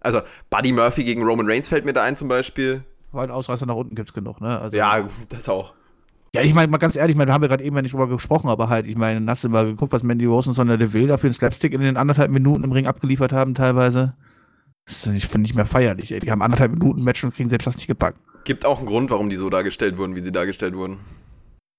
also 0.00 0.20
Buddy 0.50 0.72
Murphy 0.72 1.04
gegen 1.04 1.22
Roman 1.22 1.48
Reigns 1.48 1.68
fällt 1.68 1.84
mir 1.84 1.92
da 1.92 2.02
ein 2.02 2.16
zum 2.16 2.28
Beispiel. 2.28 2.82
Weil 3.12 3.30
Ausreißer 3.30 3.64
nach 3.64 3.74
unten 3.74 3.94
gibt 3.94 4.08
es 4.08 4.14
genug, 4.14 4.40
ne? 4.40 4.58
Also, 4.60 4.76
ja, 4.76 5.06
das 5.28 5.48
auch. 5.48 5.72
Ja, 6.34 6.42
ich 6.42 6.54
meine, 6.54 6.70
mal 6.70 6.78
ganz 6.78 6.96
ehrlich, 6.96 7.12
ich 7.12 7.16
meine, 7.16 7.28
da 7.28 7.34
haben 7.34 7.42
wir 7.42 7.48
gerade 7.48 7.64
eben 7.64 7.76
nicht 7.80 7.92
drüber 7.92 8.08
gesprochen, 8.08 8.48
aber 8.48 8.68
halt, 8.68 8.86
ich 8.86 8.96
meine, 8.96 9.24
hast 9.30 9.44
du 9.44 9.48
mal 9.48 9.64
geguckt, 9.64 9.92
was 9.92 10.02
Mandy 10.02 10.26
Rose 10.26 10.50
und 10.50 10.54
Sonja 10.54 10.76
Deville 10.76 11.06
da 11.06 11.16
für 11.16 11.26
einen 11.26 11.34
Slapstick 11.34 11.72
in 11.72 11.80
den 11.80 11.96
anderthalb 11.96 12.30
Minuten 12.30 12.64
im 12.64 12.72
Ring 12.72 12.86
abgeliefert 12.86 13.32
haben, 13.32 13.54
teilweise? 13.54 14.14
Das 14.84 15.06
ist 15.06 15.24
finde 15.26 15.42
nicht 15.42 15.54
mehr 15.54 15.66
feierlich, 15.66 16.12
ey. 16.12 16.20
Die 16.20 16.30
haben 16.30 16.42
anderthalb 16.42 16.72
Minuten 16.72 17.02
Match 17.02 17.24
und 17.24 17.34
kriegen 17.34 17.48
selbst 17.48 17.66
das 17.66 17.76
nicht 17.76 17.86
gepackt. 17.86 18.18
Gibt 18.44 18.64
auch 18.64 18.78
einen 18.78 18.86
Grund, 18.86 19.10
warum 19.10 19.30
die 19.30 19.36
so 19.36 19.50
dargestellt 19.50 19.98
wurden, 19.98 20.14
wie 20.14 20.20
sie 20.20 20.32
dargestellt 20.32 20.76
wurden. 20.76 20.98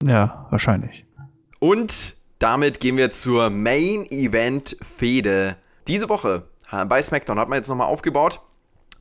Ja, 0.03 0.47
wahrscheinlich. 0.49 1.05
Und 1.59 2.15
damit 2.39 2.79
gehen 2.79 2.97
wir 2.97 3.11
zur 3.11 3.49
Main 3.49 4.05
Event 4.09 4.77
Fehde. 4.81 5.57
Diese 5.87 6.09
Woche 6.09 6.43
bei 6.87 7.01
SmackDown 7.01 7.39
hat 7.39 7.49
man 7.49 7.57
jetzt 7.57 7.67
nochmal 7.67 7.87
aufgebaut. 7.87 8.41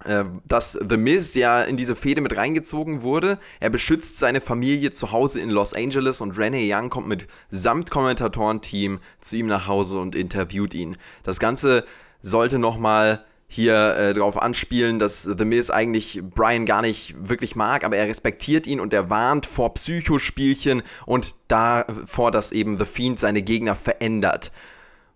Äh, 0.04 0.24
dass 0.46 0.78
The 0.88 0.96
Miz 0.96 1.34
ja 1.34 1.62
in 1.62 1.76
diese 1.76 1.96
Fehde 1.96 2.20
mit 2.20 2.36
reingezogen 2.36 3.02
wurde. 3.02 3.38
Er 3.58 3.70
beschützt 3.70 4.18
seine 4.18 4.40
Familie 4.40 4.92
zu 4.92 5.10
Hause 5.10 5.40
in 5.40 5.50
Los 5.50 5.74
Angeles 5.74 6.20
und 6.20 6.38
Renee 6.38 6.72
Young 6.72 6.88
kommt 6.88 7.08
mit 7.08 7.26
samt 7.50 7.90
Kommentatorenteam 7.90 9.00
zu 9.20 9.36
ihm 9.36 9.46
nach 9.46 9.66
Hause 9.66 9.98
und 9.98 10.14
interviewt 10.14 10.74
ihn. 10.74 10.96
Das 11.24 11.40
Ganze 11.40 11.84
sollte 12.20 12.58
nochmal 12.58 13.24
hier 13.48 13.96
äh, 13.96 14.14
darauf 14.14 14.40
anspielen, 14.40 14.98
dass 14.98 15.22
The 15.22 15.44
Miz 15.44 15.70
eigentlich 15.70 16.20
Brian 16.22 16.66
gar 16.66 16.82
nicht 16.82 17.14
wirklich 17.18 17.56
mag, 17.56 17.82
aber 17.82 17.96
er 17.96 18.06
respektiert 18.06 18.66
ihn 18.66 18.78
und 18.78 18.92
er 18.92 19.10
warnt 19.10 19.46
vor 19.46 19.72
Psychospielchen 19.74 20.82
und 21.06 21.34
davor, 21.48 22.30
dass 22.30 22.52
eben 22.52 22.78
The 22.78 22.84
Fiend 22.84 23.18
seine 23.18 23.42
Gegner 23.42 23.74
verändert. 23.74 24.52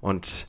Und 0.01 0.49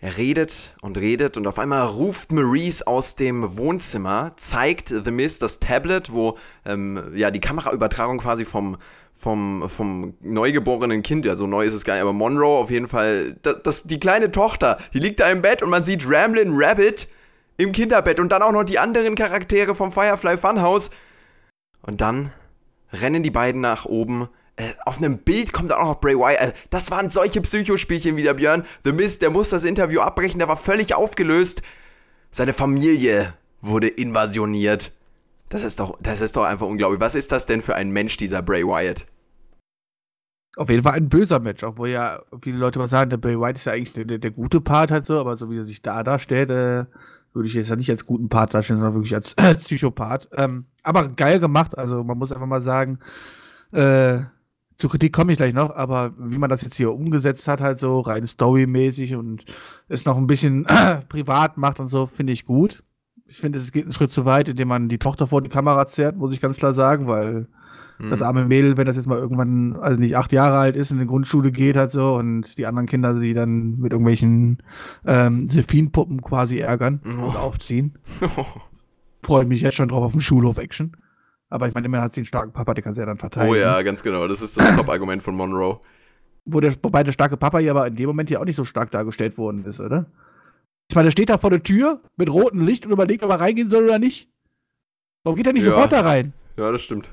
er 0.00 0.16
redet 0.16 0.76
und 0.80 0.98
redet 0.98 1.36
und 1.36 1.46
auf 1.46 1.58
einmal 1.58 1.86
ruft 1.86 2.32
Maurice 2.32 2.86
aus 2.86 3.16
dem 3.16 3.58
Wohnzimmer, 3.58 4.32
zeigt 4.36 4.88
The 4.88 5.10
Miz 5.10 5.38
das 5.38 5.60
Tablet, 5.60 6.10
wo 6.12 6.38
ähm, 6.64 7.12
ja 7.14 7.30
die 7.30 7.40
Kameraübertragung 7.40 8.18
quasi 8.18 8.46
vom, 8.46 8.78
vom, 9.12 9.68
vom 9.68 10.14
neugeborenen 10.20 11.02
Kind, 11.02 11.26
ja 11.26 11.34
so 11.34 11.46
neu 11.46 11.66
ist 11.66 11.74
es 11.74 11.84
gar 11.84 11.94
nicht, 11.94 12.02
aber 12.02 12.14
Monroe 12.14 12.58
auf 12.58 12.70
jeden 12.70 12.88
Fall, 12.88 13.36
das, 13.42 13.62
das, 13.62 13.82
die 13.82 14.00
kleine 14.00 14.30
Tochter, 14.30 14.78
die 14.94 15.00
liegt 15.00 15.20
da 15.20 15.30
im 15.30 15.42
Bett 15.42 15.62
und 15.62 15.68
man 15.68 15.84
sieht 15.84 16.08
Ramblin' 16.08 16.52
Rabbit 16.54 17.08
im 17.58 17.72
Kinderbett 17.72 18.18
und 18.20 18.30
dann 18.30 18.42
auch 18.42 18.52
noch 18.52 18.64
die 18.64 18.78
anderen 18.78 19.14
Charaktere 19.14 19.74
vom 19.74 19.92
Firefly 19.92 20.38
Funhouse. 20.38 20.90
Und 21.82 22.00
dann 22.00 22.32
rennen 22.90 23.22
die 23.22 23.30
beiden 23.30 23.60
nach 23.60 23.84
oben 23.84 24.28
auf 24.84 24.98
einem 24.98 25.18
Bild 25.18 25.52
kommt 25.52 25.72
auch 25.72 25.84
noch 25.84 26.00
Bray 26.00 26.16
Wyatt. 26.16 26.40
Äh, 26.40 26.52
das 26.70 26.90
waren 26.90 27.10
solche 27.10 27.40
Psychospielchen 27.40 28.16
wieder, 28.16 28.34
Björn. 28.34 28.64
The 28.84 28.92
Mist, 28.92 29.22
der 29.22 29.30
muss 29.30 29.50
das 29.50 29.64
Interview 29.64 30.00
abbrechen, 30.00 30.38
der 30.38 30.48
war 30.48 30.56
völlig 30.56 30.94
aufgelöst. 30.94 31.62
Seine 32.30 32.52
Familie 32.52 33.34
wurde 33.60 33.88
invasioniert. 33.88 34.92
Das 35.48 35.62
ist 35.62 35.80
doch, 35.80 35.98
das 36.00 36.20
ist 36.20 36.36
doch 36.36 36.44
einfach 36.44 36.66
unglaublich. 36.66 37.00
Was 37.00 37.14
ist 37.14 37.32
das 37.32 37.46
denn 37.46 37.60
für 37.60 37.74
ein 37.74 37.90
Mensch, 37.90 38.16
dieser 38.16 38.42
Bray 38.42 38.64
Wyatt? 38.64 39.06
Auf 40.56 40.68
jeden 40.68 40.82
Fall 40.82 40.94
ein 40.94 41.08
böser 41.08 41.38
Mensch, 41.38 41.62
obwohl 41.62 41.90
ja 41.90 42.22
viele 42.40 42.58
Leute 42.58 42.78
mal 42.78 42.88
sagen, 42.88 43.10
der 43.10 43.16
Bray 43.16 43.38
Wyatt 43.38 43.56
ist 43.56 43.64
ja 43.66 43.72
eigentlich 43.72 43.92
der, 43.92 44.18
der 44.18 44.30
gute 44.30 44.60
Part 44.60 44.90
halt 44.90 45.06
so, 45.06 45.18
aber 45.18 45.36
so 45.36 45.50
wie 45.50 45.58
er 45.58 45.64
sich 45.64 45.82
da 45.82 46.02
darstellt, 46.02 46.50
äh, 46.50 46.84
würde 47.32 47.46
ich 47.46 47.54
jetzt 47.54 47.70
ja 47.70 47.76
nicht 47.76 47.90
als 47.90 48.06
guten 48.06 48.28
Part 48.28 48.54
darstellen, 48.54 48.80
sondern 48.80 48.94
wirklich 48.94 49.14
als 49.14 49.34
äh, 49.34 49.54
Psychopath. 49.54 50.28
Ähm, 50.36 50.66
aber 50.82 51.08
geil 51.08 51.38
gemacht, 51.38 51.78
also 51.78 52.02
man 52.02 52.18
muss 52.18 52.32
einfach 52.32 52.46
mal 52.46 52.62
sagen, 52.62 52.98
äh, 53.72 54.20
Zur 54.80 54.90
Kritik 54.90 55.12
komme 55.12 55.30
ich 55.32 55.36
gleich 55.38 55.52
noch, 55.54 55.76
aber 55.76 56.12
wie 56.18 56.38
man 56.38 56.48
das 56.50 56.62
jetzt 56.62 56.76
hier 56.76 56.92
umgesetzt 56.92 57.46
hat, 57.46 57.60
halt 57.60 57.78
so 57.78 58.00
rein 58.00 58.26
storymäßig 58.26 59.14
und 59.14 59.44
es 59.88 60.06
noch 60.06 60.16
ein 60.16 60.26
bisschen 60.26 60.66
privat 61.08 61.56
macht 61.58 61.78
und 61.80 61.86
so, 61.88 62.06
finde 62.06 62.32
ich 62.32 62.44
gut. 62.46 62.82
Ich 63.28 63.36
finde, 63.36 63.58
es 63.58 63.70
geht 63.72 63.84
einen 63.84 63.92
Schritt 63.92 64.10
zu 64.10 64.24
weit, 64.24 64.48
indem 64.48 64.68
man 64.68 64.88
die 64.88 64.98
Tochter 64.98 65.26
vor 65.26 65.42
die 65.42 65.50
Kamera 65.50 65.86
zerrt, 65.86 66.16
muss 66.16 66.32
ich 66.32 66.40
ganz 66.40 66.56
klar 66.56 66.74
sagen, 66.74 67.06
weil 67.06 67.46
Hm. 67.98 68.08
das 68.08 68.22
arme 68.22 68.46
Mädel, 68.46 68.78
wenn 68.78 68.86
das 68.86 68.96
jetzt 68.96 69.06
mal 69.06 69.18
irgendwann, 69.18 69.76
also 69.76 69.98
nicht 70.00 70.16
acht 70.16 70.32
Jahre 70.32 70.56
alt 70.56 70.74
ist, 70.74 70.90
in 70.90 70.98
die 70.98 71.06
Grundschule 71.06 71.52
geht 71.52 71.76
halt 71.76 71.92
so 71.92 72.14
und 72.14 72.56
die 72.56 72.64
anderen 72.64 72.86
Kinder 72.86 73.20
sie 73.20 73.34
dann 73.34 73.76
mit 73.78 73.92
irgendwelchen 73.92 74.62
ähm, 75.06 75.46
Sephine-Puppen 75.48 76.22
quasi 76.22 76.58
ärgern 76.60 77.02
Oh. 77.18 77.26
und 77.26 77.36
aufziehen. 77.36 77.98
Freue 79.22 79.44
mich 79.44 79.60
jetzt 79.60 79.74
schon 79.74 79.88
drauf 79.88 80.02
auf 80.02 80.12
den 80.12 80.22
Schulhof-Action. 80.22 80.96
Aber 81.50 81.66
ich 81.68 81.74
meine, 81.74 81.86
immerhin 81.86 82.04
hat 82.04 82.14
sie 82.14 82.20
einen 82.20 82.26
starken 82.26 82.52
Papa, 82.52 82.74
der 82.74 82.82
kann 82.84 82.94
sie 82.94 83.00
ja 83.00 83.06
dann 83.06 83.18
verteidigen. 83.18 83.52
oh 83.52 83.56
ja, 83.56 83.82
ganz 83.82 84.02
genau. 84.02 84.26
Das 84.28 84.40
ist 84.40 84.56
das 84.56 84.64
Top-Argument 84.76 85.22
von 85.22 85.34
Monroe. 85.34 85.80
Wo 86.44 86.60
der, 86.60 86.74
wobei 86.82 87.02
der 87.02 87.12
starke 87.12 87.36
Papa 87.36 87.58
ja 87.58 87.72
aber 87.72 87.86
in 87.88 87.96
dem 87.96 88.06
Moment 88.06 88.30
ja 88.30 88.40
auch 88.40 88.44
nicht 88.44 88.56
so 88.56 88.64
stark 88.64 88.90
dargestellt 88.92 89.36
worden 89.36 89.64
ist, 89.64 89.80
oder? 89.80 90.06
Ich 90.88 90.94
meine, 90.94 91.06
der 91.06 91.10
steht 91.12 91.28
da 91.28 91.38
vor 91.38 91.50
der 91.50 91.62
Tür 91.62 92.00
mit 92.16 92.30
rotem 92.32 92.64
Licht 92.64 92.86
und 92.86 92.92
überlegt, 92.92 93.22
ob 93.24 93.30
er 93.30 93.40
reingehen 93.40 93.68
soll 93.70 93.84
oder 93.84 93.98
nicht. 93.98 94.28
Warum 95.24 95.36
geht 95.36 95.46
er 95.46 95.52
nicht 95.52 95.66
Ja. 95.66 95.72
sofort 95.72 95.92
da 95.92 96.00
rein? 96.00 96.32
Ja, 96.56 96.72
das 96.72 96.82
stimmt. 96.82 97.10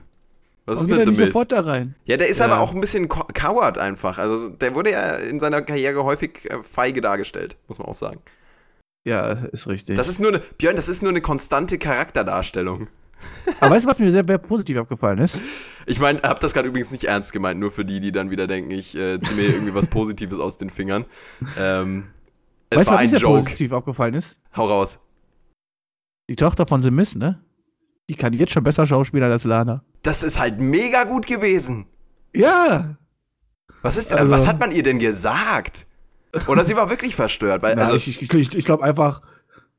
Was 0.65 0.78
Warum 0.78 0.82
ist 0.91 0.97
geht 0.97 1.00
er 1.06 1.10
mit 1.12 1.17
Miz? 1.17 1.28
sofort 1.28 1.52
da 1.52 1.60
rein? 1.62 1.95
Ja, 2.06 2.17
der 2.17 2.28
ist 2.30 2.39
Ja. 2.39 2.45
aber 2.45 2.60
auch 2.60 2.73
ein 2.73 2.82
bisschen 2.82 3.08
Co- 3.08 3.28
Coward 3.34 3.78
einfach. 3.78 4.17
Also 4.17 4.50
der 4.50 4.76
wurde 4.76 4.91
ja 4.91 5.15
in 5.15 5.39
seiner 5.39 5.62
Karriere 5.62 6.04
häufig 6.04 6.50
äh, 6.50 6.62
feige 6.62 7.02
dargestellt, 7.02 7.56
muss 7.67 7.80
man 7.80 7.88
auch 7.88 7.95
sagen. 7.95 8.19
Ja, 9.06 9.32
ist 9.32 9.67
richtig. 9.67 9.95
Das 9.95 10.08
ist 10.08 10.19
nur 10.19 10.30
eine, 10.30 10.39
Björn, 10.58 10.76
das 10.76 10.89
ist 10.89 11.02
nur 11.02 11.12
eine 11.12 11.21
konstante 11.21 11.78
Charakterdarstellung. 11.78 12.88
Aber 13.60 13.75
weißt 13.75 13.86
du, 13.86 13.89
was 13.89 13.99
mir 13.99 14.12
sehr, 14.12 14.23
sehr 14.25 14.38
positiv 14.38 14.77
aufgefallen 14.77 15.19
ist? 15.19 15.38
Ich 15.86 15.99
meine, 15.99 16.19
hab 16.21 16.39
das 16.41 16.53
gerade 16.53 16.67
übrigens 16.67 16.91
nicht 16.91 17.06
ernst 17.06 17.32
gemeint, 17.34 17.60
nur 17.60 17.71
für 17.71 17.86
die, 17.86 17.99
die 17.99 18.12
dann 18.12 18.30
wieder 18.30 18.45
denken, 18.47 18.71
ich 18.71 18.95
äh, 18.95 19.19
ziehe 19.21 19.36
mir 19.36 19.49
irgendwie 19.49 19.73
was 19.73 19.88
Positives 19.88 20.39
aus 20.39 20.58
den 20.58 20.69
Fingern. 20.69 21.06
Ähm, 21.58 22.08
es 22.69 22.80
weißt 22.80 22.88
du, 22.88 22.91
war 22.91 22.97
was 22.97 23.01
mir 23.01 23.03
ein 23.06 23.10
sehr 23.10 23.19
Joke. 23.19 23.43
positiv 23.43 23.71
aufgefallen 23.71 24.13
ist? 24.15 24.36
Hau 24.56 24.65
raus. 24.65 24.99
Die 26.30 26.36
Tochter 26.36 26.67
von 26.67 26.82
The 26.84 26.91
Miz, 26.91 27.15
ne? 27.15 27.41
Die 28.10 28.15
kann 28.15 28.34
jetzt 28.34 28.51
schon 28.51 28.63
besser 28.63 28.86
Schauspieler 28.86 29.27
als 29.32 29.45
Lana. 29.45 29.84
Das 30.01 30.23
ist 30.23 30.39
halt 30.39 30.60
mega 30.60 31.06
gut 31.06 31.25
gewesen. 31.25 31.88
Ja! 32.36 32.97
Was 33.82 33.95
ist 33.97 34.13
Also- 34.13 34.30
was 34.32 34.47
hat 34.47 34.60
man 34.60 34.71
ihr 34.71 34.84
denn 34.84 34.99
gesagt? 34.99 35.88
Oder 36.47 36.63
sie 36.65 36.75
war 36.75 36.89
wirklich 36.89 37.15
verstört, 37.15 37.62
weil 37.62 37.75
Na, 37.75 37.84
also 37.84 37.95
ich 37.95 38.08
ich, 38.21 38.34
ich, 38.34 38.53
ich 38.56 38.65
glaube 38.65 38.84
einfach, 38.84 39.21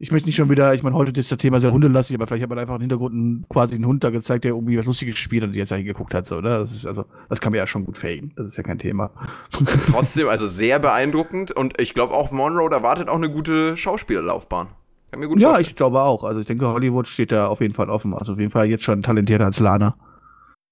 ich 0.01 0.13
möchte 0.13 0.29
nicht 0.29 0.37
schon 0.37 0.49
wieder, 0.49 0.75
ich 0.75 0.83
meine, 0.85 0.95
heute 0.95 1.19
ist 1.19 1.33
das 1.33 1.39
Thema 1.39 1.61
sehr 1.61 1.73
hundelastig, 1.73 2.15
aber 2.17 2.27
vielleicht 2.27 2.43
hat 2.45 2.51
man 2.51 2.59
einfach 2.59 2.77
im 2.77 2.81
Hintergrund 2.83 3.15
einen, 3.15 3.47
quasi 3.49 3.75
einen 3.75 3.87
Hund 3.87 4.05
da 4.05 4.11
gezeigt, 4.11 4.45
der 4.45 4.53
irgendwie 4.53 4.79
was 4.79 4.87
Lustiges 4.87 5.17
gespielt 5.17 5.43
hat 5.43 5.49
und 5.49 5.55
sie 5.55 5.59
jetzt 5.59 5.73
da 5.73 5.77
hingeguckt 5.77 6.15
hat, 6.15 6.27
so, 6.27 6.37
ne? 6.41 6.51
Das 6.51 6.73
ist, 6.73 6.87
also, 6.87 7.05
das 7.29 7.41
kann 7.41 7.53
man 7.53 7.59
ja 7.59 7.67
schon 7.67 7.85
gut 7.85 7.99
faken. 7.99 8.33
Das 8.37 8.47
ist 8.47 8.57
ja 8.57 8.63
kein 8.63 8.79
Thema. 8.79 9.11
trotzdem 9.91 10.29
also 10.29 10.47
sehr 10.47 10.79
beeindruckend 10.79 11.51
und 11.53 11.81
ich 11.81 11.95
glaube 11.95 12.15
auch 12.15 12.31
Monroe 12.31 12.71
da 12.71 12.83
wartet 12.83 13.09
auch 13.09 13.17
eine 13.17 13.31
gute 13.31 13.77
Schauspielerlaufbahn. 13.77 14.69
Kann 15.11 15.21
mir 15.21 15.29
gut 15.29 15.41
Ja, 15.41 15.49
vorstellen. 15.49 15.69
ich 15.71 15.77
glaube 15.77 16.03
auch. 16.03 16.23
Also 16.23 16.41
ich 16.41 16.47
denke, 16.47 16.69
Hollywood 16.69 17.09
steht 17.09 17.33
da 17.33 17.47
auf 17.49 17.61
jeden 17.61 17.75
Fall 17.75 17.89
offen. 17.91 18.15
Also 18.15 18.33
auf 18.35 18.39
jeden 18.39 18.51
Fall 18.53 18.67
jetzt 18.67 18.85
schon 18.85 19.03
talentierter 19.03 19.47
als 19.47 19.59
Lana. 19.59 19.95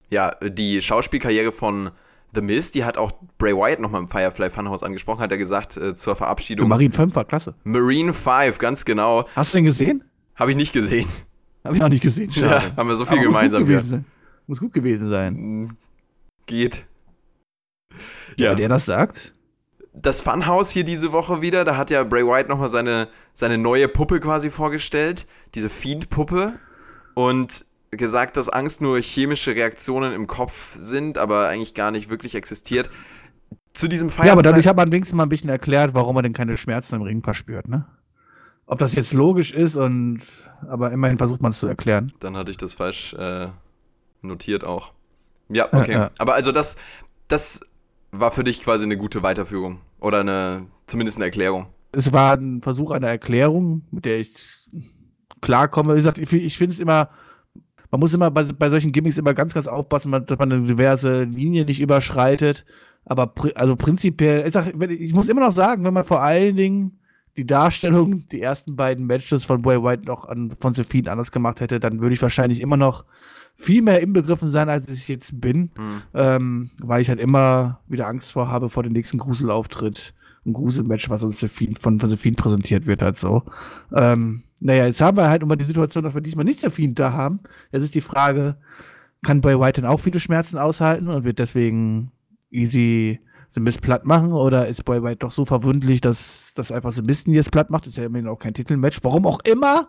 Ja, 0.09 0.31
die 0.41 0.79
Schauspielkarriere 0.81 1.51
von 1.51 1.89
The 2.37 2.43
Miz, 2.43 2.69
die 2.71 2.85
hat 2.85 2.97
auch 2.99 3.11
Bray 3.39 3.55
Wyatt 3.55 3.79
nochmal 3.79 4.01
im 4.01 4.07
Firefly 4.07 4.51
Funhouse 4.51 4.83
angesprochen, 4.83 5.21
hat 5.21 5.31
er 5.31 5.39
gesagt 5.39 5.75
äh, 5.75 5.95
zur 5.95 6.15
Verabschiedung. 6.15 6.67
Marine 6.69 6.93
5 6.93 7.15
war 7.15 7.25
klasse. 7.25 7.55
Marine 7.63 8.13
5, 8.13 8.59
ganz 8.59 8.85
genau. 8.85 9.25
Hast 9.35 9.53
du 9.53 9.57
den 9.57 9.65
gesehen? 9.65 10.03
Habe 10.35 10.51
ich 10.51 10.57
nicht 10.57 10.71
gesehen. 10.71 11.09
Habe 11.63 11.75
ich 11.75 11.83
auch 11.83 11.89
nicht 11.89 12.03
gesehen. 12.03 12.29
Ja, 12.35 12.47
Schade. 12.61 12.75
haben 12.77 12.87
wir 12.89 12.95
so 12.95 13.05
viel 13.05 13.17
Aber 13.17 13.25
muss 13.27 13.35
gemeinsam. 13.35 13.61
Gut 13.63 13.69
Ja. 13.71 13.77
gewesen 13.77 13.89
sein. 13.89 14.05
Muss 14.45 14.59
gut 14.59 14.73
gewesen 14.73 15.09
sein. 15.09 15.33
Mm, 15.63 15.69
Geht. 16.45 16.85
Ja. 18.37 18.45
Ja, 18.45 18.51
Wenn 18.51 18.57
der 18.59 18.69
das 18.69 18.85
sagt. 18.85 19.33
das 19.93 20.21
Funhouse 20.21 20.69
hier 20.69 20.83
diese 20.83 21.11
Woche 21.11 21.41
wieder, 21.41 21.65
da 21.65 21.75
hat 21.75 21.89
ja 21.89 22.03
Bray 22.03 22.23
Wyatt 22.23 22.47
nochmal 22.49 22.69
seine, 22.69 23.07
seine 23.33 23.57
neue 23.57 23.87
Puppe 23.87 24.19
quasi 24.19 24.49
vorgestellt, 24.51 25.25
diese 25.55 25.69
Fiend-Puppe 25.69 26.53
und 27.15 27.65
gesagt, 27.97 28.37
dass 28.37 28.49
Angst 28.49 28.81
nur 28.81 28.99
chemische 28.99 29.55
Reaktionen 29.55 30.13
im 30.13 30.27
Kopf 30.27 30.75
sind, 30.79 31.17
aber 31.17 31.47
eigentlich 31.47 31.73
gar 31.73 31.91
nicht 31.91 32.09
wirklich 32.09 32.35
existiert. 32.35 32.89
Zu 33.73 33.87
diesem 33.87 34.09
Firefly 34.09 34.27
Ja, 34.27 34.33
aber 34.33 34.43
dadurch 34.43 34.67
hat 34.67 34.77
man 34.77 34.91
wenigstens 34.91 35.15
mal 35.15 35.23
ein 35.23 35.29
bisschen 35.29 35.49
erklärt, 35.49 35.93
warum 35.93 36.15
er 36.15 36.23
denn 36.23 36.33
keine 36.33 36.57
Schmerzen 36.57 36.95
im 36.95 37.01
Ring 37.01 37.21
verspürt, 37.21 37.67
ne? 37.67 37.85
Ob 38.65 38.79
das 38.79 38.95
jetzt 38.95 39.13
logisch 39.13 39.53
ist 39.53 39.75
und 39.75 40.19
aber 40.67 40.91
immerhin 40.91 41.17
versucht 41.17 41.41
man 41.41 41.51
es 41.51 41.59
zu 41.59 41.67
erklären. 41.67 42.11
Dann 42.19 42.35
hatte 42.35 42.51
ich 42.51 42.57
das 42.57 42.73
falsch 42.73 43.13
äh, 43.13 43.47
notiert 44.21 44.65
auch. 44.65 44.91
Ja, 45.49 45.67
okay. 45.67 45.93
Äh, 45.93 46.05
äh. 46.05 46.09
Aber 46.17 46.33
also 46.33 46.51
das, 46.51 46.75
das 47.27 47.61
war 48.11 48.31
für 48.31 48.43
dich 48.43 48.61
quasi 48.61 48.83
eine 48.83 48.97
gute 48.97 49.23
Weiterführung. 49.23 49.81
Oder 49.99 50.19
eine, 50.19 50.67
zumindest 50.85 51.17
eine 51.17 51.25
Erklärung. 51.25 51.67
Es 51.91 52.13
war 52.13 52.33
ein 52.33 52.61
Versuch 52.61 52.91
einer 52.91 53.07
Erklärung, 53.07 53.83
mit 53.91 54.05
der 54.05 54.19
ich 54.19 54.35
klarkomme. 55.41 55.93
Wie 55.93 55.97
gesagt, 55.97 56.17
ich, 56.17 56.31
ich 56.31 56.57
finde 56.57 56.73
es 56.73 56.79
immer, 56.79 57.09
man 57.91 57.99
muss 57.99 58.13
immer 58.13 58.31
bei, 58.31 58.43
bei 58.43 58.69
solchen 58.69 58.91
Gimmicks 58.91 59.17
immer 59.17 59.33
ganz, 59.33 59.53
ganz 59.53 59.67
aufpassen, 59.67 60.11
dass 60.11 60.37
man 60.37 60.51
eine 60.51 60.67
diverse 60.67 61.23
Linie 61.23 61.65
nicht 61.65 61.79
überschreitet. 61.79 62.65
Aber 63.05 63.33
also 63.55 63.75
prinzipiell, 63.75 64.45
ich, 64.45 64.53
sag, 64.53 64.73
ich 64.89 65.13
muss 65.13 65.29
immer 65.29 65.41
noch 65.41 65.55
sagen, 65.55 65.83
wenn 65.85 65.93
man 65.93 66.03
vor 66.03 66.21
allen 66.21 66.57
Dingen 66.57 66.99
die 67.37 67.45
Darstellung, 67.45 68.27
die 68.29 68.41
ersten 68.41 68.75
beiden 68.75 69.05
Matches 69.05 69.45
von 69.45 69.61
Boy 69.61 69.81
White 69.81 70.05
noch 70.05 70.25
an, 70.25 70.51
von 70.59 70.73
Sophie 70.73 71.07
anders 71.07 71.31
gemacht 71.31 71.61
hätte, 71.61 71.79
dann 71.79 72.01
würde 72.01 72.15
ich 72.15 72.21
wahrscheinlich 72.21 72.59
immer 72.59 72.77
noch 72.77 73.05
viel 73.55 73.81
mehr 73.81 74.01
inbegriffen 74.01 74.49
sein, 74.49 74.69
als 74.69 74.89
ich 74.89 75.07
jetzt 75.07 75.39
bin. 75.39 75.71
Hm. 75.75 76.01
Ähm, 76.13 76.69
weil 76.79 77.01
ich 77.01 77.09
halt 77.09 77.19
immer 77.19 77.79
wieder 77.87 78.07
Angst 78.07 78.31
vor 78.31 78.49
habe 78.49 78.69
vor 78.69 78.83
dem 78.83 78.93
nächsten 78.93 79.19
Gruselauftritt. 79.19 80.13
Ein 80.45 80.53
Gruselmatch, 80.53 81.09
was 81.09 81.23
uns 81.23 81.39
Sophie, 81.39 81.75
von, 81.79 81.99
von 81.99 82.09
Sophie 82.09 82.31
präsentiert 82.31 82.85
wird, 82.85 83.01
halt 83.01 83.17
so. 83.17 83.43
Ähm, 83.93 84.43
naja, 84.59 84.85
jetzt 84.85 85.01
haben 85.01 85.17
wir 85.17 85.29
halt 85.29 85.43
immer 85.43 85.55
die 85.55 85.65
Situation, 85.65 86.03
dass 86.03 86.13
wir 86.13 86.21
diesmal 86.21 86.45
nicht 86.45 86.59
Sophie 86.59 86.93
da 86.93 87.13
haben. 87.13 87.41
Jetzt 87.71 87.83
ist 87.83 87.95
die 87.95 88.01
Frage, 88.01 88.57
kann 89.23 89.41
Boy 89.41 89.59
White 89.59 89.81
denn 89.81 89.89
auch 89.89 89.99
viele 89.99 90.19
Schmerzen 90.19 90.57
aushalten 90.57 91.07
und 91.07 91.23
wird 91.23 91.39
deswegen 91.39 92.11
easy 92.49 93.19
The 93.49 93.59
Mist 93.59 93.81
platt 93.81 94.05
machen? 94.05 94.33
Oder 94.33 94.67
ist 94.67 94.85
Boy 94.85 95.03
White 95.03 95.17
doch 95.17 95.31
so 95.31 95.45
verwundlich, 95.45 96.01
dass 96.01 96.51
das 96.55 96.71
einfach 96.71 96.91
The 96.91 97.01
Mist 97.01 97.27
ihn 97.27 97.33
jetzt 97.33 97.51
platt 97.51 97.69
macht? 97.69 97.87
Ist 97.87 97.97
ja 97.97 98.05
immerhin 98.05 98.27
auch 98.27 98.39
kein 98.39 98.53
Titelmatch. 98.53 98.99
Warum 99.03 99.25
auch 99.25 99.39
immer? 99.43 99.87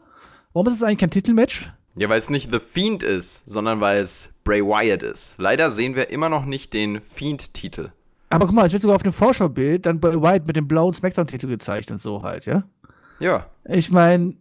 Warum 0.52 0.68
ist 0.68 0.74
es 0.74 0.82
eigentlich 0.82 0.98
kein 0.98 1.10
Titelmatch? 1.10 1.70
Ja, 1.96 2.08
weil 2.08 2.18
es 2.18 2.30
nicht 2.30 2.52
The 2.52 2.60
Fiend 2.60 3.02
ist, 3.02 3.48
sondern 3.48 3.80
weil 3.80 4.00
es 4.00 4.30
Bray 4.44 4.62
Wyatt 4.62 5.02
ist. 5.02 5.36
Leider 5.38 5.70
sehen 5.70 5.96
wir 5.96 6.10
immer 6.10 6.28
noch 6.28 6.44
nicht 6.44 6.72
den 6.72 7.00
Fiend-Titel. 7.00 7.90
Aber 8.30 8.46
guck 8.46 8.54
mal, 8.54 8.66
es 8.66 8.72
wird 8.72 8.82
sogar 8.82 8.96
auf 8.96 9.02
dem 9.02 9.12
Vorschaubild 9.12 9.86
dann 9.86 9.98
Boy 9.98 10.20
White 10.22 10.46
mit 10.46 10.56
dem 10.56 10.68
blauen 10.68 10.94
Smackdown-Titel 10.94 11.48
gezeichnet, 11.48 12.00
so 12.00 12.22
halt, 12.22 12.46
ja? 12.46 12.64
Ja. 13.20 13.46
Ich 13.64 13.90
meine, 13.90 14.34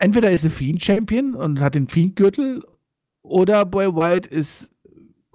entweder 0.00 0.30
ist 0.30 0.44
er 0.44 0.50
Fiend-Champion 0.50 1.34
und 1.34 1.60
hat 1.60 1.74
den 1.76 1.86
Fiend-Gürtel, 1.88 2.62
oder 3.22 3.64
Boy 3.66 3.94
White 3.94 4.28
ist 4.28 4.70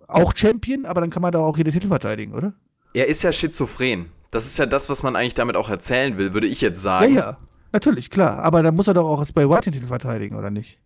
auch 0.08 0.36
Champion, 0.36 0.86
aber 0.86 1.02
dann 1.02 1.10
kann 1.10 1.22
man 1.22 1.32
da 1.32 1.40
auch 1.40 1.58
jede 1.58 1.72
Titel 1.72 1.88
verteidigen, 1.88 2.34
oder? 2.34 2.54
Er 2.94 3.08
ist 3.08 3.24
ja 3.24 3.32
schizophren. 3.32 4.08
Das 4.32 4.46
ist 4.46 4.58
ja 4.58 4.66
das, 4.66 4.90
was 4.90 5.02
man 5.04 5.16
eigentlich 5.16 5.34
damit 5.36 5.56
auch 5.56 5.70
erzählen 5.70 6.18
will, 6.18 6.34
würde 6.34 6.48
ich 6.48 6.62
jetzt 6.62 6.84
Ja, 6.84 7.00
sagen. 7.00 7.14
ja. 7.16 7.38
Natürlich, 7.72 8.10
klar. 8.10 8.40
Aber 8.40 8.64
dann 8.64 8.76
muss 8.76 8.88
er 8.88 8.94
doch 8.94 9.08
auch 9.08 9.20
als 9.20 9.34
Boy 9.34 9.50
White 9.50 9.64
den 9.66 9.74
Titel 9.74 9.88
verteidigen, 9.88 10.36
oder 10.36 10.50
nicht? 10.50 10.80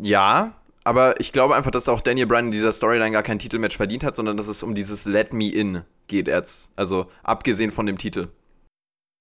Ja, 0.00 0.54
aber 0.84 1.18
ich 1.20 1.32
glaube 1.32 1.56
einfach, 1.56 1.70
dass 1.70 1.88
auch 1.88 2.00
Daniel 2.02 2.26
Bryan 2.26 2.46
in 2.46 2.50
dieser 2.50 2.72
Storyline 2.72 3.12
gar 3.12 3.22
kein 3.22 3.38
Titelmatch 3.38 3.76
verdient 3.76 4.04
hat, 4.04 4.14
sondern 4.16 4.36
dass 4.36 4.48
es 4.48 4.62
um 4.62 4.74
dieses 4.74 5.06
Let 5.06 5.32
Me 5.32 5.50
In 5.50 5.82
geht 6.06 6.28
jetzt. 6.28 6.72
Also 6.76 7.06
abgesehen 7.22 7.70
von 7.70 7.86
dem 7.86 7.96
Titel. 7.98 8.28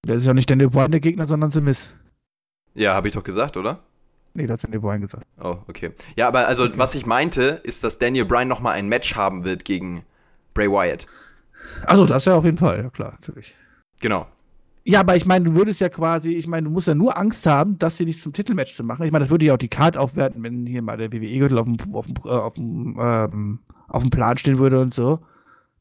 Der 0.06 0.16
ist 0.16 0.26
ja 0.26 0.34
nicht 0.34 0.50
Daniel 0.50 0.70
Bryan 0.70 0.92
der 0.92 1.00
Gegner, 1.00 1.26
sondern 1.26 1.52
The 1.52 1.62
Miz. 1.62 1.94
Ja, 2.76 2.94
habe 2.94 3.08
ich 3.08 3.14
doch 3.14 3.24
gesagt, 3.24 3.56
oder? 3.56 3.80
Nee, 4.34 4.48
das 4.48 4.56
hat 4.56 4.64
Daniel 4.64 4.82
Bryan 4.82 5.02
gesagt. 5.02 5.28
Oh, 5.40 5.58
okay. 5.68 5.92
Ja, 6.16 6.28
aber 6.28 6.48
also 6.48 6.68
was 6.76 6.96
ich 6.96 7.06
meinte, 7.06 7.62
ist, 7.64 7.84
dass 7.84 8.00
Daniel 8.00 8.26
Bryan 8.26 8.48
nochmal 8.48 8.74
ein 8.74 8.88
Match 8.88 9.16
haben 9.16 9.44
wird 9.44 9.64
gegen 9.64 10.04
Bray 10.54 10.70
Wyatt. 10.70 11.06
Also, 11.86 12.06
das 12.06 12.26
ja 12.26 12.36
auf 12.36 12.46
jeden 12.46 12.58
Fall, 12.58 12.84
ja 12.84 12.90
klar, 12.90 13.14
natürlich. 13.20 13.56
Genau. 14.02 14.28
Ja, 14.86 15.00
aber 15.00 15.16
ich 15.16 15.26
meine, 15.26 15.46
du 15.46 15.56
würdest 15.56 15.80
ja 15.80 15.88
quasi, 15.88 16.34
ich 16.34 16.46
meine, 16.46 16.66
du 16.66 16.72
musst 16.72 16.88
ja 16.88 16.96
nur 16.96 17.18
Angst 17.18 17.46
haben, 17.46 17.78
das 17.80 17.98
hier 17.98 18.06
nicht 18.06 18.22
zum 18.22 18.34
Titelmatch 18.34 18.76
zu 18.76 18.84
machen. 18.84 19.06
Ich 19.06 19.14
meine, 19.14 19.24
das 19.24 19.32
würde 19.32 19.46
ja 19.46 19.54
auch 19.54 19.58
die 19.58 19.70
Card 19.70 19.98
aufwerten, 19.98 20.44
wenn 20.44 20.66
hier 20.66 20.82
mal 20.82 20.98
der 20.98 21.12
WWE-Gürtel 21.14 21.58
auf 21.58 21.66
dem, 21.66 21.96
auf, 21.96 22.06
dem, 22.06 22.16
äh, 22.26 22.30
auf, 22.30 22.54
dem, 22.56 22.98
ähm, 23.00 23.60
auf 23.88 24.02
dem 24.02 24.10
Plan 24.10 24.38
stehen 24.38 24.60
würde 24.60 24.82
und 24.82 24.94
so. 24.94 25.20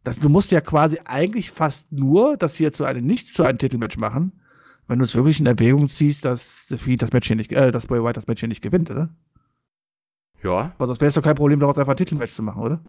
Das, 0.05 0.19
du 0.19 0.29
musst 0.29 0.53
ja 0.53 0.61
quasi 0.61 1.01
eigentlich 1.05 1.51
fast 1.51 1.91
nur 1.91 2.37
das 2.37 2.55
hier 2.55 2.73
zu 2.73 2.85
einem, 2.85 3.05
nicht 3.05 3.35
zu 3.35 3.43
einem 3.43 3.59
Titelmatch 3.59 3.97
machen, 3.97 4.33
wenn 4.87 4.99
du 4.99 5.05
es 5.05 5.15
wirklich 5.15 5.41
in 5.41 5.47
Erwägung 5.47 5.89
ziehst, 5.89 6.25
dass 6.25 6.67
Sophie 6.69 6.97
das 6.97 7.13
Match 7.13 7.27
hier 7.27 7.37
nicht, 7.37 7.53
äh, 7.53 7.73
dass 7.73 7.87
Boy 7.87 8.03
White 8.03 8.15
das 8.15 8.27
Match 8.27 8.41
hier 8.41 8.49
nicht 8.49 8.63
gewinnt, 8.63 8.91
oder? 8.91 9.09
Ja. 10.43 10.73
Aber 10.77 10.87
sonst 10.87 11.01
wäre 11.01 11.09
es 11.09 11.15
doch 11.15 11.23
kein 11.23 11.37
Problem, 11.37 11.61
daraus 11.61 11.79
einfach 11.79 11.93
ein 11.93 11.97
Titelmatch 11.97 12.33
zu 12.33 12.43
machen, 12.43 12.63
oder? 12.63 12.81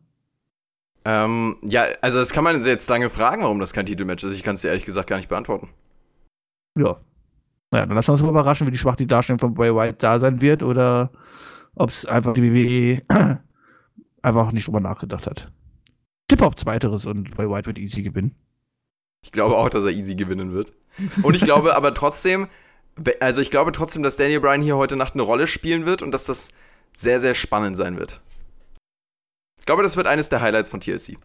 Ähm, 1.05 1.57
ja, 1.61 1.85
also 2.01 2.19
das 2.19 2.31
kann 2.31 2.43
man 2.43 2.63
jetzt 2.63 2.89
lange 2.89 3.09
fragen, 3.09 3.43
warum 3.43 3.59
das 3.59 3.73
kein 3.73 3.85
Titelmatch 3.85 4.23
ist. 4.23 4.35
Ich 4.35 4.43
kann 4.43 4.55
es 4.55 4.61
dir 4.61 4.69
ehrlich 4.69 4.85
gesagt 4.85 5.09
gar 5.09 5.17
nicht 5.17 5.29
beantworten. 5.29 5.69
Ja. 6.77 6.97
Naja, 7.71 7.85
dann 7.85 7.95
lassen 7.95 8.09
wir 8.09 8.13
uns 8.13 8.21
mal 8.21 8.29
überraschen, 8.29 8.67
wie 8.67 8.71
die 8.71 8.77
schwach 8.77 8.95
die 8.95 9.07
Darstellung 9.07 9.39
von 9.39 9.53
Bray 9.53 9.75
White 9.75 9.97
da 9.99 10.19
sein 10.19 10.41
wird 10.41 10.63
oder 10.63 11.11
ob 11.75 11.89
es 11.89 12.05
einfach 12.05 12.33
die 12.33 12.43
WWE 12.43 13.01
einfach 14.21 14.51
nicht 14.51 14.67
drüber 14.67 14.79
nachgedacht 14.79 15.27
hat. 15.27 15.51
tippe 16.27 16.45
auf 16.45 16.55
Zweiteres 16.55 17.05
und 17.05 17.31
Bray 17.31 17.49
White 17.49 17.65
wird 17.65 17.79
easy 17.79 18.03
gewinnen. 18.03 18.35
Ich 19.23 19.31
glaube 19.31 19.57
auch, 19.57 19.69
dass 19.69 19.83
er 19.85 19.91
easy 19.91 20.15
gewinnen 20.15 20.53
wird. 20.53 20.73
Und 21.23 21.35
ich 21.35 21.41
glaube 21.41 21.75
aber 21.75 21.93
trotzdem, 21.93 22.47
also 23.19 23.41
ich 23.41 23.49
glaube 23.49 23.71
trotzdem, 23.71 24.03
dass 24.03 24.17
Daniel 24.17 24.41
Bryan 24.41 24.61
hier 24.61 24.77
heute 24.77 24.95
Nacht 24.95 25.13
eine 25.13 25.23
Rolle 25.23 25.47
spielen 25.47 25.85
wird 25.85 26.01
und 26.03 26.11
dass 26.11 26.25
das 26.25 26.49
sehr, 26.95 27.19
sehr 27.19 27.33
spannend 27.33 27.75
sein 27.77 27.97
wird. 27.97 28.21
Ich 29.59 29.65
glaube, 29.65 29.81
das 29.81 29.97
wird 29.97 30.07
eines 30.07 30.29
der 30.29 30.41
Highlights 30.41 30.69
von 30.69 30.81
TLC. 30.81 31.17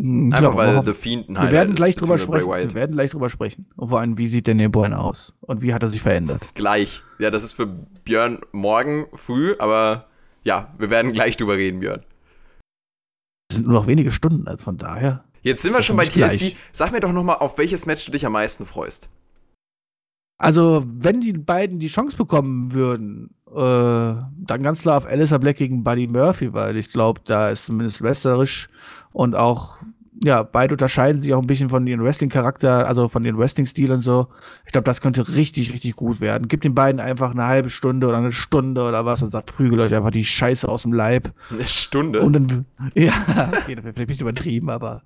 Hm, 0.00 0.26
Einfach 0.32 0.38
glaub, 0.38 0.56
weil 0.56 0.84
The 0.84 0.94
Fiend 0.94 1.28
ein 1.28 1.34
wir 1.34 1.40
Highlight 1.40 1.52
werden 1.52 1.74
gleich 1.76 1.94
ist, 1.94 2.00
drüber 2.00 2.18
sprechen. 2.18 2.48
Wir 2.50 2.74
werden 2.74 2.92
gleich 2.92 3.10
drüber 3.10 3.30
sprechen. 3.30 3.66
Und 3.76 3.90
vor 3.90 4.00
allem, 4.00 4.18
wie 4.18 4.26
sieht 4.26 4.48
Daniel 4.48 4.70
Bryan 4.70 4.94
aus? 4.94 5.34
Und 5.40 5.62
wie 5.62 5.72
hat 5.72 5.82
er 5.82 5.90
sich 5.90 6.00
verändert? 6.00 6.48
Gleich. 6.54 7.02
Ja, 7.18 7.30
das 7.30 7.44
ist 7.44 7.52
für 7.52 7.66
Björn 7.66 8.40
morgen 8.52 9.06
früh, 9.12 9.54
aber 9.58 10.08
ja, 10.42 10.74
wir 10.78 10.90
werden 10.90 11.12
gleich 11.12 11.36
drüber 11.36 11.56
reden, 11.56 11.80
Björn. 11.80 12.02
Es 13.50 13.56
sind 13.56 13.66
nur 13.66 13.74
noch 13.74 13.86
wenige 13.86 14.10
Stunden, 14.10 14.48
also 14.48 14.64
von 14.64 14.78
daher. 14.78 15.24
Jetzt 15.44 15.62
sind 15.62 15.74
wir 15.74 15.82
schon 15.82 15.96
bei 15.96 16.06
TLC. 16.06 16.14
gleich. 16.14 16.56
Sag 16.72 16.90
mir 16.90 17.00
doch 17.00 17.12
nochmal, 17.12 17.36
auf 17.36 17.58
welches 17.58 17.86
Match 17.86 18.04
du 18.06 18.12
dich 18.12 18.24
am 18.26 18.32
meisten 18.32 18.64
freust. 18.66 19.10
Also, 20.38 20.84
wenn 20.86 21.20
die 21.20 21.34
beiden 21.34 21.78
die 21.78 21.88
Chance 21.88 22.16
bekommen 22.16 22.72
würden, 22.72 23.34
äh, 23.54 23.54
dann 23.54 24.62
ganz 24.62 24.80
klar 24.80 24.96
auf 24.96 25.06
Alistair 25.06 25.38
Black 25.38 25.56
gegen 25.56 25.84
Buddy 25.84 26.08
Murphy, 26.08 26.52
weil 26.52 26.76
ich 26.76 26.90
glaube, 26.90 27.20
da 27.24 27.50
ist 27.50 27.66
zumindest 27.66 28.02
wrestlerisch 28.02 28.68
und 29.12 29.36
auch, 29.36 29.76
ja, 30.22 30.42
beide 30.42 30.74
unterscheiden 30.74 31.20
sich 31.20 31.34
auch 31.34 31.40
ein 31.40 31.46
bisschen 31.46 31.68
von 31.68 31.86
ihrem 31.86 32.02
Wrestling-Charakter, 32.02 32.86
also 32.86 33.08
von 33.08 33.24
ihrem 33.24 33.38
Wrestling-Stil 33.38 33.90
und 33.90 34.02
so. 34.02 34.28
Ich 34.64 34.72
glaube, 34.72 34.84
das 34.84 35.00
könnte 35.00 35.34
richtig, 35.34 35.72
richtig 35.72 35.96
gut 35.96 36.20
werden. 36.20 36.46
Gib 36.46 36.60
den 36.60 36.74
beiden 36.74 37.00
einfach 37.00 37.32
eine 37.32 37.46
halbe 37.46 37.68
Stunde 37.68 38.06
oder 38.06 38.18
eine 38.18 38.32
Stunde 38.32 38.82
oder 38.84 39.04
was 39.04 39.22
und 39.22 39.32
sagt, 39.32 39.54
prügelt 39.56 39.80
euch 39.80 39.94
einfach 39.94 40.12
die 40.12 40.24
Scheiße 40.24 40.68
aus 40.68 40.82
dem 40.82 40.92
Leib. 40.92 41.32
Eine 41.50 41.64
Stunde. 41.64 42.20
Und 42.20 42.32
dann, 42.34 42.64
ja, 42.94 43.12
okay, 43.48 43.74
das 43.74 43.84
wäre 43.84 43.94
vielleicht 43.94 44.10
nicht 44.10 44.20
übertrieben, 44.20 44.70
aber 44.70 45.02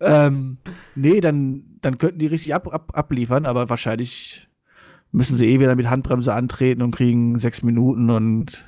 ähm, 0.00 0.58
nee, 0.94 1.20
dann, 1.20 1.62
dann 1.80 1.98
könnten 1.98 2.18
die 2.18 2.26
richtig 2.26 2.54
ab, 2.54 2.72
ab, 2.72 2.90
abliefern, 2.92 3.46
aber 3.46 3.70
wahrscheinlich 3.70 4.48
müssen 5.10 5.36
sie 5.36 5.46
eh 5.46 5.58
wieder 5.58 5.74
mit 5.74 5.88
Handbremse 5.88 6.34
antreten 6.34 6.82
und 6.82 6.94
kriegen 6.94 7.38
sechs 7.38 7.62
Minuten 7.62 8.10
und 8.10 8.66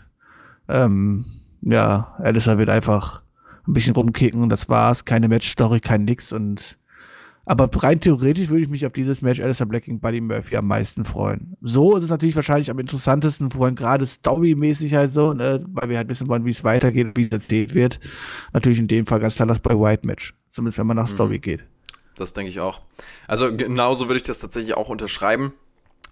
ähm, 0.68 1.26
ja, 1.61 2.14
Alistair 2.18 2.59
wird 2.59 2.70
einfach 2.70 3.22
ein 3.66 3.72
bisschen 3.72 3.94
rumkicken 3.94 4.42
und 4.42 4.48
das 4.48 4.68
war's. 4.68 5.04
Keine 5.04 5.28
Matchstory, 5.28 5.80
kein 5.80 6.04
nix 6.04 6.32
und 6.32 6.78
aber 7.44 7.68
rein 7.82 8.00
theoretisch 8.00 8.48
würde 8.50 8.62
ich 8.62 8.68
mich 8.68 8.86
auf 8.86 8.92
dieses 8.92 9.20
Match 9.20 9.40
Alistair 9.40 9.66
Black 9.66 9.84
gegen 9.84 9.98
Buddy 9.98 10.20
Murphy 10.20 10.56
am 10.56 10.68
meisten 10.68 11.04
freuen. 11.04 11.56
So 11.60 11.96
ist 11.96 12.04
es 12.04 12.08
natürlich 12.08 12.36
wahrscheinlich 12.36 12.70
am 12.70 12.78
interessantesten, 12.78 13.50
vorhin 13.50 13.74
gerade 13.74 14.06
storymäßig 14.06 14.94
halt 14.94 15.12
so, 15.12 15.32
ne, 15.32 15.64
weil 15.72 15.88
wir 15.88 15.96
halt 15.96 16.08
wissen 16.08 16.28
wollen, 16.28 16.44
wie 16.44 16.52
es 16.52 16.62
weitergeht 16.62 17.12
wie 17.16 17.24
es 17.24 17.30
erzählt 17.30 17.74
wird. 17.74 17.98
Natürlich 18.52 18.78
in 18.78 18.86
dem 18.86 19.06
Fall 19.06 19.18
ganz 19.18 19.34
klar 19.34 19.48
das 19.48 19.58
bei 19.58 19.74
White 19.74 20.06
Match. 20.06 20.34
Zumindest 20.50 20.78
wenn 20.78 20.86
man 20.86 20.96
nach 20.96 21.08
Story 21.08 21.40
geht. 21.40 21.64
Das 22.16 22.32
denke 22.32 22.50
ich 22.50 22.60
auch. 22.60 22.82
Also 23.26 23.56
genauso 23.56 24.06
würde 24.06 24.18
ich 24.18 24.22
das 24.22 24.38
tatsächlich 24.38 24.76
auch 24.76 24.88
unterschreiben. 24.88 25.52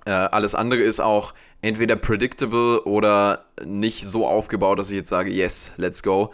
Äh, 0.06 0.12
alles 0.12 0.54
andere 0.54 0.80
ist 0.80 0.98
auch 0.98 1.34
entweder 1.60 1.94
predictable 1.94 2.82
oder 2.84 3.44
nicht 3.64 4.06
so 4.06 4.26
aufgebaut, 4.26 4.78
dass 4.78 4.90
ich 4.90 4.96
jetzt 4.96 5.10
sage, 5.10 5.30
yes, 5.30 5.72
let's 5.76 6.02
go. 6.02 6.32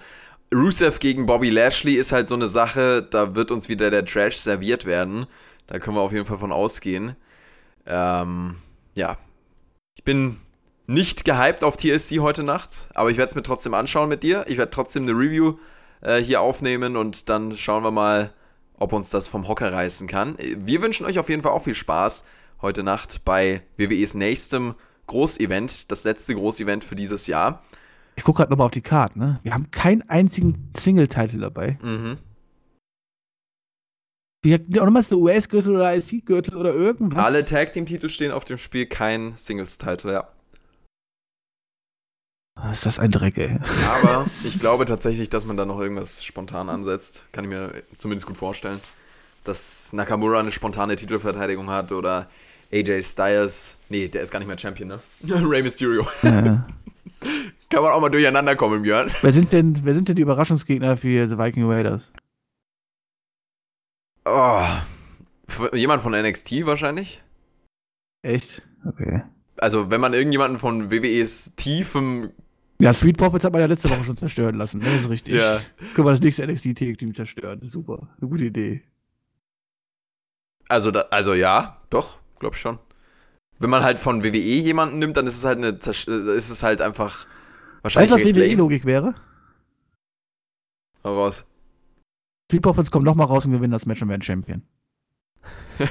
Rusev 0.54 0.98
gegen 1.00 1.26
Bobby 1.26 1.50
Lashley 1.50 1.94
ist 1.94 2.12
halt 2.12 2.28
so 2.28 2.34
eine 2.34 2.46
Sache, 2.46 3.02
da 3.02 3.34
wird 3.34 3.50
uns 3.50 3.68
wieder 3.68 3.90
der 3.90 4.04
Trash 4.04 4.36
serviert 4.36 4.84
werden. 4.84 5.26
Da 5.66 5.78
können 5.78 5.96
wir 5.96 6.02
auf 6.02 6.12
jeden 6.12 6.26
Fall 6.26 6.38
von 6.38 6.52
ausgehen. 6.52 7.16
Ähm, 7.86 8.56
ja. 8.94 9.18
Ich 9.96 10.04
bin 10.04 10.38
nicht 10.86 11.24
gehypt 11.24 11.64
auf 11.64 11.76
TSC 11.76 12.20
heute 12.20 12.44
Nacht, 12.44 12.88
aber 12.94 13.10
ich 13.10 13.16
werde 13.16 13.30
es 13.30 13.34
mir 13.34 13.42
trotzdem 13.42 13.74
anschauen 13.74 14.08
mit 14.08 14.22
dir. 14.22 14.44
Ich 14.46 14.56
werde 14.56 14.70
trotzdem 14.70 15.02
eine 15.02 15.12
Review 15.12 15.54
äh, 16.00 16.18
hier 16.18 16.40
aufnehmen 16.40 16.96
und 16.96 17.28
dann 17.28 17.56
schauen 17.56 17.82
wir 17.82 17.90
mal, 17.90 18.32
ob 18.78 18.92
uns 18.92 19.10
das 19.10 19.26
vom 19.26 19.48
Hocker 19.48 19.72
reißen 19.72 20.06
kann. 20.06 20.36
Wir 20.38 20.82
wünschen 20.82 21.06
euch 21.06 21.18
auf 21.18 21.28
jeden 21.28 21.42
Fall 21.42 21.52
auch 21.52 21.64
viel 21.64 21.74
Spaß 21.74 22.24
heute 22.62 22.82
Nacht 22.82 23.24
bei 23.24 23.62
WWEs 23.76 24.14
nächstem 24.14 24.74
Großevent, 25.06 25.90
das 25.90 26.04
letzte 26.04 26.34
Großevent 26.34 26.84
für 26.84 26.96
dieses 26.96 27.26
Jahr. 27.26 27.62
Ich 28.16 28.24
gucke 28.24 28.38
gerade 28.38 28.50
nochmal 28.50 28.66
auf 28.66 28.72
die 28.72 28.80
Karte, 28.82 29.18
ne? 29.18 29.40
Wir 29.42 29.52
haben 29.52 29.70
keinen 29.70 30.02
einzigen 30.08 30.68
Single-Title 30.74 31.38
dabei. 31.38 31.78
Mhm. 31.82 32.18
Wir 34.42 34.54
hatten 34.54 34.78
auch 34.78 34.84
nochmal 34.84 35.02
der 35.02 35.18
US-Gürtel 35.18 35.74
oder 35.74 35.94
IC-Gürtel 35.96 36.56
oder 36.56 36.72
irgendwas. 36.72 37.24
Alle 37.24 37.44
Tag 37.44 37.72
Team 37.72 37.84
Titel 37.84 38.08
stehen 38.08 38.32
auf 38.32 38.44
dem 38.44 38.58
Spiel, 38.58 38.86
kein 38.86 39.34
Singles 39.34 39.76
Title, 39.76 40.12
ja. 40.12 40.28
Ah, 42.58 42.70
Ist 42.70 42.86
das 42.86 42.98
ein 42.98 43.10
Dreck, 43.10 43.36
ey. 43.36 43.58
Aber 44.02 44.24
ich 44.44 44.58
glaube 44.58 44.86
tatsächlich, 44.86 45.28
dass 45.28 45.44
man 45.46 45.56
da 45.56 45.66
noch 45.66 45.78
irgendwas 45.78 46.24
spontan 46.24 46.70
ansetzt. 46.70 47.26
Kann 47.32 47.44
ich 47.44 47.50
mir 47.50 47.82
zumindest 47.98 48.26
gut 48.26 48.36
vorstellen. 48.36 48.80
Dass 49.44 49.92
Nakamura 49.92 50.40
eine 50.40 50.50
spontane 50.52 50.96
Titelverteidigung 50.96 51.68
hat 51.68 51.92
oder 51.92 52.28
AJ 52.72 53.02
Styles. 53.02 53.76
Nee, 53.90 54.08
der 54.08 54.22
ist 54.22 54.30
gar 54.30 54.38
nicht 54.38 54.48
mehr 54.48 54.58
Champion, 54.58 54.88
ne? 54.88 55.00
Rey 55.28 55.62
Mysterio. 55.62 56.06
Ja. 56.22 56.66
Kann 57.76 57.82
man 57.82 57.92
auch 57.92 58.00
mal 58.00 58.08
durcheinander 58.08 58.56
kommen, 58.56 58.80
Björn. 58.80 59.10
wer, 59.20 59.32
sind 59.32 59.52
denn, 59.52 59.80
wer 59.84 59.92
sind 59.92 60.08
denn 60.08 60.16
die 60.16 60.22
Überraschungsgegner 60.22 60.96
für 60.96 61.28
The 61.28 61.36
Viking 61.36 61.70
Raiders? 61.70 62.10
Oh. 64.24 64.64
Jemand 65.74 66.00
von 66.00 66.12
NXT 66.12 66.64
wahrscheinlich? 66.64 67.22
Echt? 68.22 68.62
Okay. 68.86 69.24
Also, 69.58 69.90
wenn 69.90 70.00
man 70.00 70.14
irgendjemanden 70.14 70.58
von 70.58 70.90
WWEs 70.90 71.54
tiefem. 71.56 72.30
Ja, 72.80 72.94
Street 72.94 73.18
Profits 73.18 73.44
hat 73.44 73.52
man 73.52 73.60
ja 73.60 73.66
letzte 73.66 73.90
Woche 73.90 74.04
schon 74.04 74.16
zerstören 74.16 74.54
lassen, 74.54 74.78
ne? 74.78 74.86
Das 74.86 75.02
ist 75.02 75.10
richtig. 75.10 75.34
Ja. 75.34 75.60
Können 75.92 76.06
wir 76.06 76.12
das 76.12 76.22
nächste 76.22 76.46
NXT-Team 76.46 77.14
zerstören. 77.14 77.60
Super. 77.64 78.08
Eine 78.18 78.30
gute 78.30 78.44
Idee. 78.46 78.84
Also, 80.66 80.90
da, 80.90 81.00
also 81.10 81.34
ja, 81.34 81.82
doch, 81.90 82.20
glaub 82.38 82.54
ich 82.54 82.60
schon. 82.60 82.78
Wenn 83.58 83.68
man 83.68 83.82
halt 83.82 84.00
von 84.00 84.24
WWE 84.24 84.38
jemanden 84.38 84.98
nimmt, 84.98 85.18
dann 85.18 85.26
ist 85.26 85.36
es 85.36 85.44
halt 85.44 85.58
eine. 85.58 85.68
Ist 85.68 86.48
es 86.48 86.62
halt 86.62 86.80
einfach. 86.80 87.26
Wahrscheinlich. 87.86 88.10
Weißt 88.10 88.24
du, 88.24 88.40
was. 88.40 88.48
WWE-Logik 88.48 88.84
wäre? 88.84 89.14
Hau 91.04 91.14
raus. 91.22 91.44
Street 92.50 92.62
Profits 92.62 92.90
kommen 92.90 93.04
nochmal 93.04 93.28
raus 93.28 93.46
und 93.46 93.52
gewinnen 93.52 93.70
das 93.70 93.86
Match 93.86 94.02
und 94.02 94.08
werden 94.08 94.22
Champion. 94.22 94.62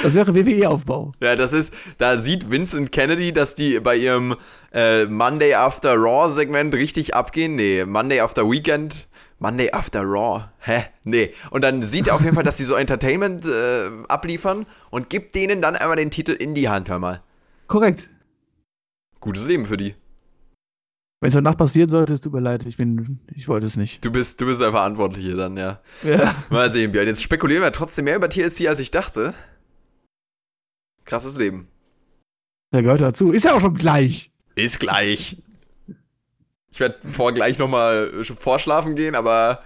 Das 0.00 0.14
wäre 0.14 0.32
WWE-Aufbau. 0.32 1.10
Ja, 1.20 1.34
das 1.34 1.52
ist, 1.52 1.74
da 1.98 2.18
sieht 2.18 2.52
Vincent 2.52 2.92
Kennedy, 2.92 3.32
dass 3.32 3.56
die 3.56 3.80
bei 3.80 3.96
ihrem 3.96 4.36
äh, 4.72 5.06
Monday 5.06 5.54
After 5.54 5.96
Raw 5.96 6.32
Segment 6.32 6.72
richtig 6.72 7.16
abgehen. 7.16 7.56
Nee, 7.56 7.84
Monday 7.84 8.20
After 8.20 8.48
Weekend. 8.48 9.08
Monday 9.40 9.72
After 9.72 10.02
Raw. 10.02 10.44
Hä? 10.60 10.84
Nee. 11.02 11.34
Und 11.50 11.62
dann 11.62 11.82
sieht 11.82 12.06
er 12.06 12.14
auf 12.14 12.22
jeden 12.22 12.36
Fall, 12.36 12.44
dass 12.44 12.58
sie 12.58 12.64
so 12.64 12.76
Entertainment 12.76 13.44
äh, 13.46 13.90
abliefern 14.06 14.66
und 14.90 15.10
gibt 15.10 15.34
denen 15.34 15.60
dann 15.60 15.74
einmal 15.74 15.96
den 15.96 16.12
Titel 16.12 16.30
in 16.30 16.54
die 16.54 16.68
Hand, 16.68 16.88
hör 16.88 17.00
mal. 17.00 17.22
Korrekt. 17.68 18.08
Gutes 19.20 19.46
Leben 19.46 19.66
für 19.66 19.76
die. 19.76 19.94
Wenn 21.20 21.28
es 21.28 21.34
danach 21.34 21.56
passieren 21.56 21.90
sollte, 21.90 22.14
es 22.14 22.20
tut 22.20 22.32
mir 22.32 22.40
leid, 22.40 22.64
ich 22.64 22.76
bin, 22.76 23.20
ich 23.34 23.48
wollte 23.48 23.66
es 23.66 23.76
nicht. 23.76 24.04
Du 24.04 24.10
bist, 24.10 24.40
du 24.40 24.46
bist 24.46 24.60
der 24.60 24.70
Verantwortliche 24.70 25.36
dann, 25.36 25.56
ja. 25.56 25.80
Ja. 26.02 26.34
Mal 26.48 26.70
sehen, 26.70 26.92
Björn. 26.92 27.08
Jetzt 27.08 27.22
spekulieren 27.22 27.62
wir 27.62 27.72
trotzdem 27.72 28.04
mehr 28.06 28.16
über 28.16 28.28
TLC, 28.28 28.68
als 28.68 28.80
ich 28.80 28.90
dachte. 28.90 29.34
Krasses 31.04 31.36
Leben. 31.36 31.68
Der 32.72 32.82
gehört 32.82 33.00
dazu. 33.00 33.32
Ist 33.32 33.44
ja 33.44 33.54
auch 33.54 33.60
schon 33.60 33.74
gleich. 33.74 34.30
Ist 34.54 34.78
gleich. 34.78 35.42
Ich 36.70 36.80
werde 36.80 37.06
vor 37.08 37.32
gleich 37.32 37.58
nochmal 37.58 38.22
vorschlafen 38.22 38.94
gehen, 38.94 39.14
aber 39.14 39.64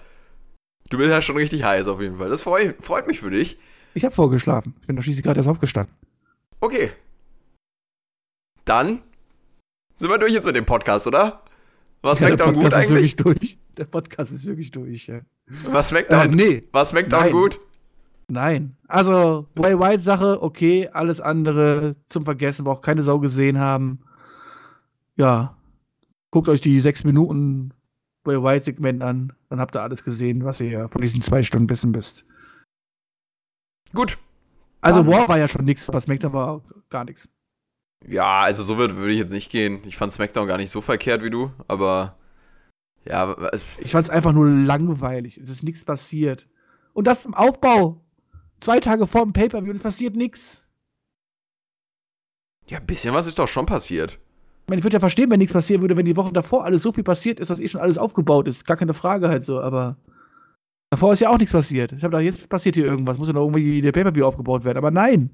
du 0.88 0.98
bist 0.98 1.10
ja 1.10 1.20
schon 1.20 1.36
richtig 1.36 1.64
heiß 1.64 1.86
auf 1.88 2.00
jeden 2.00 2.16
Fall. 2.16 2.30
Das 2.30 2.40
freu, 2.40 2.72
freut 2.80 3.06
mich 3.06 3.20
für 3.20 3.30
dich. 3.30 3.58
Ich 3.94 4.04
habe 4.04 4.14
vorgeschlafen. 4.14 4.74
Ich 4.80 4.86
bin 4.86 4.96
doch 4.96 5.02
schließlich 5.02 5.24
gerade 5.24 5.38
erst 5.38 5.48
aufgestanden. 5.48 5.94
Okay. 6.60 6.90
Dann 8.64 9.02
sind 9.96 10.10
wir 10.10 10.18
durch 10.18 10.32
jetzt 10.32 10.44
mit 10.46 10.56
dem 10.56 10.66
Podcast, 10.66 11.06
oder? 11.06 11.42
Was 12.02 12.20
ja, 12.20 12.28
Smackdown 12.28 12.54
der 12.54 12.54
gut 12.54 12.62
Podcast 12.62 12.72
ist 12.72 12.90
eigentlich? 12.90 13.16
wirklich 13.16 13.16
durch. 13.16 13.58
Der 13.76 13.84
Podcast 13.84 14.32
ist 14.32 14.46
wirklich 14.46 14.70
durch, 14.70 15.06
ja. 15.06 15.20
Was 15.66 15.88
Smackdown, 15.88 16.30
nee, 16.30 16.60
was 16.72 16.90
Smackdown 16.90 17.30
gut? 17.30 17.60
nein. 18.28 18.76
Also, 18.88 19.48
Bray 19.54 19.78
White 19.78 20.02
Sache, 20.02 20.42
okay, 20.42 20.88
alles 20.92 21.20
andere 21.20 21.96
zum 22.06 22.24
Vergessen, 22.24 22.64
braucht 22.64 22.82
keine 22.82 23.02
Sau 23.02 23.18
gesehen 23.18 23.58
haben. 23.58 24.00
Ja. 25.16 25.56
Guckt 26.30 26.48
euch 26.48 26.60
die 26.60 26.80
sechs 26.80 27.04
Minuten 27.04 27.74
Bray 28.24 28.42
White 28.42 28.64
Segment 28.64 29.02
an, 29.02 29.32
dann 29.48 29.60
habt 29.60 29.76
ihr 29.76 29.82
alles 29.82 30.04
gesehen, 30.04 30.44
was 30.44 30.60
ihr 30.60 30.70
ja 30.70 30.88
von 30.88 31.02
diesen 31.02 31.20
zwei 31.20 31.42
Stunden 31.42 31.68
wissen 31.68 31.90
müsst. 31.90 32.24
Gut. 33.94 34.18
Also, 34.80 35.06
War 35.06 35.28
war 35.28 35.38
ja 35.38 35.48
schon 35.48 35.64
nichts, 35.64 35.88
aber 35.88 36.00
SmackDown 36.00 36.32
war 36.32 36.62
gar 36.88 37.04
nichts. 37.04 37.28
Ja, 38.08 38.40
also 38.42 38.62
so 38.62 38.78
würde 38.78 39.10
ich 39.10 39.18
jetzt 39.18 39.32
nicht 39.32 39.50
gehen. 39.50 39.80
Ich 39.84 39.96
fand 39.96 40.12
Smackdown 40.12 40.46
gar 40.48 40.56
nicht 40.56 40.70
so 40.70 40.80
verkehrt 40.80 41.22
wie 41.22 41.30
du, 41.30 41.52
aber 41.68 42.16
ja, 43.04 43.36
Ich 43.78 43.92
fand's 43.92 44.10
einfach 44.10 44.32
nur 44.32 44.48
langweilig. 44.48 45.38
Es 45.38 45.48
ist 45.50 45.62
nichts 45.62 45.84
passiert. 45.84 46.48
Und 46.92 47.06
das 47.06 47.24
im 47.24 47.34
Aufbau. 47.34 48.00
Zwei 48.60 48.78
Tage 48.78 49.06
vor 49.06 49.24
dem 49.24 49.32
Pay-Per-View 49.32 49.70
und 49.70 49.76
es 49.76 49.82
passiert 49.82 50.14
nichts. 50.14 50.62
ja, 52.68 52.78
ein 52.78 52.86
bisschen 52.86 53.12
was 53.12 53.26
ist 53.26 53.38
doch 53.38 53.48
schon 53.48 53.66
passiert. 53.66 54.12
Ich 54.64 54.68
meine, 54.68 54.78
ich 54.78 54.84
würde 54.84 54.94
ja 54.94 55.00
verstehen, 55.00 55.28
wenn 55.30 55.38
nichts 55.40 55.52
passieren 55.52 55.80
würde, 55.80 55.96
wenn 55.96 56.04
die 56.06 56.16
Wochen 56.16 56.32
davor 56.32 56.64
alles 56.64 56.82
so 56.82 56.92
viel 56.92 57.02
passiert 57.02 57.40
ist, 57.40 57.50
dass 57.50 57.58
eh 57.58 57.68
schon 57.68 57.80
alles 57.80 57.98
aufgebaut 57.98 58.46
ist. 58.46 58.64
Gar 58.64 58.76
keine 58.76 58.94
Frage 58.94 59.28
halt 59.28 59.44
so, 59.44 59.60
aber 59.60 59.96
davor 60.90 61.12
ist 61.12 61.20
ja 61.20 61.30
auch 61.30 61.38
nichts 61.38 61.52
passiert. 61.52 61.90
Ich 61.92 62.04
habe 62.04 62.16
gedacht, 62.16 62.24
jetzt 62.24 62.48
passiert 62.48 62.76
hier 62.76 62.86
irgendwas, 62.86 63.18
muss 63.18 63.26
ja 63.26 63.34
noch 63.34 63.42
irgendwie 63.42 63.82
der 63.82 63.90
Pay-Per-View 63.92 64.24
aufgebaut 64.24 64.64
werden, 64.64 64.78
aber 64.78 64.92
nein. 64.92 65.30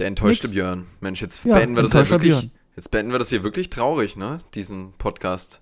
Der 0.00 0.06
enttäuschte 0.06 0.46
Nix. 0.46 0.54
Björn. 0.54 0.86
Mensch, 1.00 1.20
jetzt 1.20 1.44
Ja, 1.44 1.56
beenden 1.56 1.76
wir 1.76 1.82
das 1.82 1.92
ja 1.92 2.08
wirklich. 2.08 2.32
Björn. 2.32 2.50
Jetzt 2.74 2.90
beenden 2.90 3.12
wir 3.12 3.18
das 3.18 3.28
hier 3.28 3.42
wirklich 3.42 3.68
traurig, 3.68 4.16
ne? 4.16 4.38
Diesen 4.54 4.94
Podcast. 4.94 5.60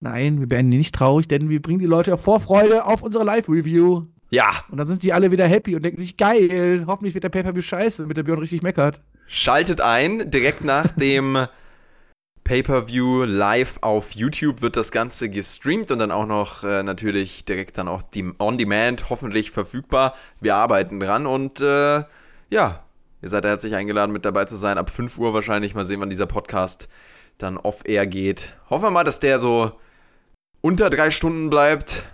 Nein, 0.00 0.38
wir 0.38 0.46
beenden 0.46 0.70
die 0.70 0.78
nicht 0.78 0.94
traurig, 0.94 1.28
denn 1.28 1.48
wir 1.48 1.62
bringen 1.62 1.78
die 1.78 1.86
Leute 1.86 2.12
auf 2.14 2.20
Vorfreude 2.22 2.84
auf 2.84 3.02
unsere 3.02 3.24
Live-Review. 3.24 4.04
Ja, 4.30 4.64
Und 4.70 4.76
dann 4.76 4.86
sind 4.86 5.00
sie 5.00 5.14
alle 5.14 5.30
wieder 5.30 5.46
happy 5.46 5.74
und 5.74 5.82
denken 5.82 5.98
sich, 5.98 6.18
geil, 6.18 6.84
hoffentlich 6.86 7.14
wird 7.14 7.24
der 7.24 7.30
Pay-Per-View 7.30 7.62
scheiße, 7.62 8.02
damit 8.02 8.18
der 8.18 8.22
Björn 8.22 8.38
richtig 8.38 8.60
meckert. 8.60 9.00
Schaltet 9.26 9.80
ein, 9.80 10.30
direkt 10.30 10.62
nach 10.62 10.92
dem 10.92 11.46
Pay-per-View 12.44 13.24
live 13.24 13.78
auf 13.80 14.12
YouTube 14.12 14.60
wird 14.60 14.76
das 14.76 14.92
Ganze 14.92 15.30
gestreamt 15.30 15.90
und 15.90 15.98
dann 15.98 16.10
auch 16.10 16.26
noch 16.26 16.64
äh, 16.64 16.82
natürlich 16.82 17.46
direkt 17.46 17.78
dann 17.78 17.88
auch 17.88 18.02
die 18.02 18.30
on 18.38 18.58
demand 18.58 19.08
hoffentlich 19.08 19.50
verfügbar. 19.50 20.14
Wir 20.40 20.56
arbeiten 20.56 21.00
dran 21.00 21.26
und 21.26 21.62
äh, 21.62 22.04
ja, 22.50 22.84
ihr 23.22 23.28
seid 23.28 23.44
herzlich 23.44 23.74
eingeladen 23.74 24.12
mit 24.12 24.24
dabei 24.24 24.44
zu 24.44 24.56
sein. 24.56 24.78
Ab 24.78 24.90
5 24.90 25.18
Uhr 25.18 25.34
wahrscheinlich 25.34 25.74
mal 25.74 25.84
sehen, 25.84 26.00
wann 26.00 26.10
dieser 26.10 26.26
Podcast 26.26 26.88
dann 27.38 27.56
off-air 27.56 28.06
geht. 28.06 28.56
Hoffen 28.70 28.86
wir 28.86 28.90
mal, 28.90 29.04
dass 29.04 29.20
der 29.20 29.38
so 29.38 29.72
unter 30.60 30.90
drei 30.90 31.10
Stunden 31.10 31.50
bleibt. 31.50 32.06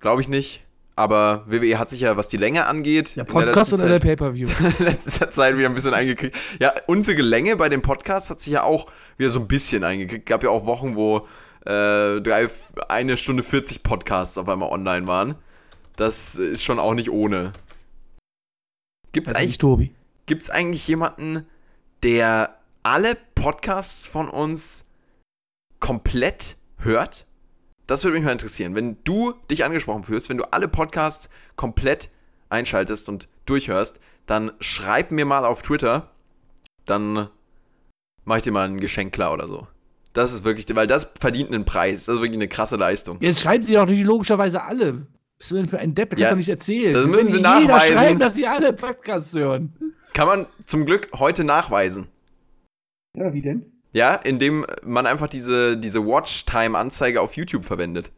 Glaube 0.00 0.20
ich 0.20 0.28
nicht. 0.28 0.62
Aber 0.98 1.44
WWE 1.46 1.78
hat 1.78 1.90
sich 1.90 2.00
ja, 2.00 2.16
was 2.16 2.28
die 2.28 2.38
Länge 2.38 2.64
angeht, 2.64 3.16
der 3.16 3.24
Podcast 3.24 3.70
oder 3.70 3.86
der 3.86 3.98
Pay-Per-View? 3.98 4.48
in 4.78 4.84
letzter 4.86 5.28
Zeit 5.28 5.58
wieder 5.58 5.68
ein 5.68 5.74
bisschen 5.74 5.92
eingekriegt. 5.92 6.34
Ja, 6.58 6.72
unsere 6.86 7.20
Länge 7.20 7.56
bei 7.56 7.68
den 7.68 7.82
Podcasts 7.82 8.30
hat 8.30 8.40
sich 8.40 8.54
ja 8.54 8.62
auch 8.62 8.86
wieder 9.18 9.28
so 9.28 9.40
ein 9.40 9.46
bisschen 9.46 9.84
eingekriegt. 9.84 10.24
Gab 10.24 10.42
ja 10.42 10.48
auch 10.48 10.64
Wochen, 10.64 10.96
wo 10.96 11.26
äh, 11.66 12.22
drei, 12.22 12.48
eine 12.88 13.18
Stunde 13.18 13.42
40 13.42 13.82
Podcasts 13.82 14.38
auf 14.38 14.48
einmal 14.48 14.70
online 14.70 15.06
waren. 15.06 15.34
Das 15.96 16.36
ist 16.36 16.64
schon 16.64 16.78
auch 16.78 16.94
nicht 16.94 17.10
ohne. 17.10 17.52
Gibt's 19.12 19.28
Also 19.28 19.38
eigentlich, 19.38 19.62
nicht 19.62 19.95
Tobi. 20.26 20.34
gibt's 20.34 20.50
eigentlich 20.50 20.86
jemanden, 20.86 21.46
der 22.02 22.58
alle 22.82 23.16
Podcasts 23.34 24.06
von 24.06 24.28
uns 24.28 24.84
komplett 25.80 26.56
hört? 26.78 27.26
Das 27.86 28.02
würde 28.04 28.16
mich 28.16 28.24
mal 28.24 28.32
interessieren. 28.32 28.74
Wenn 28.74 28.98
du 29.04 29.34
dich 29.50 29.64
angesprochen 29.64 30.04
fühlst, 30.04 30.28
wenn 30.28 30.36
du 30.36 30.52
alle 30.52 30.68
Podcasts 30.68 31.30
komplett 31.54 32.10
einschaltest 32.48 33.08
und 33.08 33.28
durchhörst, 33.46 34.00
dann 34.26 34.52
schreib 34.60 35.12
mir 35.12 35.24
mal 35.24 35.44
auf 35.44 35.62
Twitter, 35.62 36.10
dann 36.84 37.28
mache 38.24 38.38
ich 38.38 38.44
dir 38.44 38.52
mal 38.52 38.68
ein 38.68 38.80
Geschenk 38.80 39.12
klar 39.12 39.32
oder 39.32 39.46
so. 39.46 39.68
Das 40.12 40.32
ist 40.32 40.44
wirklich, 40.44 40.66
weil 40.74 40.86
das 40.86 41.12
verdient 41.20 41.52
einen 41.52 41.64
Preis. 41.64 42.06
Das 42.06 42.16
ist 42.16 42.20
wirklich 42.20 42.38
eine 42.38 42.48
krasse 42.48 42.76
Leistung. 42.76 43.18
Jetzt 43.20 43.40
schreiben 43.40 43.62
sie 43.62 43.74
doch 43.74 43.86
nicht 43.86 44.04
logischerweise 44.04 44.62
alle. 44.62 45.06
Was 45.38 45.38
bist 45.38 45.50
du 45.50 45.54
denn 45.56 45.68
für 45.68 45.78
ein 45.78 45.94
Depp? 45.94 46.10
Das 46.10 46.18
Ja, 46.20 46.26
kannst 46.28 46.32
du 46.32 46.36
nicht 46.38 46.48
erzählen. 46.48 46.94
das 46.94 47.06
müssen 47.06 47.30
sie 47.30 47.36
jeder 47.38 47.60
nachweisen. 47.60 47.92
schreiben, 47.96 48.18
dass 48.20 48.34
sie 48.34 48.46
alle 48.46 48.72
Podcasts 48.72 49.34
hören. 49.34 49.74
Kann 50.14 50.28
man 50.28 50.46
zum 50.66 50.86
Glück 50.86 51.10
heute 51.14 51.44
nachweisen. 51.44 52.08
Ja, 53.14 53.32
wie 53.34 53.42
denn? 53.42 53.72
Ja, 53.92 54.14
indem 54.14 54.64
man 54.82 55.06
einfach 55.06 55.26
diese, 55.28 55.76
diese 55.76 56.06
Watchtime-Anzeige 56.06 57.20
auf 57.20 57.36
YouTube 57.36 57.64
verwendet. 57.64 58.12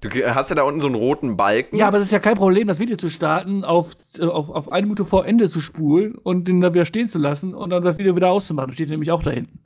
Du 0.00 0.08
hast 0.08 0.48
ja 0.48 0.56
da 0.56 0.62
unten 0.62 0.80
so 0.80 0.86
einen 0.86 0.96
roten 0.96 1.36
Balken. 1.36 1.76
Ja, 1.76 1.86
aber 1.88 1.98
es 1.98 2.04
ist 2.04 2.12
ja 2.12 2.20
kein 2.20 2.36
Problem, 2.36 2.66
das 2.68 2.78
Video 2.78 2.96
zu 2.96 3.10
starten, 3.10 3.64
auf, 3.64 3.92
äh, 4.18 4.24
auf, 4.24 4.48
auf 4.48 4.72
eine 4.72 4.86
Minute 4.86 5.04
vor 5.04 5.26
Ende 5.26 5.48
zu 5.48 5.60
spulen 5.60 6.14
und 6.14 6.46
den 6.48 6.60
da 6.60 6.72
wieder 6.72 6.86
stehen 6.86 7.08
zu 7.08 7.18
lassen 7.18 7.54
und 7.54 7.70
dann 7.70 7.84
das 7.84 7.98
Video 7.98 8.16
wieder 8.16 8.30
auszumachen. 8.30 8.68
Das 8.68 8.74
steht 8.76 8.88
nämlich 8.88 9.10
auch 9.10 9.22
da 9.22 9.30
hinten. 9.30 9.60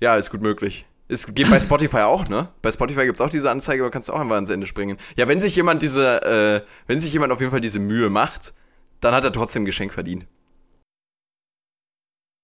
Ja, 0.00 0.16
ist 0.16 0.30
gut 0.30 0.40
möglich. 0.42 0.86
Es 1.14 1.32
geht 1.32 1.48
bei 1.48 1.60
Spotify 1.60 1.98
auch, 1.98 2.28
ne? 2.28 2.48
Bei 2.60 2.72
Spotify 2.72 3.04
gibt 3.04 3.20
es 3.20 3.20
auch 3.20 3.30
diese 3.30 3.48
Anzeige, 3.48 3.84
aber 3.84 3.92
kannst 3.92 4.08
du 4.08 4.12
auch 4.14 4.18
einfach 4.18 4.34
ans 4.34 4.50
Ende 4.50 4.66
springen. 4.66 4.98
Ja, 5.14 5.28
wenn 5.28 5.40
sich 5.40 5.54
jemand 5.54 5.80
diese, 5.80 6.20
äh, 6.24 6.68
wenn 6.88 6.98
sich 6.98 7.12
jemand 7.12 7.32
auf 7.32 7.38
jeden 7.38 7.52
Fall 7.52 7.60
diese 7.60 7.78
Mühe 7.78 8.10
macht, 8.10 8.52
dann 8.98 9.14
hat 9.14 9.22
er 9.22 9.30
trotzdem 9.30 9.62
ein 9.62 9.66
Geschenk 9.66 9.92
verdient. 9.92 10.26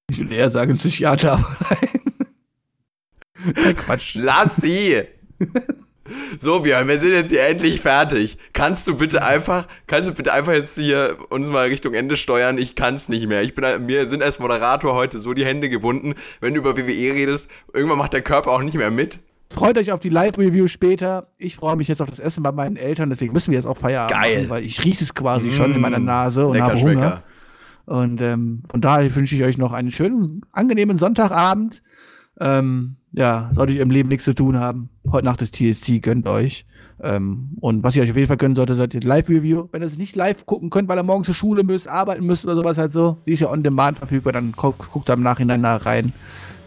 Ich 0.08 0.18
würde 0.18 0.36
eher 0.36 0.52
sagen, 0.52 0.76
Psychiater, 0.76 1.32
aber. 1.32 1.56
Nein, 3.56 3.74
Quatsch. 3.74 4.14
Lass 4.14 4.54
sie! 4.56 5.04
So, 6.38 6.60
Björn, 6.60 6.88
wir 6.88 6.98
sind 6.98 7.12
jetzt 7.12 7.30
hier 7.30 7.46
endlich 7.46 7.80
fertig. 7.80 8.36
Kannst 8.52 8.86
du 8.88 8.96
bitte 8.96 9.22
einfach, 9.22 9.66
kannst 9.86 10.08
du 10.08 10.12
bitte 10.12 10.32
einfach 10.32 10.52
jetzt 10.52 10.76
hier 10.76 11.16
uns 11.30 11.48
mal 11.48 11.68
Richtung 11.68 11.94
Ende 11.94 12.16
steuern? 12.16 12.58
Ich 12.58 12.74
kann's 12.74 13.08
nicht 13.08 13.26
mehr. 13.26 13.42
Ich 13.42 13.54
bin, 13.54 13.86
mir 13.86 14.08
sind 14.08 14.22
als 14.22 14.38
Moderator 14.38 14.94
heute 14.94 15.18
so 15.18 15.32
die 15.32 15.44
Hände 15.44 15.68
gebunden. 15.68 16.14
Wenn 16.40 16.54
du 16.54 16.60
über 16.60 16.76
WWE 16.76 17.14
redest, 17.14 17.50
irgendwann 17.72 17.98
macht 17.98 18.12
der 18.12 18.22
Körper 18.22 18.50
auch 18.50 18.62
nicht 18.62 18.74
mehr 18.76 18.90
mit. 18.90 19.20
Freut 19.52 19.78
euch 19.78 19.90
auf 19.90 20.00
die 20.00 20.10
Live-Review 20.10 20.68
später. 20.68 21.28
Ich 21.38 21.56
freue 21.56 21.76
mich 21.76 21.88
jetzt 21.88 22.00
auf 22.00 22.10
das 22.10 22.20
Essen 22.20 22.42
bei 22.42 22.52
meinen 22.52 22.76
Eltern, 22.76 23.10
deswegen 23.10 23.32
müssen 23.32 23.50
wir 23.50 23.58
jetzt 23.58 23.66
auch 23.66 23.76
Feierabend 23.76 24.12
Geil. 24.12 24.36
machen, 24.38 24.50
weil 24.50 24.64
ich 24.64 24.84
rieche 24.84 25.02
es 25.02 25.14
quasi 25.14 25.50
schon 25.50 25.74
in 25.74 25.80
meiner 25.80 25.98
Nase 25.98 26.46
und 26.46 26.54
Lecker 26.54 26.66
habe 26.66 26.80
Hunger. 26.80 26.92
Schmecker. 26.92 27.22
Und 27.86 28.20
ähm, 28.20 28.62
von 28.70 28.80
daher 28.80 29.12
wünsche 29.16 29.34
ich 29.34 29.42
euch 29.42 29.58
noch 29.58 29.72
einen 29.72 29.90
schönen, 29.90 30.42
angenehmen 30.52 30.96
Sonntagabend. 30.96 31.82
Ähm, 32.38 32.96
ja, 33.12 33.50
solltet 33.52 33.76
ihr 33.76 33.82
im 33.82 33.90
Leben 33.90 34.08
nichts 34.08 34.24
zu 34.24 34.34
tun 34.34 34.58
haben, 34.58 34.88
heute 35.10 35.24
Nacht 35.24 35.42
ist 35.42 35.56
TSC, 35.56 36.00
gönnt 36.00 36.26
euch. 36.28 36.64
Ähm, 37.02 37.56
und 37.60 37.82
was 37.82 37.96
ihr 37.96 38.02
euch 38.02 38.10
auf 38.10 38.16
jeden 38.16 38.28
Fall 38.28 38.36
gönnen 38.36 38.56
solltet, 38.56 38.76
seid 38.76 38.94
ihr 38.94 39.00
Live-Review. 39.00 39.68
Wenn 39.72 39.82
ihr 39.82 39.86
es 39.86 39.96
nicht 39.96 40.16
live 40.16 40.44
gucken 40.44 40.68
könnt, 40.70 40.88
weil 40.88 40.98
ihr 40.98 41.02
morgens 41.02 41.26
zur 41.26 41.34
Schule 41.34 41.62
müsst, 41.62 41.88
arbeiten 41.88 42.26
müsst 42.26 42.44
oder 42.44 42.54
sowas 42.54 42.76
halt 42.76 42.92
so, 42.92 43.16
die 43.26 43.32
ist 43.32 43.40
ja 43.40 43.50
on 43.50 43.62
demand 43.62 43.98
verfügbar, 43.98 44.32
dann 44.32 44.52
guckt, 44.52 45.08
da 45.08 45.14
im 45.14 45.22
Nachhinein 45.22 45.62
da 45.62 45.76
rein. 45.76 46.12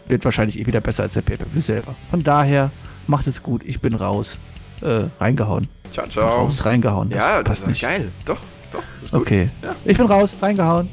Wird 0.08 0.24
wahrscheinlich 0.24 0.58
eh 0.58 0.66
wieder 0.66 0.80
besser 0.80 1.04
als 1.04 1.14
der 1.14 1.22
Pay-Per-View 1.22 1.60
selber. 1.60 1.94
Von 2.10 2.22
daher, 2.24 2.70
macht 3.06 3.26
es 3.26 3.42
gut, 3.42 3.62
ich 3.64 3.80
bin 3.80 3.94
raus. 3.94 4.38
Äh, 4.80 5.04
reingehauen. 5.20 5.68
Ciao, 5.92 6.06
ciao. 6.08 6.46
Raus 6.46 6.64
reingehauen. 6.66 7.10
Ja, 7.10 7.42
das 7.42 7.60
ist 7.60 7.68
nicht. 7.68 7.82
geil. 7.82 8.10
Doch, 8.24 8.40
doch. 8.72 8.82
Okay. 9.12 9.48
Ja. 9.62 9.76
Ich 9.84 9.96
bin 9.96 10.06
raus, 10.06 10.34
reingehauen. 10.42 10.88